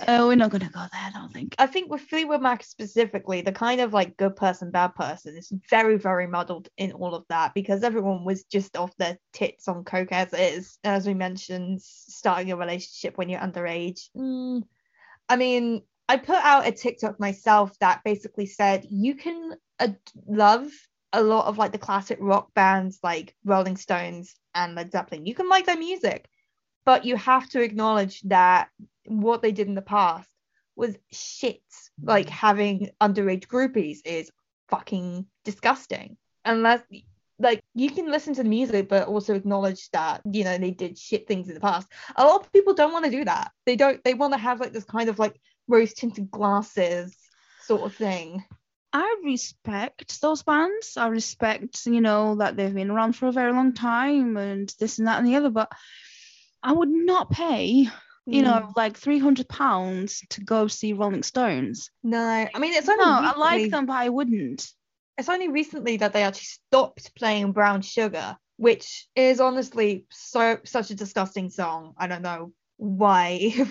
Uh, 0.00 0.24
we're 0.26 0.36
not 0.36 0.50
gonna 0.50 0.70
go 0.70 0.80
there. 0.80 1.00
I 1.02 1.10
don't 1.12 1.32
think. 1.32 1.54
I 1.58 1.66
think 1.66 1.90
with 1.90 2.02
Fleetwood 2.02 2.42
Mac 2.42 2.62
specifically, 2.62 3.42
the 3.42 3.52
kind 3.52 3.80
of 3.80 3.92
like 3.92 4.16
good 4.16 4.36
person, 4.36 4.70
bad 4.70 4.94
person 4.94 5.36
is 5.36 5.52
very, 5.68 5.96
very 5.96 6.26
muddled 6.26 6.68
in 6.76 6.92
all 6.92 7.14
of 7.14 7.24
that 7.28 7.54
because 7.54 7.82
everyone 7.82 8.24
was 8.24 8.44
just 8.44 8.76
off 8.76 8.96
their 8.96 9.18
tits 9.32 9.68
on 9.68 9.84
coke 9.84 10.12
as 10.12 10.32
it 10.32 10.54
is. 10.54 10.78
As 10.84 11.06
we 11.06 11.14
mentioned, 11.14 11.80
starting 11.82 12.52
a 12.52 12.56
relationship 12.56 13.16
when 13.16 13.28
you're 13.28 13.40
underage. 13.40 14.08
Mm, 14.16 14.62
I 15.28 15.36
mean, 15.36 15.82
I 16.08 16.16
put 16.16 16.36
out 16.36 16.66
a 16.66 16.72
TikTok 16.72 17.18
myself 17.18 17.76
that 17.80 18.02
basically 18.04 18.46
said 18.46 18.86
you 18.90 19.14
can 19.14 19.54
uh, 19.80 19.88
love 20.26 20.70
a 21.12 21.22
lot 21.22 21.46
of 21.46 21.58
like 21.58 21.72
the 21.72 21.78
classic 21.78 22.18
rock 22.20 22.52
bands 22.54 23.00
like 23.02 23.34
Rolling 23.44 23.76
Stones 23.76 24.34
and 24.54 24.74
Led 24.74 24.92
Zeppelin. 24.92 25.26
You 25.26 25.34
can 25.34 25.48
like 25.48 25.66
their 25.66 25.78
music, 25.78 26.28
but 26.84 27.04
you 27.04 27.16
have 27.16 27.48
to 27.50 27.62
acknowledge 27.62 28.20
that 28.22 28.68
what 29.06 29.42
they 29.42 29.52
did 29.52 29.66
in 29.66 29.74
the 29.74 29.82
past 29.82 30.28
was 30.76 30.96
shit. 31.10 31.62
Like 32.02 32.28
having 32.28 32.90
underage 33.00 33.46
groupies 33.46 33.98
is 34.04 34.30
fucking 34.68 35.26
disgusting. 35.44 36.16
Unless 36.44 36.82
like 37.38 37.62
you 37.74 37.90
can 37.90 38.10
listen 38.10 38.34
to 38.34 38.42
the 38.42 38.48
music 38.48 38.88
but 38.88 39.08
also 39.08 39.34
acknowledge 39.34 39.90
that 39.90 40.22
you 40.30 40.42
know 40.42 40.56
they 40.56 40.70
did 40.70 40.96
shit 40.96 41.26
things 41.26 41.48
in 41.48 41.54
the 41.54 41.60
past. 41.60 41.88
A 42.16 42.24
lot 42.24 42.40
of 42.40 42.52
people 42.52 42.74
don't 42.74 42.92
want 42.92 43.04
to 43.04 43.10
do 43.10 43.24
that. 43.24 43.52
They 43.64 43.76
don't 43.76 44.02
they 44.04 44.14
want 44.14 44.32
to 44.34 44.38
have 44.38 44.60
like 44.60 44.72
this 44.72 44.84
kind 44.84 45.08
of 45.08 45.18
like 45.18 45.40
rose 45.68 45.94
tinted 45.94 46.30
glasses 46.30 47.16
sort 47.62 47.82
of 47.82 47.94
thing. 47.94 48.44
I 48.92 49.16
respect 49.24 50.20
those 50.20 50.42
bands. 50.42 50.96
I 50.96 51.08
respect, 51.08 51.86
you 51.86 52.00
know, 52.00 52.36
that 52.36 52.56
they've 52.56 52.72
been 52.72 52.90
around 52.90 53.14
for 53.14 53.26
a 53.26 53.32
very 53.32 53.52
long 53.52 53.74
time 53.74 54.36
and 54.36 54.72
this 54.80 54.98
and 54.98 55.06
that 55.08 55.18
and 55.18 55.26
the 55.26 55.36
other, 55.36 55.50
but 55.50 55.70
I 56.62 56.72
would 56.72 56.88
not 56.88 57.30
pay 57.30 57.88
you 58.28 58.42
know, 58.42 58.54
Mm. 58.60 58.72
like 58.76 58.96
three 58.96 59.20
hundred 59.20 59.48
pounds 59.48 60.20
to 60.30 60.40
go 60.40 60.66
see 60.66 60.92
Rolling 60.92 61.22
Stones. 61.22 61.90
No, 62.02 62.18
I 62.18 62.58
mean 62.58 62.74
it's 62.74 62.88
only. 62.88 63.04
No, 63.04 63.18
only 63.18 63.28
I 63.28 63.36
like 63.36 63.70
them, 63.70 63.86
but 63.86 63.94
I 63.96 64.08
wouldn't. 64.08 64.68
It's 65.16 65.28
only 65.28 65.46
recently 65.48 65.98
that 65.98 66.12
they 66.12 66.24
actually 66.24 66.46
stopped 66.66 67.14
playing 67.14 67.52
Brown 67.52 67.82
Sugar, 67.82 68.36
which 68.56 69.06
is 69.14 69.38
honestly 69.40 70.06
so 70.10 70.58
such 70.64 70.90
a 70.90 70.96
disgusting 70.96 71.50
song. 71.50 71.94
I 71.96 72.08
don't 72.08 72.22
know 72.22 72.52
why 72.78 73.54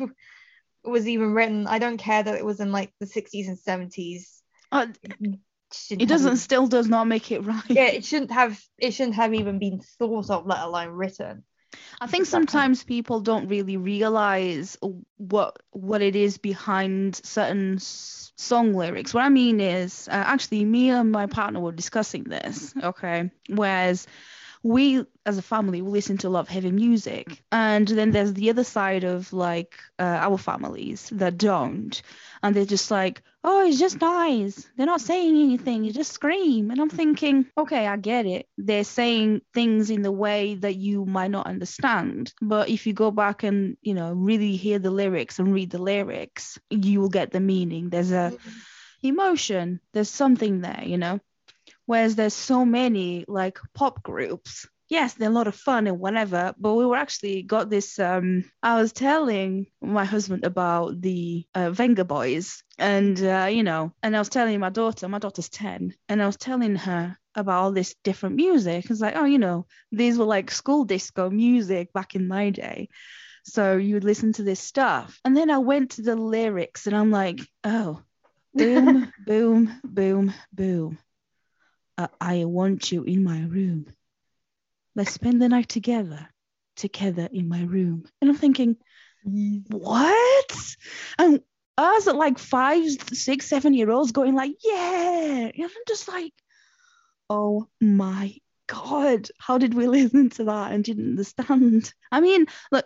was 0.87 1.07
even 1.07 1.33
written. 1.33 1.67
I 1.67 1.79
don't 1.79 1.97
care 1.97 2.23
that 2.23 2.35
it 2.35 2.45
was 2.45 2.59
in 2.59 2.71
like 2.71 2.91
the 2.99 3.07
60s 3.07 3.47
and 3.47 3.57
70s. 3.59 4.41
Uh, 4.71 4.87
Shouldn't 5.73 6.03
it 6.03 6.07
doesn't 6.07 6.37
still 6.37 6.67
does 6.67 6.87
not 6.87 7.07
make 7.07 7.31
it 7.31 7.41
right. 7.45 7.63
yeah, 7.69 7.87
it 7.87 8.05
shouldn't 8.05 8.31
have 8.31 8.61
it 8.77 8.91
shouldn't 8.91 9.15
have 9.15 9.33
even 9.33 9.59
been 9.59 9.79
thought 9.99 10.29
of, 10.29 10.45
let 10.45 10.61
alone 10.61 10.89
written. 10.89 11.43
I 12.01 12.07
think 12.07 12.25
sometimes 12.25 12.83
people 12.83 13.19
don't 13.21 13.47
really 13.47 13.77
realize 13.77 14.77
what 15.17 15.57
what 15.71 16.01
it 16.01 16.15
is 16.15 16.37
behind 16.37 17.15
certain 17.23 17.75
s- 17.75 18.31
song 18.37 18.73
lyrics. 18.73 19.13
What 19.13 19.23
I 19.23 19.29
mean 19.29 19.59
is, 19.61 20.07
uh, 20.09 20.11
actually, 20.11 20.65
me 20.65 20.89
and 20.89 21.11
my 21.11 21.25
partner 21.25 21.59
were 21.59 21.71
discussing 21.71 22.23
this. 22.25 22.73
Okay, 22.81 23.31
whereas 23.49 24.07
we 24.65 25.05
as 25.27 25.37
a 25.37 25.43
family 25.43 25.83
we 25.83 25.91
listen 25.91 26.17
to 26.17 26.27
a 26.27 26.29
lot 26.29 26.39
of 26.39 26.49
heavy 26.49 26.71
music, 26.71 27.43
and 27.51 27.87
then 27.87 28.09
there's 28.09 28.33
the 28.33 28.49
other 28.49 28.63
side 28.63 29.03
of 29.03 29.31
like 29.31 29.75
uh, 29.99 30.17
our 30.27 30.39
families 30.39 31.07
that 31.13 31.37
don't, 31.37 32.01
and 32.41 32.55
they're 32.55 32.65
just 32.65 32.89
like, 32.89 33.21
oh, 33.43 33.67
it's 33.67 33.77
just 33.77 34.01
nice. 34.01 34.67
They're 34.75 34.87
not 34.87 35.01
saying 35.01 35.35
anything. 35.37 35.83
You 35.83 35.93
just 35.93 36.13
scream, 36.13 36.71
and 36.71 36.81
I'm 36.81 36.89
thinking, 36.89 37.45
okay, 37.55 37.85
I 37.85 37.95
get 37.97 38.25
it. 38.25 38.47
They're 38.57 38.83
saying 38.83 39.41
things 39.53 39.91
in 39.91 40.01
the 40.01 40.11
way 40.11 40.55
that 40.55 40.75
you 40.75 41.05
might 41.05 41.29
not 41.29 41.45
understand, 41.45 42.33
but 42.41 42.67
if 42.67 42.87
you 42.87 42.93
go 42.93 43.11
back 43.11 43.43
and 43.43 43.77
you 43.83 43.93
know 43.93 44.13
really 44.13 44.55
hear 44.55 44.79
the 44.79 44.89
lyrics 44.89 45.37
and 45.37 45.53
read 45.53 45.69
the 45.69 45.77
lyrics, 45.77 46.57
you 46.71 47.01
will 47.01 47.09
get 47.09 47.29
the 47.29 47.39
meaning. 47.39 47.91
There's 47.91 48.11
a 48.11 48.33
emotion. 49.03 49.79
There's 49.93 50.09
something 50.09 50.61
there, 50.61 50.81
you 50.83 50.97
know. 50.97 51.19
Whereas 51.85 52.15
there's 52.15 52.33
so 52.33 52.65
many 52.65 53.25
like 53.27 53.59
pop 53.73 54.03
groups. 54.03 54.67
Yes, 54.87 55.15
they're 55.15 55.29
a 55.29 55.33
lot 55.33 55.47
of 55.47 55.55
fun 55.55 55.87
and 55.87 55.99
whatever, 55.99 56.53
but 56.59 56.75
we 56.75 56.85
were 56.85 56.95
actually 56.95 57.41
got 57.41 57.69
this. 57.71 57.97
Um, 57.97 58.43
I 58.61 58.79
was 58.79 58.93
telling 58.93 59.65
my 59.81 60.05
husband 60.05 60.43
about 60.45 61.01
the 61.01 61.45
uh, 61.55 61.71
Vengaboys, 61.71 62.61
and 62.77 63.19
uh, 63.23 63.47
you 63.49 63.63
know, 63.63 63.93
and 64.03 64.15
I 64.15 64.19
was 64.19 64.29
telling 64.29 64.59
my 64.59 64.69
daughter. 64.69 65.07
My 65.07 65.17
daughter's 65.19 65.49
ten, 65.49 65.93
and 66.07 66.21
I 66.21 66.27
was 66.27 66.37
telling 66.37 66.75
her 66.75 67.17
about 67.35 67.63
all 67.63 67.71
this 67.71 67.95
different 68.03 68.35
music. 68.35 68.89
It's 68.89 69.01
like, 69.01 69.15
oh, 69.15 69.25
you 69.25 69.39
know, 69.39 69.65
these 69.91 70.17
were 70.19 70.25
like 70.25 70.51
school 70.51 70.85
disco 70.85 71.29
music 71.31 71.91
back 71.93 72.13
in 72.15 72.27
my 72.27 72.51
day. 72.51 72.89
So 73.43 73.77
you 73.77 73.95
would 73.95 74.03
listen 74.03 74.33
to 74.33 74.43
this 74.43 74.59
stuff, 74.59 75.19
and 75.25 75.35
then 75.35 75.49
I 75.49 75.57
went 75.59 75.91
to 75.91 76.03
the 76.03 76.15
lyrics, 76.15 76.85
and 76.87 76.95
I'm 76.95 77.11
like, 77.11 77.39
oh, 77.63 78.01
boom, 78.53 79.11
boom, 79.17 79.81
boom, 79.83 80.33
boom. 80.53 80.99
Uh, 81.97 82.07
I 82.19 82.45
want 82.45 82.91
you 82.91 83.03
in 83.03 83.23
my 83.23 83.41
room. 83.41 83.87
Let's 84.95 85.11
spend 85.11 85.41
the 85.41 85.49
night 85.49 85.69
together, 85.69 86.29
together 86.75 87.29
in 87.31 87.47
my 87.47 87.63
room. 87.63 88.05
And 88.21 88.29
I'm 88.29 88.37
thinking, 88.37 88.77
what? 89.69 90.75
And 91.17 91.41
us 91.77 92.07
at 92.07 92.15
like 92.15 92.37
five, 92.39 92.85
six, 93.13 93.47
seven 93.47 93.73
year 93.73 93.89
olds 93.91 94.11
going 94.11 94.35
like, 94.35 94.55
yeah. 94.63 95.49
And 95.53 95.63
I'm 95.63 95.69
just 95.87 96.07
like, 96.07 96.33
oh 97.29 97.67
my 97.81 98.35
God, 98.67 99.27
how 99.37 99.57
did 99.57 99.73
we 99.73 99.87
listen 99.87 100.29
to 100.31 100.45
that 100.45 100.71
and 100.71 100.83
didn't 100.83 101.09
understand? 101.09 101.93
I 102.11 102.21
mean, 102.21 102.45
look, 102.71 102.85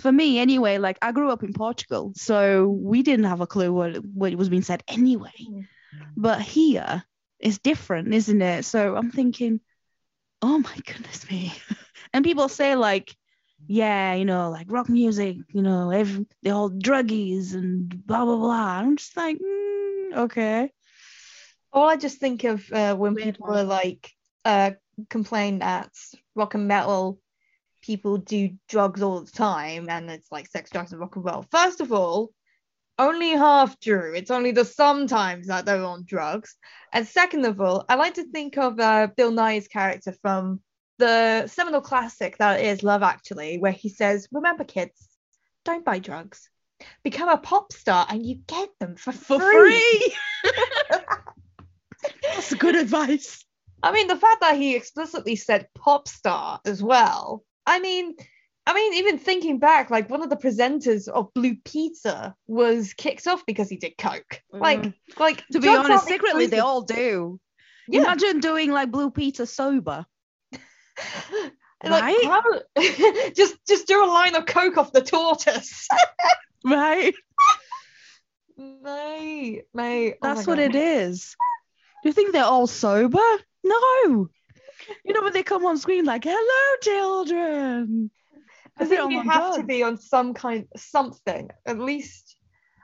for 0.00 0.12
me 0.12 0.38
anyway, 0.38 0.78
like 0.78 0.98
I 1.02 1.12
grew 1.12 1.30
up 1.30 1.42
in 1.42 1.52
Portugal, 1.52 2.12
so 2.16 2.68
we 2.68 3.02
didn't 3.02 3.26
have 3.26 3.40
a 3.40 3.46
clue 3.46 3.72
what, 3.72 4.04
what 4.04 4.34
was 4.34 4.48
being 4.48 4.62
said 4.62 4.82
anyway. 4.88 5.32
Mm. 5.42 5.66
But 6.16 6.40
here 6.40 7.04
it's 7.38 7.58
different, 7.58 8.12
isn't 8.12 8.42
it? 8.42 8.64
So 8.64 8.96
I'm 8.96 9.10
thinking, 9.10 9.60
oh 10.42 10.58
my 10.58 10.76
goodness 10.86 11.28
me. 11.30 11.52
and 12.12 12.24
people 12.24 12.48
say 12.48 12.76
like, 12.76 13.14
yeah, 13.66 14.14
you 14.14 14.24
know, 14.24 14.50
like 14.50 14.66
rock 14.70 14.88
music, 14.88 15.36
you 15.52 15.62
know, 15.62 15.90
every, 15.90 16.26
they're 16.42 16.54
all 16.54 16.70
druggies 16.70 17.54
and 17.54 18.06
blah 18.06 18.24
blah 18.24 18.36
blah. 18.36 18.78
I'm 18.78 18.96
just 18.96 19.16
like, 19.16 19.38
mm, 19.38 20.16
okay. 20.16 20.70
All 21.72 21.88
I 21.88 21.96
just 21.96 22.18
think 22.18 22.44
of 22.44 22.70
uh, 22.72 22.94
when 22.96 23.14
Weird 23.14 23.34
people 23.34 23.48
one. 23.48 23.58
are 23.58 23.64
like 23.64 24.10
uh, 24.44 24.72
complain 25.10 25.58
that 25.58 25.90
rock 26.34 26.54
and 26.54 26.66
metal 26.66 27.20
people 27.82 28.18
do 28.18 28.50
drugs 28.68 29.02
all 29.02 29.20
the 29.20 29.30
time 29.30 29.88
and 29.88 30.10
it's 30.10 30.30
like 30.32 30.48
sex, 30.48 30.70
drugs, 30.70 30.92
and 30.92 31.00
rock 31.00 31.16
and 31.16 31.24
roll. 31.24 31.44
First 31.50 31.80
of 31.80 31.92
all, 31.92 32.30
only 32.98 33.30
half 33.30 33.78
true. 33.80 34.12
It's 34.14 34.30
only 34.30 34.52
the 34.52 34.64
sometimes 34.64 35.46
that 35.46 35.64
they're 35.64 35.84
on 35.84 36.04
drugs. 36.04 36.56
And 36.92 37.06
second 37.06 37.44
of 37.44 37.60
all, 37.60 37.84
I 37.88 37.94
like 37.94 38.14
to 38.14 38.24
think 38.24 38.58
of 38.58 38.78
uh, 38.80 39.08
Bill 39.16 39.32
Nighy's 39.32 39.68
character 39.68 40.12
from 40.22 40.60
the 40.98 41.46
seminal 41.46 41.80
classic 41.80 42.38
that 42.38 42.60
is 42.60 42.82
Love 42.82 43.02
Actually, 43.02 43.58
where 43.58 43.72
he 43.72 43.88
says, 43.88 44.28
"Remember, 44.32 44.64
kids, 44.64 45.08
don't 45.64 45.84
buy 45.84 45.98
drugs. 46.00 46.48
Become 47.02 47.28
a 47.28 47.38
pop 47.38 47.72
star, 47.72 48.06
and 48.08 48.24
you 48.24 48.36
get 48.46 48.68
them 48.80 48.96
for 48.96 49.12
For 49.12 49.38
free." 49.38 49.80
free. 49.80 50.14
That's 52.22 52.54
good 52.54 52.76
advice. 52.76 53.44
I 53.82 53.92
mean, 53.92 54.08
the 54.08 54.16
fact 54.16 54.40
that 54.40 54.56
he 54.56 54.74
explicitly 54.74 55.36
said 55.36 55.68
pop 55.74 56.08
star 56.08 56.60
as 56.64 56.82
well. 56.82 57.44
I 57.66 57.80
mean, 57.80 58.16
I 58.68 58.74
mean, 58.74 58.94
even 58.94 59.18
thinking 59.18 59.58
back, 59.58 59.88
like 59.90 60.10
one 60.10 60.22
of 60.22 60.28
the 60.28 60.36
presenters 60.36 61.08
of 61.08 61.32
Blue 61.32 61.56
Peter 61.64 62.34
was 62.46 62.92
kicked 62.92 63.26
off 63.26 63.46
because 63.46 63.70
he 63.70 63.76
did 63.76 63.96
coke. 63.96 64.42
Like, 64.52 64.82
Mm. 64.82 64.94
like 65.18 65.46
To 65.52 65.58
be 65.60 65.68
honest, 65.74 66.06
secretly 66.06 66.46
they 66.46 66.58
all 66.58 66.82
do. 66.82 67.40
Yeah. 67.88 68.02
Imagine 68.02 68.40
doing 68.40 68.70
like 68.70 68.90
Blue 68.90 69.10
Peter 69.10 69.46
sober. 69.46 70.04
Like, 71.82 72.02
Right? 72.02 72.24
how- 72.24 73.30
just 73.34 73.54
just 73.66 73.86
do 73.86 74.04
a 74.04 74.06
line 74.06 74.34
of 74.34 74.44
coke 74.46 74.76
off 74.76 74.92
the 74.92 75.00
tortoise. 75.00 75.86
Right? 76.64 77.14
mate, 78.56 79.62
mate. 79.72 80.14
oh 80.20 80.26
That's 80.28 80.46
my 80.46 80.50
what 80.52 80.58
God. 80.58 80.74
it 80.74 80.74
is. 80.74 81.36
Do 82.02 82.08
you 82.08 82.12
think 82.12 82.32
they're 82.32 82.44
all 82.44 82.66
sober? 82.66 83.18
No. 83.64 84.28
You 85.04 85.14
know 85.14 85.22
when 85.22 85.32
they 85.32 85.42
come 85.42 85.64
on 85.66 85.78
screen 85.78 86.04
like, 86.04 86.24
hello 86.24 86.76
children. 86.82 88.10
I 88.80 88.84
think 88.84 89.10
you 89.12 89.22
have 89.22 89.56
to 89.56 89.62
be 89.62 89.82
on 89.82 89.96
some 89.96 90.34
kind 90.34 90.66
something 90.76 91.50
at 91.66 91.78
least. 91.78 92.36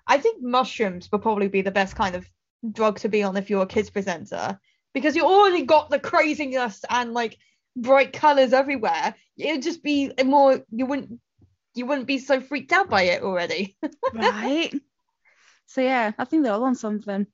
I 0.07 0.19
think 0.19 0.43
mushrooms 0.43 1.11
would 1.11 1.23
probably 1.23 1.49
be 1.49 1.63
the 1.63 1.71
best 1.71 1.97
kind 1.97 2.15
of 2.15 2.29
drug 2.73 2.99
to 3.01 3.09
be 3.09 3.23
on 3.23 3.37
if 3.37 3.51
you're 3.51 3.63
a 3.63 3.67
kids 3.67 3.91
presenter 3.91 4.59
because 4.93 5.17
you 5.17 5.25
already 5.25 5.65
got 5.65 5.91
the 5.91 5.99
craziness 5.99 6.85
and 6.89 7.13
like 7.13 7.37
bright 7.77 8.13
colors 8.13 8.53
everywhere. 8.53 9.15
It'd 9.37 9.63
just 9.63 9.83
be 9.83 10.13
more 10.25 10.61
you 10.71 10.87
wouldn't 10.87 11.21
you 11.75 11.87
wouldn't 11.87 12.07
be 12.07 12.19
so 12.19 12.41
freaked 12.41 12.73
out 12.73 12.89
by 12.89 13.03
it 13.03 13.23
already. 13.23 13.77
Right? 14.15 14.73
so 15.67 15.81
yeah, 15.81 16.13
I 16.19 16.25
think 16.25 16.45
they're 16.45 16.53
all 16.53 16.65
on 16.65 16.75
something. 16.77 17.27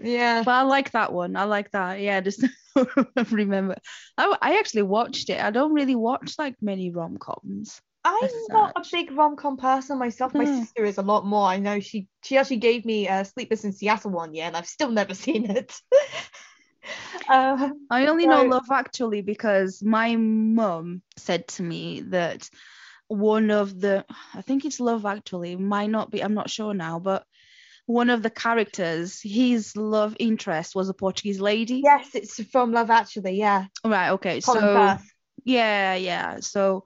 yeah. 0.00 0.42
But 0.42 0.52
I 0.52 0.62
like 0.62 0.92
that 0.92 1.12
one. 1.12 1.36
I 1.36 1.44
like 1.44 1.70
that. 1.72 2.00
Yeah, 2.00 2.20
just 2.20 2.44
remember. 3.30 3.76
I, 4.16 4.36
I 4.40 4.58
actually 4.58 4.82
watched 4.82 5.28
it. 5.28 5.40
I 5.40 5.50
don't 5.50 5.74
really 5.74 5.94
watch 5.94 6.34
like 6.38 6.56
many 6.62 6.90
rom 6.90 7.18
coms. 7.18 7.80
I'm 8.04 8.28
not 8.50 8.72
a 8.76 8.84
big 8.92 9.12
rom 9.12 9.36
com 9.36 9.56
person 9.56 9.98
myself. 9.98 10.34
My 10.34 10.44
Hmm. 10.44 10.60
sister 10.60 10.84
is 10.84 10.98
a 10.98 11.02
lot 11.02 11.24
more. 11.24 11.46
I 11.46 11.58
know 11.58 11.80
she 11.80 12.06
she 12.22 12.36
actually 12.36 12.58
gave 12.58 12.84
me 12.84 13.08
uh, 13.08 13.24
Sleepless 13.24 13.64
in 13.64 13.72
Seattle 13.72 14.10
one 14.10 14.34
year, 14.34 14.44
and 14.44 14.56
I've 14.56 14.66
still 14.66 14.90
never 14.90 15.14
seen 15.24 15.50
it. 15.50 15.74
uh, 17.28 17.70
I 17.90 18.06
only 18.06 18.26
know 18.26 18.44
Love 18.44 18.70
Actually 18.70 19.22
because 19.22 19.82
my 19.82 20.16
mum 20.16 21.02
said 21.16 21.48
to 21.48 21.62
me 21.62 22.02
that 22.08 22.48
one 23.08 23.50
of 23.50 23.78
the, 23.80 24.04
I 24.34 24.42
think 24.42 24.64
it's 24.64 24.80
Love 24.80 25.06
Actually, 25.06 25.56
might 25.56 25.90
not 25.90 26.10
be, 26.10 26.22
I'm 26.22 26.34
not 26.34 26.50
sure 26.50 26.74
now, 26.74 26.98
but 26.98 27.24
one 27.86 28.08
of 28.10 28.22
the 28.22 28.30
characters, 28.30 29.20
his 29.22 29.76
love 29.76 30.16
interest 30.18 30.74
was 30.74 30.88
a 30.88 30.94
Portuguese 30.94 31.40
lady. 31.40 31.82
yes, 31.82 32.14
it's 32.14 32.42
from 32.44 32.72
Love 32.72 32.90
Actually. 32.90 33.38
Yeah, 33.38 33.66
Right. 33.84 34.10
Okay. 34.12 34.40
Colin 34.40 34.62
so 34.62 34.72
Firth. 34.72 35.12
yeah, 35.44 35.94
yeah. 35.94 36.40
So 36.40 36.84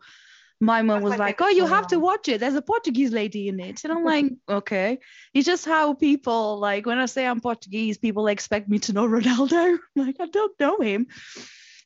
my 0.61 0.83
mom 0.83 1.03
was 1.03 1.17
like, 1.17 1.41
"Oh, 1.41 1.49
you 1.49 1.67
have 1.67 1.87
to 1.89 1.99
watch 1.99 2.29
it. 2.29 2.41
There's 2.41 2.55
a 2.55 2.63
Portuguese 2.63 3.13
lady 3.13 3.49
in 3.49 3.61
it." 3.61 3.85
And 3.85 3.93
I'm 3.93 4.05
like, 4.15 4.27
"Okay." 4.49 4.99
It's 5.35 5.47
just 5.47 5.65
how 5.65 5.95
people 5.95 6.59
like 6.59 6.87
when 6.87 6.99
I 6.99 7.07
say 7.07 7.27
I'm 7.27 7.41
Portuguese, 7.41 7.99
people 7.99 8.27
expect 8.29 8.69
me 8.69 8.79
to 8.81 8.93
know 8.93 9.07
Ronaldo. 9.07 9.79
I'm 9.79 9.81
like, 10.07 10.17
I 10.21 10.27
don't 10.27 10.59
know 10.61 10.81
him. 10.81 11.07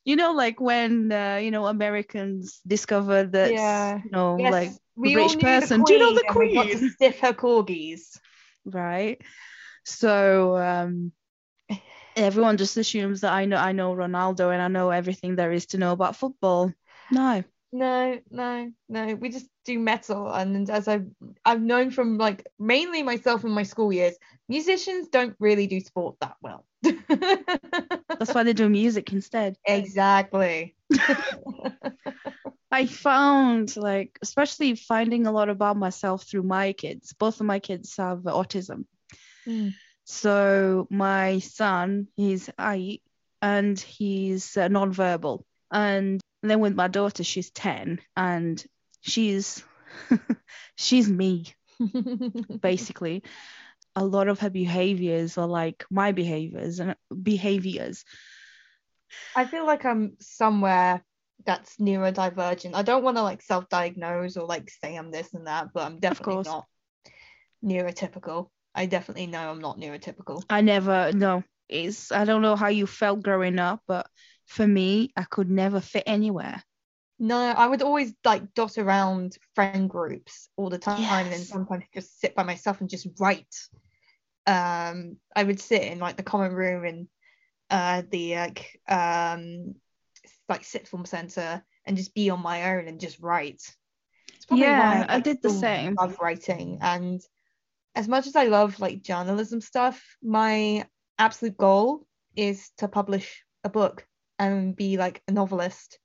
You 0.05 0.17
know, 0.17 0.33
like 0.33 0.61
when 0.61 1.13
uh, 1.13 1.37
you 1.43 1.51
know 1.51 1.67
Americans 1.67 2.61
discover 2.67 3.25
that 3.25 3.53
Yeah. 3.53 4.01
you 4.05 4.11
know, 4.11 4.37
Yes, 4.37 4.53
like 4.53 4.71
we 4.97 5.13
British 5.13 5.39
person. 5.41 5.83
Do 5.85 5.93
you 5.93 5.99
know 5.99 6.15
the 6.15 6.25
and 6.29 6.37
we 6.37 6.55
got 6.55 6.71
to 6.71 6.79
Queen? 6.79 6.91
stiff 6.91 7.21
her 7.21 7.33
corgis. 7.33 8.19
right? 8.65 9.21
So 9.85 10.57
um 10.57 11.13
everyone 12.17 12.57
just 12.57 12.77
assumes 12.77 13.21
that 13.23 13.33
I 13.33 13.45
know 13.47 13.57
I 13.57 13.73
know 13.73 13.95
Ronaldo 13.95 14.53
and 14.53 14.63
I 14.63 14.69
know 14.69 14.91
everything 14.91 15.37
there 15.37 15.53
is 15.53 15.67
to 15.67 15.79
know 15.79 15.93
about 15.93 16.17
football. 16.17 16.73
No. 17.11 17.45
No, 17.73 18.19
no, 18.31 18.71
no. 18.89 19.15
We 19.15 19.31
just 19.31 19.47
do 19.65 19.79
metal, 19.79 20.31
and 20.31 20.69
as 20.69 20.89
I've 20.89 21.07
I've 21.45 21.63
known 21.63 21.91
from 21.91 22.19
like 22.19 22.47
mainly 22.59 23.03
myself 23.03 23.45
in 23.45 23.51
my 23.51 23.63
school 23.63 23.93
years, 23.93 24.15
musicians 24.49 25.09
don't 25.09 25.35
really 25.39 25.67
do 25.67 25.81
sport 25.81 26.17
that 26.21 26.37
well. 26.43 26.67
That's 26.83 28.35
why 28.35 28.43
they 28.43 28.53
do 28.53 28.69
music 28.69 29.11
instead. 29.13 29.57
exactly. 29.65 30.77
I 32.71 32.87
found 32.87 33.77
like 33.77 34.19
especially 34.23 34.75
finding 34.75 35.27
a 35.27 35.33
lot 35.33 35.49
about 35.49 35.77
myself 35.79 36.25
through 36.25 36.43
my 36.43 36.75
kids. 36.75 37.15
Both 37.15 37.41
of 37.41 37.47
my 37.47 37.59
kids 37.59 37.97
have 37.97 38.21
autism. 38.21 38.85
Mm. 39.47 39.73
So 40.05 40.87
my 40.91 41.39
son, 41.39 42.09
he's 42.17 42.51
eight 42.61 43.03
and 43.41 43.79
he's 43.79 44.57
uh, 44.57 44.69
non-verbal. 44.69 45.47
And 45.71 46.21
then 46.51 46.61
with 46.61 46.75
my 46.75 46.89
daughter, 46.89 47.25
she's 47.25 47.51
10 47.51 48.01
and 48.17 48.65
she's 49.01 49.65
she's 50.77 51.09
me 51.09 51.47
basically. 52.61 53.23
A 53.95 54.05
lot 54.05 54.29
of 54.29 54.41
her 54.41 54.51
behaviors 54.51 55.37
are 55.37 55.47
like 55.47 55.85
my 55.91 56.13
behaviors 56.13 56.81
and 56.81 56.97
behaviors. 57.23 58.05
I 59.37 59.45
feel 59.45 59.67
like 59.67 59.85
I'm 59.85 60.17
somewhere 60.19 61.05
that's 61.45 61.77
neurodivergent. 61.77 62.75
I 62.75 62.83
don't 62.83 63.05
want 63.05 63.17
to 63.17 63.23
like 63.23 63.43
self-diagnose 63.43 64.37
or 64.37 64.47
like 64.47 64.71
say 64.71 64.97
I'm 64.97 65.11
this 65.11 65.35
and 65.35 65.47
that, 65.47 65.69
but 65.75 65.85
I'm 65.85 65.99
definitely 65.99 66.43
not 66.45 66.67
neurotypical. 67.65 68.49
I 68.75 68.87
definitely 68.87 69.27
know 69.27 69.51
I'm 69.51 69.61
not 69.61 69.79
neurotypical. 69.79 70.43
I 70.49 70.61
never 70.63 71.13
no. 71.13 71.45
It's 71.69 72.13
I 72.13 72.25
don't 72.25 72.43
know 72.43 72.57
how 72.57 72.69
you 72.69 72.87
felt 72.87 73.23
growing 73.23 73.59
up, 73.59 73.81
but 73.87 74.07
for 74.53 74.67
me, 74.67 75.13
I 75.17 75.25
could 75.25 75.51
never 75.51 75.81
fit 75.81 76.05
anywhere. 76.07 76.63
No, 77.19 77.39
I 77.39 77.67
would 77.67 77.83
always 77.83 78.15
like 78.25 78.55
dot 78.55 78.79
around 78.79 79.39
friend 79.55 79.89
groups 79.89 80.49
all 80.57 80.71
the 80.71 80.79
time 80.79 81.25
and 81.25 81.33
then 81.33 81.39
Yes. 81.39 81.49
sometimes 81.49 81.85
just 81.95 82.21
sit 82.21 82.35
by 82.35 82.43
myself 82.43 82.81
and 82.81 82.91
just 82.91 83.07
write. 83.19 83.55
Um, 84.47 85.17
I 85.35 85.45
would 85.45 85.61
sit 85.61 85.83
in 85.83 85.99
like 86.01 86.17
the 86.17 86.23
common 86.23 86.53
room 86.53 86.85
in 86.85 87.09
uh 87.71 88.03
the 88.11 88.35
like 88.37 88.81
um 88.89 89.75
like 90.49 90.65
sixth 90.65 90.91
form 90.91 91.07
center 91.07 91.65
and 91.87 91.97
just 91.97 92.15
be 92.15 92.31
on 92.31 92.43
my 92.43 92.75
own 92.75 92.89
and 92.89 93.01
just 93.01 93.21
write. 93.21 93.63
It's 94.37 94.47
probably 94.47 94.73
why 94.73 94.99
Yeah, 94.99 95.07
I 95.09 95.15
like, 95.15 95.25
did 95.25 95.43
the 95.43 95.51
same. 95.51 95.97
Love 95.99 96.19
writing 96.21 96.79
and 96.83 97.21
as 97.95 98.09
much 98.09 98.27
as 98.27 98.37
I 98.37 98.45
love 98.45 98.81
like 98.81 99.03
journalism 99.03 99.61
stuff, 99.61 100.17
my 100.23 100.87
absolute 101.19 101.57
goal 101.57 102.07
is 102.37 102.71
to 102.79 102.89
publish 102.89 103.45
a 103.65 103.69
book 103.71 104.07
and 104.39 104.77
be 104.77 104.97
like 104.97 105.23
a 105.29 105.33
novelist. 105.33 105.99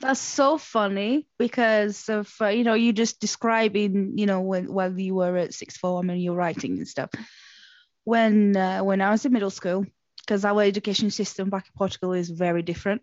That's 0.00 0.20
so 0.20 0.58
funny 0.58 1.26
because 1.38 2.08
of 2.08 2.32
uh, 2.40 2.48
you 2.48 2.64
know 2.64 2.74
you 2.74 2.92
just 2.92 3.20
describing 3.20 4.18
you 4.18 4.26
know 4.26 4.40
when 4.40 4.72
while 4.72 4.98
you 4.98 5.14
were 5.14 5.36
at 5.36 5.54
sixth 5.54 5.78
form 5.78 6.10
and 6.10 6.20
you're 6.22 6.34
writing 6.34 6.78
and 6.78 6.88
stuff. 6.88 7.10
When 8.04 8.56
uh, 8.56 8.80
when 8.80 9.00
I 9.00 9.10
was 9.10 9.24
in 9.24 9.32
middle 9.32 9.50
school, 9.50 9.86
because 10.18 10.44
our 10.44 10.62
education 10.62 11.10
system 11.10 11.50
back 11.50 11.66
in 11.66 11.72
Portugal 11.76 12.12
is 12.12 12.30
very 12.30 12.62
different. 12.62 13.02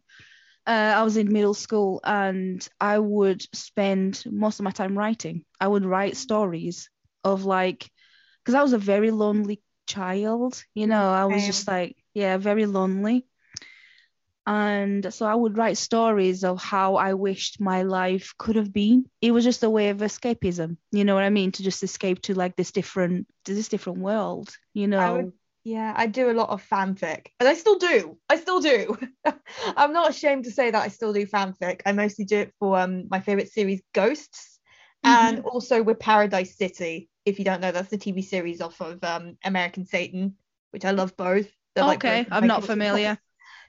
Uh, 0.67 0.93
I 0.97 1.03
was 1.03 1.17
in 1.17 1.31
middle 1.33 1.55
school 1.55 2.01
and 2.03 2.67
I 2.79 2.99
would 2.99 3.41
spend 3.55 4.23
most 4.27 4.59
of 4.59 4.63
my 4.63 4.71
time 4.71 4.97
writing. 4.97 5.45
I 5.59 5.67
would 5.67 5.85
write 5.85 6.17
stories 6.17 6.89
of 7.23 7.45
like, 7.45 7.89
because 8.43 8.55
I 8.55 8.61
was 8.61 8.73
a 8.73 8.77
very 8.77 9.11
lonely 9.11 9.61
child, 9.87 10.63
you 10.75 10.87
know, 10.87 11.11
I 11.11 11.25
was 11.25 11.45
just 11.45 11.67
like, 11.67 11.97
yeah, 12.13 12.37
very 12.37 12.65
lonely. 12.67 13.25
And 14.53 15.13
so 15.13 15.25
I 15.25 15.33
would 15.33 15.57
write 15.57 15.77
stories 15.77 16.43
of 16.43 16.61
how 16.61 16.95
I 16.95 17.13
wished 17.13 17.61
my 17.61 17.83
life 17.83 18.33
could 18.37 18.57
have 18.57 18.73
been. 18.73 19.05
It 19.21 19.31
was 19.31 19.45
just 19.45 19.63
a 19.63 19.69
way 19.69 19.89
of 19.89 19.99
escapism, 19.99 20.75
you 20.91 21.05
know 21.05 21.15
what 21.15 21.23
I 21.23 21.29
mean? 21.29 21.51
To 21.53 21.63
just 21.63 21.83
escape 21.83 22.21
to 22.23 22.33
like 22.33 22.57
this 22.57 22.71
different, 22.71 23.27
to 23.45 23.53
this 23.53 23.69
different 23.69 23.99
world, 23.99 24.49
you 24.73 24.87
know. 24.87 25.13
Would- 25.13 25.33
Yeah, 25.63 25.93
I 25.95 26.07
do 26.07 26.29
a 26.31 26.33
lot 26.33 26.49
of 26.49 26.67
fanfic, 26.67 27.27
and 27.39 27.47
I 27.47 27.53
still 27.53 27.77
do. 27.77 28.17
I 28.27 28.35
still 28.37 28.59
do. 28.61 28.97
I'm 29.77 29.93
not 29.93 30.09
ashamed 30.09 30.45
to 30.45 30.51
say 30.51 30.71
that 30.71 30.83
I 30.83 30.87
still 30.89 31.13
do 31.13 31.25
fanfic. 31.27 31.81
I 31.85 31.91
mostly 31.91 32.25
do 32.25 32.39
it 32.39 32.53
for 32.59 32.79
um 32.79 33.07
my 33.09 33.19
favorite 33.21 33.51
series, 33.51 33.81
Ghosts, 33.93 34.59
and 35.03 35.39
also 35.41 35.83
with 35.83 35.99
Paradise 35.99 36.57
City. 36.57 37.09
If 37.25 37.37
you 37.39 37.45
don't 37.45 37.61
know, 37.61 37.71
that's 37.71 37.89
the 37.89 37.97
TV 37.99 38.21
series 38.23 38.59
off 38.59 38.81
of 38.81 39.03
um 39.03 39.37
American 39.45 39.85
Satan, 39.85 40.35
which 40.71 40.83
I 40.83 40.91
love 40.91 41.15
both. 41.15 41.47
They're 41.75 41.85
okay, 41.93 42.21
of 42.21 42.27
I'm 42.31 42.47
not 42.47 42.63
familiar. 42.63 43.17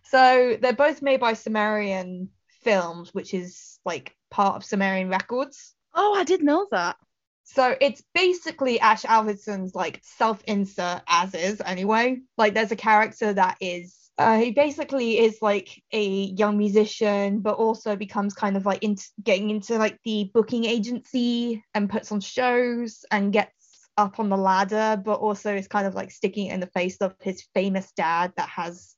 So 0.05 0.57
they're 0.61 0.73
both 0.73 1.03
made 1.03 1.21
by 1.21 1.35
Sumerian 1.35 2.31
Films, 2.63 3.15
which 3.15 3.35
is 3.35 3.79
like 3.85 4.15
part 4.31 4.57
of 4.57 4.65
Sumerian 4.65 5.09
Records. 5.09 5.75
Oh, 5.95 6.15
I 6.15 6.25
did 6.25 6.43
know 6.43 6.67
that. 6.71 6.97
So 7.45 7.77
it's 7.81 8.03
basically 8.15 8.81
Ash 8.81 9.03
Avildsen's 9.03 9.75
like 9.75 10.01
self-insert 10.03 11.03
as 11.07 11.35
is 11.35 11.61
anyway. 11.65 12.21
Like 12.39 12.55
there's 12.55 12.73
a 12.73 12.77
character 12.77 13.33
that 13.33 13.57
is 13.61 14.03
uh, 14.19 14.39
he 14.39 14.51
basically 14.51 15.19
is 15.19 15.39
like 15.41 15.83
a 15.93 16.05
young 16.05 16.59
musician, 16.59 17.41
but 17.41 17.57
also 17.57 17.97
becomes 17.97 18.35
kind 18.35 18.57
of 18.57 18.67
like 18.67 18.83
into 18.83 19.05
getting 19.23 19.51
into 19.51 19.79
like 19.79 19.99
the 20.05 20.31
booking 20.35 20.65
agency 20.65 21.65
and 21.75 21.91
puts 21.91 22.13
on 22.13 22.21
shows 22.21 23.05
and 23.11 23.33
gets 23.33 23.89
up 23.97 24.21
on 24.21 24.29
the 24.29 24.37
ladder, 24.37 25.01
but 25.03 25.19
also 25.19 25.55
is 25.55 25.67
kind 25.67 25.87
of 25.87 25.95
like 25.95 26.11
sticking 26.11 26.47
it 26.47 26.55
in 26.55 26.61
the 26.61 26.67
face 26.69 26.99
of 26.99 27.15
his 27.21 27.43
famous 27.55 27.91
dad 27.93 28.33
that 28.37 28.49
has 28.49 28.95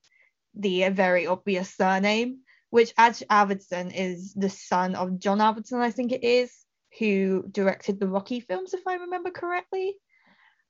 the 0.56 0.84
uh, 0.84 0.90
very 0.90 1.26
obvious 1.26 1.74
surname, 1.74 2.40
which 2.70 2.92
Ash 2.96 3.22
Avildsen 3.30 3.92
is 3.94 4.34
the 4.34 4.50
son 4.50 4.94
of 4.94 5.18
John 5.18 5.38
Avildsen, 5.38 5.80
I 5.80 5.90
think 5.90 6.12
it 6.12 6.24
is 6.24 6.52
who 6.98 7.44
directed 7.50 7.98
the 7.98 8.08
Rocky 8.08 8.40
films, 8.40 8.74
if 8.74 8.86
I 8.86 8.94
remember 8.94 9.30
correctly. 9.30 9.96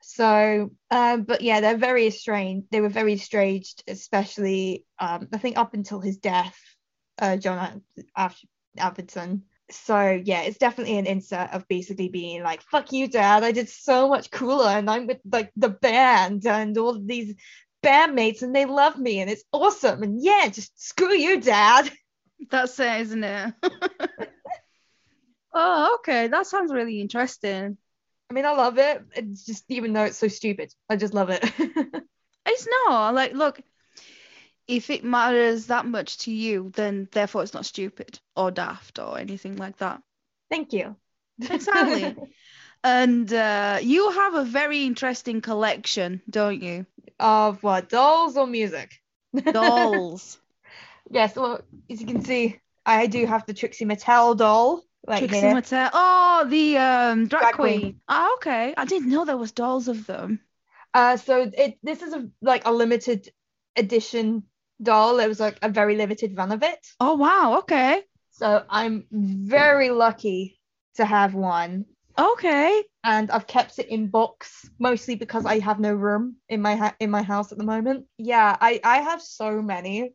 So, 0.03 0.71
um, 0.91 1.23
but 1.23 1.41
yeah, 1.41 1.61
they're 1.61 1.79
very 1.79 2.07
estranged. 2.07 2.67
They 2.71 2.81
were 2.81 2.91
very 2.91 3.15
estranged, 3.15 3.83
especially 3.89 4.85
um, 4.99 5.29
I 5.33 5.39
think 5.39 5.57
up 5.57 5.73
until 5.73 6.01
his 6.01 6.19
death, 6.19 6.59
uh, 7.19 7.37
John 7.39 7.83
Al- 8.15 8.35
Avildsen. 8.79 9.43
So 9.71 10.21
yeah, 10.23 10.43
it's 10.43 10.59
definitely 10.59 10.99
an 10.99 11.07
insert 11.07 11.51
of 11.53 11.67
basically 11.69 12.11
being 12.11 12.43
like, 12.43 12.61
"Fuck 12.61 12.93
you, 12.93 13.09
Dad! 13.09 13.45
I 13.45 13.53
did 13.53 13.71
so 13.71 14.09
much 14.11 14.31
cooler, 14.31 14.69
and 14.69 14.91
I'm 14.91 15.07
with 15.07 15.21
like 15.25 15.51
the 15.57 15.71
band 15.71 16.47
and 16.47 16.77
all 16.77 17.01
these 17.01 17.35
bandmates, 17.85 18.43
and 18.43 18.55
they 18.55 18.65
love 18.65 18.99
me, 18.99 19.21
and 19.21 19.31
it's 19.31 19.45
awesome. 19.53 20.03
And 20.03 20.23
yeah, 20.23 20.49
just 20.49 20.73
screw 20.83 21.15
you, 21.15 21.41
Dad." 21.41 21.91
That's 22.51 22.79
it, 22.79 23.01
isn't 23.03 23.25
it? 23.25 23.55
oh, 25.55 25.97
okay. 26.01 26.29
That 26.29 26.47
sounds 26.47 26.73
really 26.73 27.01
interesting. 27.01 27.79
I 28.31 28.35
mean, 28.35 28.45
I 28.45 28.53
love 28.53 28.79
it. 28.79 29.03
It's 29.15 29.45
just 29.45 29.65
even 29.69 29.93
though 29.93 30.05
it's 30.05 30.19
so 30.19 30.29
stupid, 30.29 30.73
I 30.89 30.97
just 30.97 31.15
love 31.15 31.31
it. 31.31 31.45
It's 32.47 32.69
not 32.87 33.15
like, 33.15 33.33
look, 33.33 33.61
if 34.67 34.91
it 34.91 35.05
matters 35.05 35.67
that 35.67 35.87
much 35.87 36.19
to 36.19 36.31
you, 36.31 36.71
then 36.75 37.09
therefore 37.13 37.43
it's 37.43 37.55
not 37.55 37.67
stupid 37.67 38.21
or 38.37 38.51
daft 38.51 38.99
or 38.99 39.19
anything 39.19 39.57
like 39.57 39.79
that. 39.79 40.03
Thank 40.51 40.73
you. 40.73 40.97
Exactly. 41.41 42.15
And 42.83 43.33
uh, 43.33 43.79
you 43.81 44.11
have 44.11 44.35
a 44.35 44.45
very 44.45 44.85
interesting 44.85 45.41
collection, 45.41 46.21
don't 46.29 46.63
you? 46.63 46.85
Of 47.19 47.63
what 47.63 47.89
dolls 47.89 48.37
or 48.37 48.47
music? 48.47 48.93
Dolls. 49.53 50.39
yes. 51.11 51.37
Well, 51.37 51.61
as 51.91 52.01
you 52.01 52.07
can 52.07 52.25
see, 52.25 52.59
I 52.87 53.07
do 53.07 53.27
have 53.27 53.47
the 53.47 53.55
Trixie 53.55 53.85
Mattel 53.85 54.37
doll 54.37 54.83
right 55.07 55.19
Trixie 55.19 55.41
here. 55.41 55.55
Mattel. 55.55 55.91
Oh, 55.93 56.47
the 56.49 56.77
um, 56.79 57.27
drag, 57.27 57.43
Drag 57.43 57.55
queen. 57.55 57.81
queen. 57.81 58.01
Oh, 58.09 58.37
okay. 58.39 58.75
I 58.77 58.85
didn't 58.85 59.11
know 59.11 59.25
there 59.25 59.37
was 59.37 59.53
dolls 59.53 59.89
of 59.89 60.07
them. 60.07 60.41
Uh, 60.93 61.17
so 61.17 61.51
it 61.57 61.79
this 61.83 62.03
is 62.03 62.13
a 62.13 62.29
like 62.41 62.67
a 62.67 62.73
limited 62.73 63.29
edition 63.77 64.45
doll. 64.83 65.19
It 65.19 65.29
was 65.29 65.41
like 65.41 65.59
a 65.63 65.69
very 65.69 65.97
limited 65.97 66.37
run 66.37 66.53
of 66.53 66.63
it. 66.63 66.79
Oh, 67.01 67.15
wow. 67.15 67.59
Okay. 67.59 68.03
So 68.31 68.65
I'm 68.69 69.07
very 69.11 69.91
lucky 69.91 70.59
to 70.97 71.05
have 71.05 71.35
one. 71.35 71.87
Okay. 72.19 72.83
and 73.05 73.31
I've 73.31 73.47
kept 73.47 73.79
it 73.79 73.89
in 73.89 74.09
box 74.09 74.69
mostly 74.79 75.15
because 75.15 75.45
I 75.45 75.59
have 75.59 75.79
no 75.79 75.93
room 75.93 76.37
in 76.49 76.63
my 76.63 76.77
ha- 76.77 76.95
in 76.99 77.11
my 77.11 77.23
house 77.23 77.53
at 77.53 77.59
the 77.59 77.65
moment. 77.65 78.07
Yeah, 78.19 78.57
I 78.61 78.81
I 78.83 78.99
have 78.99 79.21
so 79.21 79.61
many. 79.61 80.15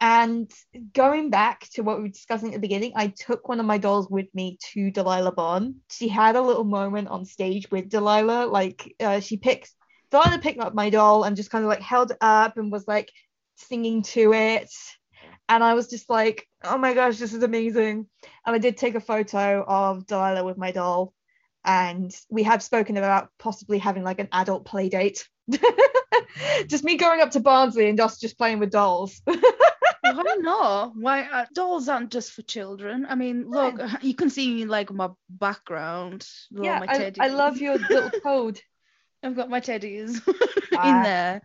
And 0.00 0.50
going 0.92 1.30
back 1.30 1.68
to 1.74 1.82
what 1.82 1.96
we 1.96 2.02
were 2.04 2.08
discussing 2.08 2.48
at 2.48 2.54
the 2.54 2.60
beginning, 2.60 2.92
I 2.96 3.08
took 3.08 3.48
one 3.48 3.60
of 3.60 3.66
my 3.66 3.78
dolls 3.78 4.08
with 4.10 4.26
me 4.34 4.58
to 4.72 4.90
Delilah 4.90 5.32
Bon. 5.32 5.76
She 5.90 6.08
had 6.08 6.34
a 6.36 6.42
little 6.42 6.64
moment 6.64 7.08
on 7.08 7.24
stage 7.24 7.70
with 7.70 7.88
Delilah, 7.88 8.46
like 8.46 8.94
uh, 9.00 9.20
she 9.20 9.36
picked 9.36 9.70
Delilah 10.10 10.38
picked 10.38 10.60
up 10.60 10.74
my 10.74 10.90
doll 10.90 11.24
and 11.24 11.36
just 11.36 11.50
kind 11.50 11.64
of 11.64 11.68
like 11.68 11.80
held 11.80 12.10
it 12.10 12.18
up 12.20 12.56
and 12.56 12.72
was 12.72 12.86
like 12.88 13.10
singing 13.56 14.02
to 14.02 14.32
it. 14.32 14.70
And 15.48 15.64
I 15.64 15.74
was 15.74 15.88
just 15.88 16.10
like, 16.10 16.46
oh 16.62 16.78
my 16.78 16.94
gosh, 16.94 17.18
this 17.18 17.32
is 17.32 17.42
amazing. 17.42 18.06
And 18.46 18.54
I 18.54 18.58
did 18.58 18.76
take 18.76 18.94
a 18.94 19.00
photo 19.00 19.64
of 19.66 20.06
Delilah 20.06 20.44
with 20.44 20.58
my 20.58 20.72
doll 20.72 21.14
and 21.64 22.14
we 22.30 22.42
have 22.44 22.62
spoken 22.62 22.96
about 22.96 23.30
possibly 23.38 23.78
having 23.78 24.04
like 24.04 24.18
an 24.20 24.28
adult 24.32 24.64
play 24.64 24.88
date. 24.88 25.26
just 26.68 26.84
me 26.84 26.96
going 26.96 27.20
up 27.20 27.30
to 27.32 27.40
Barnsley 27.40 27.88
and 27.88 28.00
us 28.00 28.18
just 28.18 28.38
playing 28.38 28.58
with 28.58 28.70
dolls. 28.70 29.20
I 30.04 30.36
not? 30.40 30.92
Why 30.96 31.22
uh, 31.22 31.46
dolls 31.54 31.88
aren't 31.88 32.10
just 32.10 32.32
for 32.32 32.42
children? 32.42 33.06
I 33.08 33.14
mean, 33.14 33.48
look, 33.48 33.80
you 34.02 34.14
can 34.14 34.30
see 34.30 34.64
like 34.64 34.92
my 34.92 35.10
background. 35.28 36.26
yeah, 36.50 36.80
I, 36.88 37.12
I 37.20 37.28
love 37.28 37.58
your 37.58 37.76
little 37.78 38.10
code. 38.22 38.60
I've 39.22 39.36
got 39.36 39.50
my 39.50 39.60
teddies 39.60 40.20
Ah. 40.74 40.88
in 40.88 41.02
there. 41.02 41.42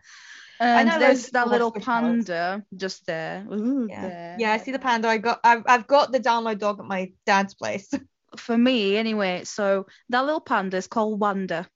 And 0.60 0.88
know 0.88 0.98
there's 0.98 1.30
that 1.30 1.48
little 1.48 1.72
panda 1.72 2.64
just 2.76 3.04
there. 3.06 3.44
Ooh, 3.52 3.88
Yeah. 3.90 4.08
there. 4.08 4.36
Yeah, 4.38 4.52
I 4.52 4.58
see 4.58 4.70
the 4.70 4.78
panda. 4.78 5.08
I 5.08 5.18
got 5.18 5.40
I've, 5.42 5.64
I've 5.66 5.86
got 5.86 6.12
the 6.12 6.20
download 6.20 6.58
dog 6.58 6.78
at 6.78 6.86
my 6.86 7.12
dad's 7.26 7.54
place. 7.54 7.90
For 8.36 8.56
me, 8.56 8.96
anyway. 8.96 9.44
So 9.44 9.86
that 10.10 10.24
little 10.24 10.40
panda 10.40 10.76
is 10.76 10.86
called 10.86 11.20
Wanda. 11.20 11.68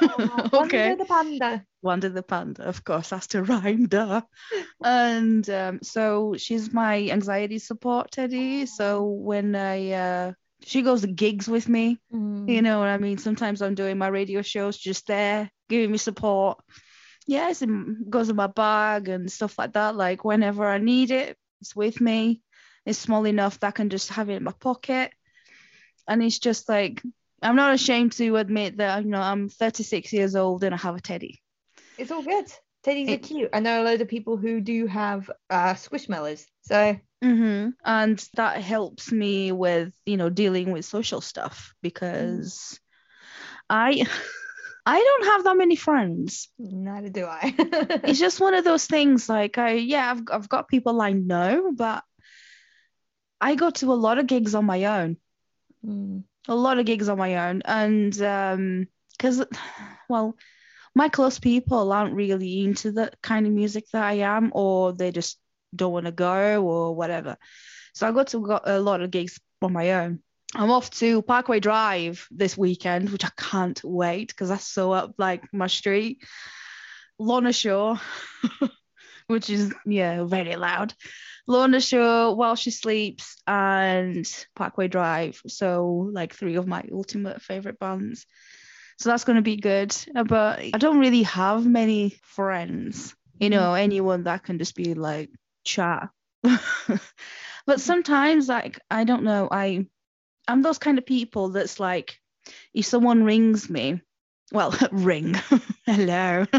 Wonder 0.00 0.42
okay. 0.54 0.94
the 0.94 1.04
panda. 1.04 1.64
Wanda 1.82 2.08
the 2.10 2.22
panda, 2.22 2.62
of 2.64 2.84
course, 2.84 3.10
has 3.10 3.26
to 3.28 3.42
rhyme, 3.42 3.86
duh. 3.88 4.22
and 4.84 5.48
um, 5.50 5.80
so 5.82 6.34
she's 6.36 6.72
my 6.72 7.08
anxiety 7.10 7.58
support 7.58 8.10
teddy. 8.12 8.66
So 8.66 9.04
when 9.04 9.54
I, 9.56 9.90
uh, 9.90 10.32
she 10.64 10.82
goes 10.82 11.00
to 11.00 11.08
gigs 11.08 11.48
with 11.48 11.68
me, 11.68 11.98
Mm. 12.12 12.48
you 12.48 12.62
know 12.62 12.78
what 12.78 12.88
I 12.88 12.98
mean? 12.98 13.18
Sometimes 13.18 13.62
I'm 13.62 13.74
doing 13.74 13.98
my 13.98 14.08
radio 14.08 14.42
shows 14.42 14.76
just 14.76 15.06
there, 15.06 15.50
giving 15.68 15.90
me 15.90 15.98
support. 15.98 16.58
Yes, 17.26 17.62
it 17.62 18.10
goes 18.10 18.28
in 18.28 18.36
my 18.36 18.48
bag 18.48 19.08
and 19.08 19.30
stuff 19.30 19.58
like 19.58 19.72
that. 19.74 19.96
Like 19.96 20.24
whenever 20.24 20.66
I 20.66 20.78
need 20.78 21.10
it, 21.10 21.36
it's 21.60 21.74
with 21.74 22.00
me. 22.00 22.42
It's 22.84 22.98
small 22.98 23.24
enough 23.26 23.60
that 23.60 23.68
I 23.68 23.70
can 23.70 23.90
just 23.90 24.10
have 24.10 24.28
it 24.28 24.34
in 24.36 24.44
my 24.44 24.52
pocket. 24.52 25.12
And 26.08 26.22
it's 26.22 26.38
just 26.38 26.68
like, 26.68 27.02
I'm 27.42 27.56
not 27.56 27.74
ashamed 27.74 28.12
to 28.12 28.36
admit 28.36 28.78
that, 28.78 29.04
you 29.04 29.10
know, 29.10 29.20
I'm 29.20 29.48
36 29.48 30.12
years 30.12 30.36
old 30.36 30.64
and 30.64 30.74
I 30.74 30.78
have 30.78 30.96
a 30.96 31.00
teddy. 31.00 31.40
It's 31.96 32.10
all 32.10 32.22
good. 32.22 32.46
Teddies 32.84 33.10
are 33.12 33.18
cute. 33.18 33.50
I 33.52 33.60
know 33.60 33.82
a 33.82 33.84
load 33.84 34.00
of 34.00 34.08
people 34.08 34.36
who 34.36 34.60
do 34.60 34.86
have 34.86 35.30
uh, 35.50 35.74
squishmallows. 35.74 36.46
So 36.62 36.98
hmm 37.22 37.70
And 37.84 38.28
that 38.34 38.60
helps 38.62 39.12
me 39.12 39.52
with, 39.52 39.92
you 40.06 40.16
know, 40.16 40.28
dealing 40.28 40.72
with 40.72 40.84
social 40.84 41.20
stuff 41.20 41.74
because 41.82 42.80
I 43.70 44.06
I 44.86 45.00
don't 45.00 45.26
have 45.26 45.44
that 45.44 45.56
many 45.56 45.76
friends. 45.76 46.48
neither 46.58 47.08
do 47.10 47.26
I. 47.26 47.54
It's 48.04 48.18
just 48.18 48.40
one 48.40 48.54
of 48.54 48.64
those 48.64 48.86
things 48.86 49.28
like 49.28 49.58
I 49.58 49.72
yeah, 49.74 50.10
I've 50.10 50.22
I've 50.30 50.48
got 50.48 50.68
people 50.68 51.00
I 51.00 51.12
know, 51.12 51.72
but 51.72 52.04
I 53.42 53.56
go 53.56 53.68
to 53.70 53.92
a 53.92 53.94
lot 53.94 54.18
of 54.18 54.26
gigs 54.26 54.54
on 54.54 54.64
my 54.64 54.84
own. 54.86 55.18
Mm. 55.84 56.24
A 56.48 56.54
lot 56.54 56.78
of 56.78 56.86
gigs 56.86 57.08
on 57.08 57.18
my 57.18 57.48
own 57.48 57.62
and 57.64 58.20
um 58.22 58.86
cuz 59.18 59.44
well, 60.08 60.36
my 60.94 61.08
close 61.08 61.38
people 61.38 61.92
aren't 61.92 62.14
really 62.14 62.64
into 62.64 62.92
the 62.92 63.12
kind 63.22 63.46
of 63.46 63.52
music 63.52 63.84
that 63.92 64.02
I 64.02 64.14
am 64.14 64.50
or 64.54 64.92
they 64.92 65.10
just 65.10 65.38
don't 65.74 65.92
want 65.92 66.06
to 66.06 66.12
go 66.12 66.62
or 66.62 66.94
whatever. 66.94 67.36
So 67.94 68.08
I 68.08 68.12
got 68.12 68.28
to 68.28 68.40
go 68.40 68.60
a 68.62 68.80
lot 68.80 69.00
of 69.00 69.10
gigs 69.10 69.38
on 69.60 69.72
my 69.72 69.92
own. 69.92 70.20
I'm 70.54 70.70
off 70.70 70.90
to 70.90 71.22
Parkway 71.22 71.60
Drive 71.60 72.28
this 72.30 72.58
weekend, 72.58 73.08
which 73.10 73.24
I 73.24 73.30
can't 73.36 73.80
wait 73.82 74.28
because 74.28 74.50
that's 74.50 74.66
so 74.66 74.92
up 74.92 75.14
like 75.16 75.50
my 75.52 75.66
street. 75.66 76.22
Lorna 77.18 77.52
Shore, 77.52 78.00
which 79.26 79.50
is 79.50 79.72
yeah 79.86 80.24
very 80.24 80.56
loud. 80.56 80.94
Lorna 81.46 81.80
Shore, 81.80 82.36
While 82.36 82.54
She 82.54 82.70
Sleeps, 82.70 83.36
and 83.46 84.26
Parkway 84.54 84.88
Drive. 84.88 85.40
So 85.46 86.08
like 86.12 86.34
three 86.34 86.54
of 86.54 86.66
my 86.66 86.84
ultimate 86.92 87.42
favorite 87.42 87.78
bands. 87.78 88.26
So 88.98 89.10
that's 89.10 89.24
going 89.24 89.36
to 89.36 89.42
be 89.42 89.56
good. 89.56 89.94
Uh, 90.14 90.24
But 90.24 90.60
I 90.72 90.78
don't 90.78 91.00
really 91.00 91.24
have 91.24 91.66
many 91.66 92.18
friends. 92.22 93.14
You 93.40 93.50
know, 93.50 93.74
anyone 93.74 94.24
that 94.24 94.44
can 94.44 94.58
just 94.58 94.76
be 94.76 94.94
like 94.94 95.30
chat. 95.64 96.10
but 97.66 97.80
sometimes 97.80 98.48
like 98.48 98.78
I 98.88 99.02
don't 99.04 99.24
know, 99.24 99.48
I 99.50 99.86
I'm 100.46 100.62
those 100.62 100.78
kind 100.78 100.98
of 100.98 101.06
people 101.06 101.48
that's 101.48 101.80
like 101.80 102.18
if 102.72 102.86
someone 102.86 103.24
rings 103.24 103.68
me, 103.68 104.00
well, 104.52 104.74
ring. 104.92 105.34
Hello. 105.86 106.46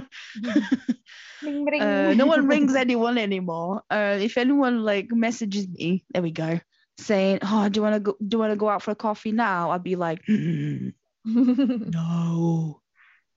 Ring, 1.41 1.65
ring. 1.65 1.81
Uh, 1.81 2.13
no 2.15 2.25
one 2.25 2.47
rings 2.47 2.73
anyone 2.73 3.17
anymore. 3.17 3.83
Uh, 3.89 4.17
if 4.21 4.37
anyone 4.37 4.81
like 4.83 5.11
messages 5.11 5.67
me, 5.67 6.05
there 6.11 6.21
we 6.21 6.31
go, 6.31 6.59
saying, 6.97 7.39
"Oh, 7.41 7.67
do 7.67 7.79
you 7.79 7.81
want 7.83 7.95
to 7.95 7.99
go? 7.99 8.15
Do 8.25 8.35
you 8.35 8.39
want 8.39 8.51
to 8.53 8.55
go 8.55 8.69
out 8.69 8.81
for 8.81 8.91
a 8.91 8.95
coffee 8.95 9.33
now?" 9.33 9.71
I'd 9.71 9.83
be 9.83 9.97
like, 9.97 10.25
"Mm, 10.25 10.93
"No," 11.25 12.81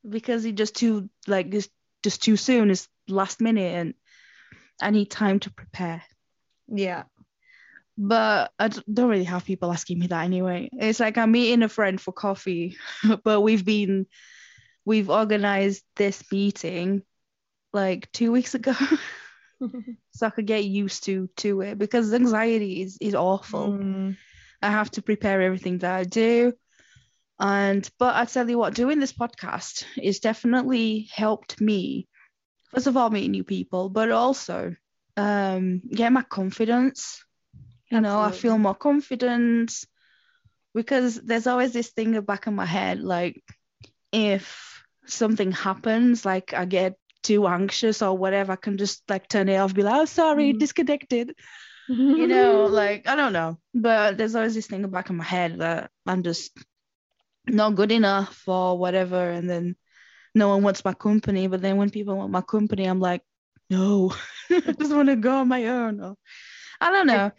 because 0.09 0.45
it's 0.45 0.57
just 0.57 0.77
too 0.77 1.11
like 1.27 1.53
it's 1.53 1.69
just 2.05 2.23
too 2.23 2.37
soon. 2.37 2.71
It's 2.71 2.89
last 3.09 3.41
minute, 3.41 3.75
and 3.75 3.95
I 4.81 4.91
need 4.91 5.11
time 5.11 5.41
to 5.41 5.51
prepare. 5.51 6.03
yeah. 6.69 7.05
But 7.99 8.53
I 8.59 8.69
don't 8.69 9.09
really 9.09 9.25
have 9.25 9.47
people 9.47 9.73
asking 9.73 9.99
me 9.99 10.07
that 10.09 10.25
anyway. 10.25 10.69
It's 10.73 11.01
like 11.01 11.17
I'm 11.17 11.33
meeting 11.33 11.63
a 11.63 11.69
friend 11.69 11.99
for 12.01 12.13
coffee, 12.13 12.77
but 13.25 13.41
we've 13.41 13.65
been 13.65 14.07
we've 14.87 15.11
organized 15.11 15.84
this 15.97 16.22
meeting 16.32 17.03
like 17.74 18.11
two 18.12 18.32
weeks 18.32 18.55
ago. 18.55 18.72
so 20.12 20.26
I 20.26 20.30
could 20.30 20.47
get 20.47 20.64
used 20.64 21.05
to 21.05 21.28
to 21.39 21.61
it 21.61 21.76
because 21.76 22.14
anxiety 22.14 22.82
is, 22.82 22.97
is 23.01 23.14
awful. 23.14 23.72
Mm. 23.72 24.16
I 24.62 24.70
have 24.70 24.91
to 24.93 25.03
prepare 25.03 25.43
everything 25.43 25.78
that 25.78 25.95
I 25.95 26.05
do. 26.05 26.55
And 27.39 27.87
but 27.99 28.14
I 28.14 28.24
tell 28.24 28.49
you 28.49 28.57
what, 28.57 28.74
doing 28.74 28.99
this 28.99 29.12
podcast 29.12 29.84
is 30.03 30.20
definitely 30.20 31.09
helped 31.12 31.61
me. 31.61 32.09
First 32.72 32.87
of 32.87 32.97
all, 32.97 33.11
meet 33.11 33.28
new 33.28 33.45
people, 33.45 33.91
but 33.91 34.11
also 34.11 34.74
um 35.18 35.82
get 35.91 36.12
my 36.12 36.22
confidence. 36.22 37.22
You 37.91 38.01
know, 38.01 38.18
I 38.20 38.30
feel 38.32 38.59
more 38.59 38.74
confident 38.74 39.72
because 40.74 41.16
there's 41.16 41.47
always 41.47 41.72
this 41.72 41.91
thing 41.91 42.09
in 42.09 42.14
the 42.14 42.22
back 42.22 42.47
of 42.47 42.53
my 42.53 42.66
head, 42.66 43.01
like 43.01 43.43
if 44.12 44.76
something 45.09 45.53
happens, 45.53 46.25
like 46.25 46.55
I 46.55 46.65
get 46.65 46.95
too 47.23 47.47
anxious 47.47 48.03
or 48.03 48.17
whatever, 48.17 48.53
I 48.53 48.57
can 48.57 48.79
just 48.79 49.03
like 49.09 49.29
turn 49.29 49.49
it 49.49 49.57
off, 49.57 49.75
be 49.75 49.83
like, 49.83 50.01
oh 50.01 50.05
sorry, 50.07 50.53
Mhm. 50.53 50.59
disconnected 50.59 51.35
you 52.15 52.27
know, 52.27 52.67
like 52.71 53.07
I 53.09 53.17
don't 53.17 53.33
know, 53.33 53.59
but 53.75 54.17
there's 54.19 54.35
always 54.35 54.55
this 54.55 54.67
thing 54.67 54.77
in 54.79 54.83
the 54.83 54.89
back 54.89 55.11
of 55.11 55.17
my 55.17 55.25
head 55.25 55.59
that 55.61 55.91
I'm 56.07 56.23
just 56.23 56.53
not 57.47 57.75
good 57.75 57.93
enough 57.93 58.45
or 58.49 58.79
whatever, 58.79 59.31
and 59.31 59.49
then 59.49 59.77
no 60.35 60.49
one 60.49 60.63
wants 60.63 60.85
my 60.85 60.95
company. 60.95 61.47
But 61.49 61.63
then 61.63 61.77
when 61.77 61.91
people 61.91 62.17
want 62.17 62.33
my 62.33 62.43
company, 62.43 62.85
I'm 62.87 63.01
like, 63.01 63.23
no, 63.71 64.13
I 64.51 64.75
just 64.79 64.95
want 64.95 65.09
to 65.09 65.17
go 65.17 65.39
on 65.39 65.49
my 65.49 65.67
own. 65.67 66.01
Or, 66.01 66.17
I 66.81 66.91
don't 66.91 67.07
know. 67.07 67.33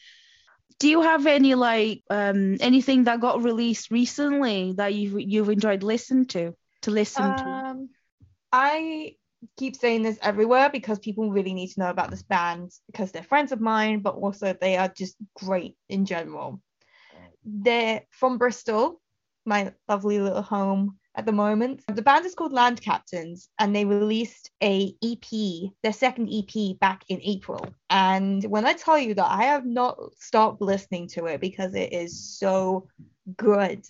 Do 0.80 0.90
you 0.90 1.02
have 1.02 1.28
any 1.28 1.56
like 1.56 2.04
um 2.10 2.58
anything 2.60 3.06
that 3.06 3.22
got 3.22 3.44
released 3.44 3.92
recently 3.92 4.74
that 4.78 4.94
you've 4.94 5.20
you've 5.20 5.50
enjoyed 5.50 5.84
listening 5.84 6.26
to 6.28 6.56
to 6.88 6.92
listen 6.92 7.36
to? 7.36 7.50
Um, 7.50 7.90
I 8.52 9.16
keep 9.58 9.76
saying 9.76 10.04
this 10.04 10.18
everywhere 10.22 10.70
because 10.70 11.00
people 11.00 11.30
really 11.32 11.54
need 11.54 11.68
to 11.68 11.82
know 11.82 11.90
about 11.90 12.10
this 12.10 12.24
band 12.24 12.72
because 12.88 13.12
they're 13.12 13.24
friends 13.24 13.52
of 13.52 13.60
mine, 13.62 14.00
but 14.00 14.16
also 14.16 14.56
they 14.60 14.78
are 14.78 14.88
just 14.88 15.16
great 15.36 15.76
in 15.90 16.06
general. 16.06 16.62
They're 17.44 18.04
from 18.10 18.38
Bristol, 18.38 19.02
my 19.46 19.74
lovely 19.88 20.20
little 20.20 20.42
home 20.42 20.98
at 21.16 21.26
the 21.26 21.32
moment. 21.32 21.84
The 21.94 22.02
band 22.02 22.26
is 22.26 22.36
called 22.36 22.54
Land 22.54 22.82
Captains 22.82 23.50
and 23.60 23.76
they 23.76 23.86
released 23.86 24.52
a 24.64 24.94
EP, 25.04 25.72
their 25.84 25.94
second 25.94 26.30
EP 26.32 26.80
back 26.80 27.04
in 27.10 27.20
April. 27.22 27.74
And 27.90 28.44
when 28.46 28.66
I 28.66 28.74
tell 28.74 28.98
you 28.98 29.14
that 29.16 29.30
I 29.30 29.44
have 29.44 29.66
not 29.66 29.98
stopped 30.18 30.62
listening 30.62 31.08
to 31.10 31.26
it 31.26 31.42
because 31.42 31.76
it 31.76 31.92
is 31.92 32.38
so 32.38 32.88
good 33.36 33.86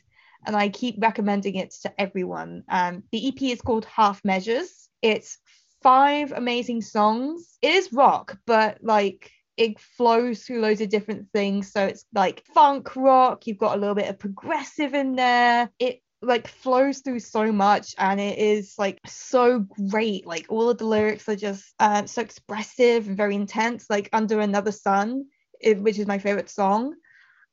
and 0.46 0.56
I 0.56 0.70
keep 0.70 0.96
recommending 1.00 1.56
it 1.56 1.72
to 1.84 1.94
everyone. 2.00 2.64
Um, 2.70 3.04
the 3.12 3.28
EP 3.28 3.42
is 3.44 3.62
called 3.62 3.86
Half 3.86 4.24
Measures. 4.24 4.90
It's 5.02 5.38
five 5.82 6.32
amazing 6.32 6.82
songs. 6.82 7.58
It 7.62 7.74
is 7.74 7.94
rock, 7.94 8.38
but 8.46 8.80
like 8.82 9.32
it 9.58 9.80
flows 9.80 10.44
through 10.44 10.62
loads 10.62 10.82
of 10.82 10.90
different 10.90 11.28
things. 11.34 11.72
So 11.72 11.86
it's 11.86 12.06
like 12.14 12.44
funk 12.54 12.96
rock. 12.96 13.48
You've 13.48 13.58
got 13.58 13.76
a 13.76 13.80
little 13.80 13.96
bit 13.96 14.10
of 14.10 14.20
progressive 14.20 14.94
in 14.94 15.16
there. 15.16 15.70
It 15.80 16.02
like 16.22 16.48
flows 16.48 17.00
through 17.00 17.20
so 17.20 17.52
much 17.52 17.94
and 17.98 18.20
it 18.20 18.40
is 18.40 18.74
like 18.80 19.00
so 19.06 19.60
great 19.90 20.26
like 20.26 20.48
all 20.50 20.70
of 20.70 20.78
the 20.80 20.86
lyrics 20.86 21.30
are 21.30 21.36
just 21.36 21.74
um, 21.80 22.08
so 22.08 22.22
expressive 22.24 23.08
and 23.08 23.16
very 23.16 23.36
intense 23.36 23.86
like 23.88 24.10
under 24.14 24.40
another 24.40 24.72
sun 24.72 25.26
it, 25.60 25.80
which 25.80 26.00
is 26.00 26.08
my 26.08 26.18
favorite 26.18 26.50
song 26.50 26.96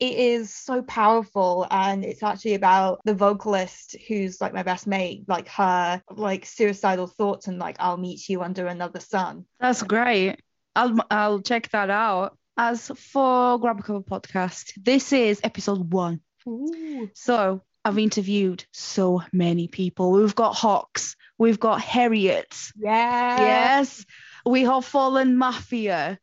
it 0.04 0.18
is 0.18 0.52
so 0.54 0.82
powerful 0.82 1.66
and 1.70 2.04
it's 2.04 2.22
actually 2.22 2.54
about 2.54 3.00
the 3.04 3.14
vocalist 3.14 3.96
who's 4.06 4.40
like 4.40 4.52
my 4.52 4.62
best 4.62 4.86
mate 4.86 5.24
like 5.26 5.48
her 5.48 6.02
like 6.10 6.44
suicidal 6.44 7.06
thoughts 7.06 7.46
and 7.46 7.58
like 7.58 7.76
i'll 7.78 7.96
meet 7.96 8.28
you 8.28 8.42
under 8.42 8.66
another 8.66 9.00
sun 9.00 9.44
That's 9.60 9.82
great. 9.82 10.36
I'll 10.76 10.96
I'll 11.10 11.40
check 11.40 11.70
that 11.70 11.88
out. 11.90 12.36
As 12.56 12.88
for 12.88 13.58
Grab 13.58 13.80
a 13.80 13.82
Cover 13.82 14.00
podcast, 14.00 14.72
this 14.76 15.12
is 15.12 15.40
episode 15.42 15.92
one. 15.92 16.20
Ooh. 16.48 17.10
So 17.14 17.62
I've 17.84 17.98
interviewed 17.98 18.64
so 18.72 19.22
many 19.32 19.68
people. 19.68 20.12
We've 20.12 20.34
got 20.34 20.54
Hawks, 20.54 21.16
we've 21.38 21.60
got 21.60 21.80
Harriet, 21.80 22.54
yeah 22.76 23.40
yes, 23.40 24.04
we 24.44 24.62
have 24.64 24.84
Fallen 24.84 25.36
Mafia, 25.36 26.18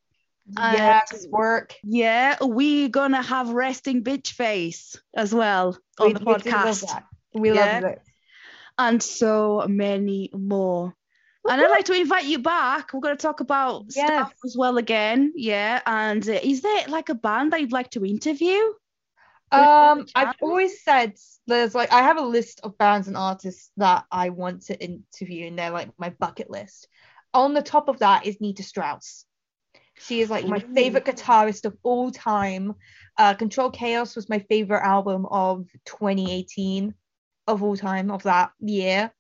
And- 0.58 0.78
yes, 0.78 1.26
work. 1.30 1.76
Yeah, 1.84 2.44
we 2.44 2.90
gonna 2.90 3.22
have 3.22 3.50
resting 3.50 4.04
bitch 4.04 4.32
face 4.34 4.96
as 5.16 5.34
well 5.34 5.78
on 6.00 6.08
We- 6.08 6.14
the 6.14 6.20
we 6.20 6.26
love 6.34 6.44
podcast. 6.44 7.04
We 7.34 7.52
Yeah. 7.54 7.80
love 7.82 7.84
it. 7.92 8.02
and 8.78 9.04
so 9.04 9.66
many 9.68 10.30
more. 10.34 10.96
And 11.48 11.62
I'd 11.62 11.70
like 11.70 11.86
to 11.86 11.94
invite 11.94 12.26
you 12.26 12.40
back. 12.40 12.94
We're 12.94 13.00
gonna 13.02 13.16
talk 13.16 13.40
about 13.40 13.86
Yes. 13.96 14.08
stuff 14.08 14.34
as 14.46 14.56
well 14.58 14.78
again. 14.78 15.34
Yeah, 15.36 15.82
and 15.86 16.28
uh, 16.28 16.40
is 16.42 16.62
there 16.62 16.86
like 16.88 17.10
a 17.10 17.16
band 17.16 17.52
that 17.54 17.62
you'd 17.62 17.72
like 17.72 17.92
to 17.92 18.06
interview? 18.06 18.60
Um, 19.52 20.06
I've 20.16 20.36
always 20.42 20.82
said 20.84 21.16
there's 21.46 21.76
like 21.76 21.92
I 21.92 22.02
have 22.04 22.18
a 22.18 22.22
list 22.22 22.62
of 22.64 22.78
bands 22.78 23.08
and 23.08 23.18
artists 23.18 23.72
that 23.78 24.06
I 24.12 24.30
want 24.30 24.64
to 24.68 24.82
interview, 24.82 25.48
and 25.48 25.60
they're 25.60 25.70
like 25.72 25.90
my 26.00 26.10
bucket 26.10 26.50
list. 26.50 26.88
On 27.34 27.54
the 27.54 27.62
top 27.62 27.88
of 27.90 28.00
that 28.00 28.26
is 28.26 28.40
Nita 28.42 28.64
Strauss. 28.64 29.26
She 30.06 30.22
is 30.22 30.30
like 30.30 30.46
my 30.48 30.60
favorite 30.60 31.06
guitarist 31.06 31.66
of 31.66 31.78
all 31.84 32.12
time. 32.12 32.76
Uh, 33.18 33.34
Controlled 33.34 33.74
Chaos 33.76 34.16
was 34.16 34.30
my 34.30 34.40
favorite 34.40 34.84
album 34.84 35.26
of 35.26 35.68
2018 35.86 36.94
of 37.48 37.64
all 37.64 37.76
time 37.76 38.12
of 38.12 38.24
that 38.24 38.52
year, 38.60 39.12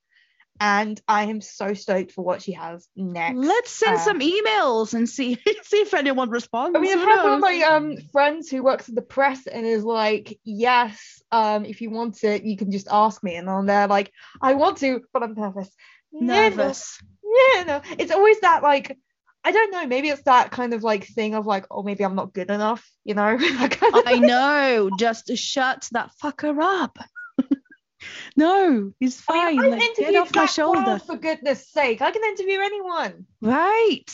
and 0.59 0.99
I 1.07 1.23
am 1.25 1.41
so 1.41 1.73
stoked 1.73 2.11
for 2.11 2.23
what 2.23 2.41
she 2.41 2.53
has 2.53 2.87
next. 2.95 3.37
Let's 3.37 3.71
send 3.71 3.97
Uh, 3.97 3.99
some 3.99 4.19
emails 4.19 4.93
and 4.93 5.07
see 5.09 5.35
see 5.63 5.81
if 5.81 5.93
anyone 5.93 6.29
responds. 6.29 6.75
I 6.77 6.79
mean, 6.81 6.91
I've 6.97 7.07
had 7.07 7.23
one 7.23 7.33
of 7.33 7.39
my 7.41 7.61
um 7.61 7.97
friends 8.11 8.49
who 8.49 8.63
works 8.63 8.89
at 8.89 8.95
the 8.95 9.01
press 9.01 9.47
and 9.47 9.65
is 9.65 9.83
like, 9.83 10.39
yes, 10.43 11.21
um, 11.31 11.65
if 11.65 11.81
you 11.81 11.89
want 11.89 12.23
it, 12.23 12.43
you 12.43 12.57
can 12.57 12.71
just 12.71 12.87
ask 12.89 13.23
me. 13.23 13.35
And 13.35 13.49
I'm 13.49 13.65
there 13.65 13.87
like, 13.87 14.11
I 14.41 14.53
want 14.53 14.77
to, 14.77 15.01
but 15.13 15.23
I'm 15.23 15.33
nervous. 15.33 15.69
Nervous. 16.13 16.99
Yeah, 17.23 17.63
no. 17.63 17.81
It's 17.97 18.11
always 18.11 18.39
that 18.41 18.63
like, 18.63 18.97
I 19.43 19.51
don't 19.51 19.71
know, 19.71 19.87
maybe 19.87 20.09
it's 20.09 20.23
that 20.23 20.51
kind 20.51 20.73
of 20.73 20.83
like 20.83 21.05
thing 21.07 21.33
of 21.33 21.45
like, 21.47 21.65
oh, 21.71 21.81
maybe 21.83 22.03
I'm 22.03 22.15
not 22.15 22.33
good 22.33 22.51
enough, 22.51 22.87
you 23.03 23.15
know? 23.15 23.37
That 23.57 23.71
kind 23.71 23.95
of- 23.95 24.03
I 24.05 24.19
know. 24.19 24.89
Just 24.99 25.35
shut 25.35 25.87
that 25.93 26.11
fucker 26.21 26.57
up. 26.61 26.97
no, 28.35 28.93
he's 28.99 29.21
I 29.29 29.33
fine. 29.33 29.59
I've 29.59 29.71
like, 29.71 29.95
get 29.97 30.15
off 30.15 30.35
my 30.35 30.45
shoulder. 30.45 30.81
Wild, 30.81 31.01
for 31.03 31.17
goodness 31.17 31.67
sake. 31.67 32.01
I 32.01 32.11
can 32.11 32.23
interview 32.23 32.59
anyone. 32.59 33.25
Right. 33.41 34.11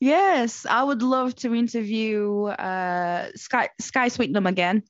Yes, 0.00 0.64
I 0.64 0.82
would 0.82 1.02
love 1.02 1.34
to 1.36 1.54
interview 1.54 2.44
uh 2.46 3.28
Skye 3.36 3.68
Skye 3.78 4.08
Sweetnam 4.08 4.46
again. 4.48 4.82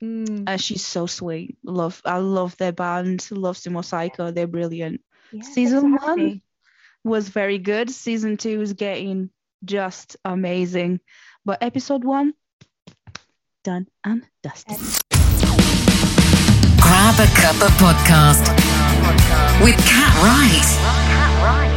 Mm, 0.00 0.48
Uh, 0.48 0.56
she's 0.56 0.84
so 0.86 1.06
sweet. 1.06 1.58
Love 1.64 2.00
I 2.04 2.18
love 2.18 2.56
their 2.56 2.72
band. 2.72 3.26
Love 3.32 3.56
Sumo 3.56 3.82
Cyco. 3.82 4.32
They're 4.32 4.46
brilliant. 4.46 5.00
yeah, 5.32 5.42
season 5.42 5.96
one 5.96 6.42
Was 7.04 7.28
very 7.28 7.58
good. 7.58 7.90
Season 7.90 8.36
two 8.36 8.60
is 8.60 8.74
getting 8.74 9.30
just 9.64 10.16
amazing. 10.24 11.00
But 11.44 11.62
episode 11.62 12.04
one, 12.04 12.34
done 13.64 13.88
and 14.04 14.24
dusted. 14.42 14.78
Grab 16.80 17.18
a 17.18 17.26
Cuppa 17.40 17.68
podcast 17.78 18.46
with 19.64 19.76
Cat 19.86 20.14
Wright. 20.22 21.71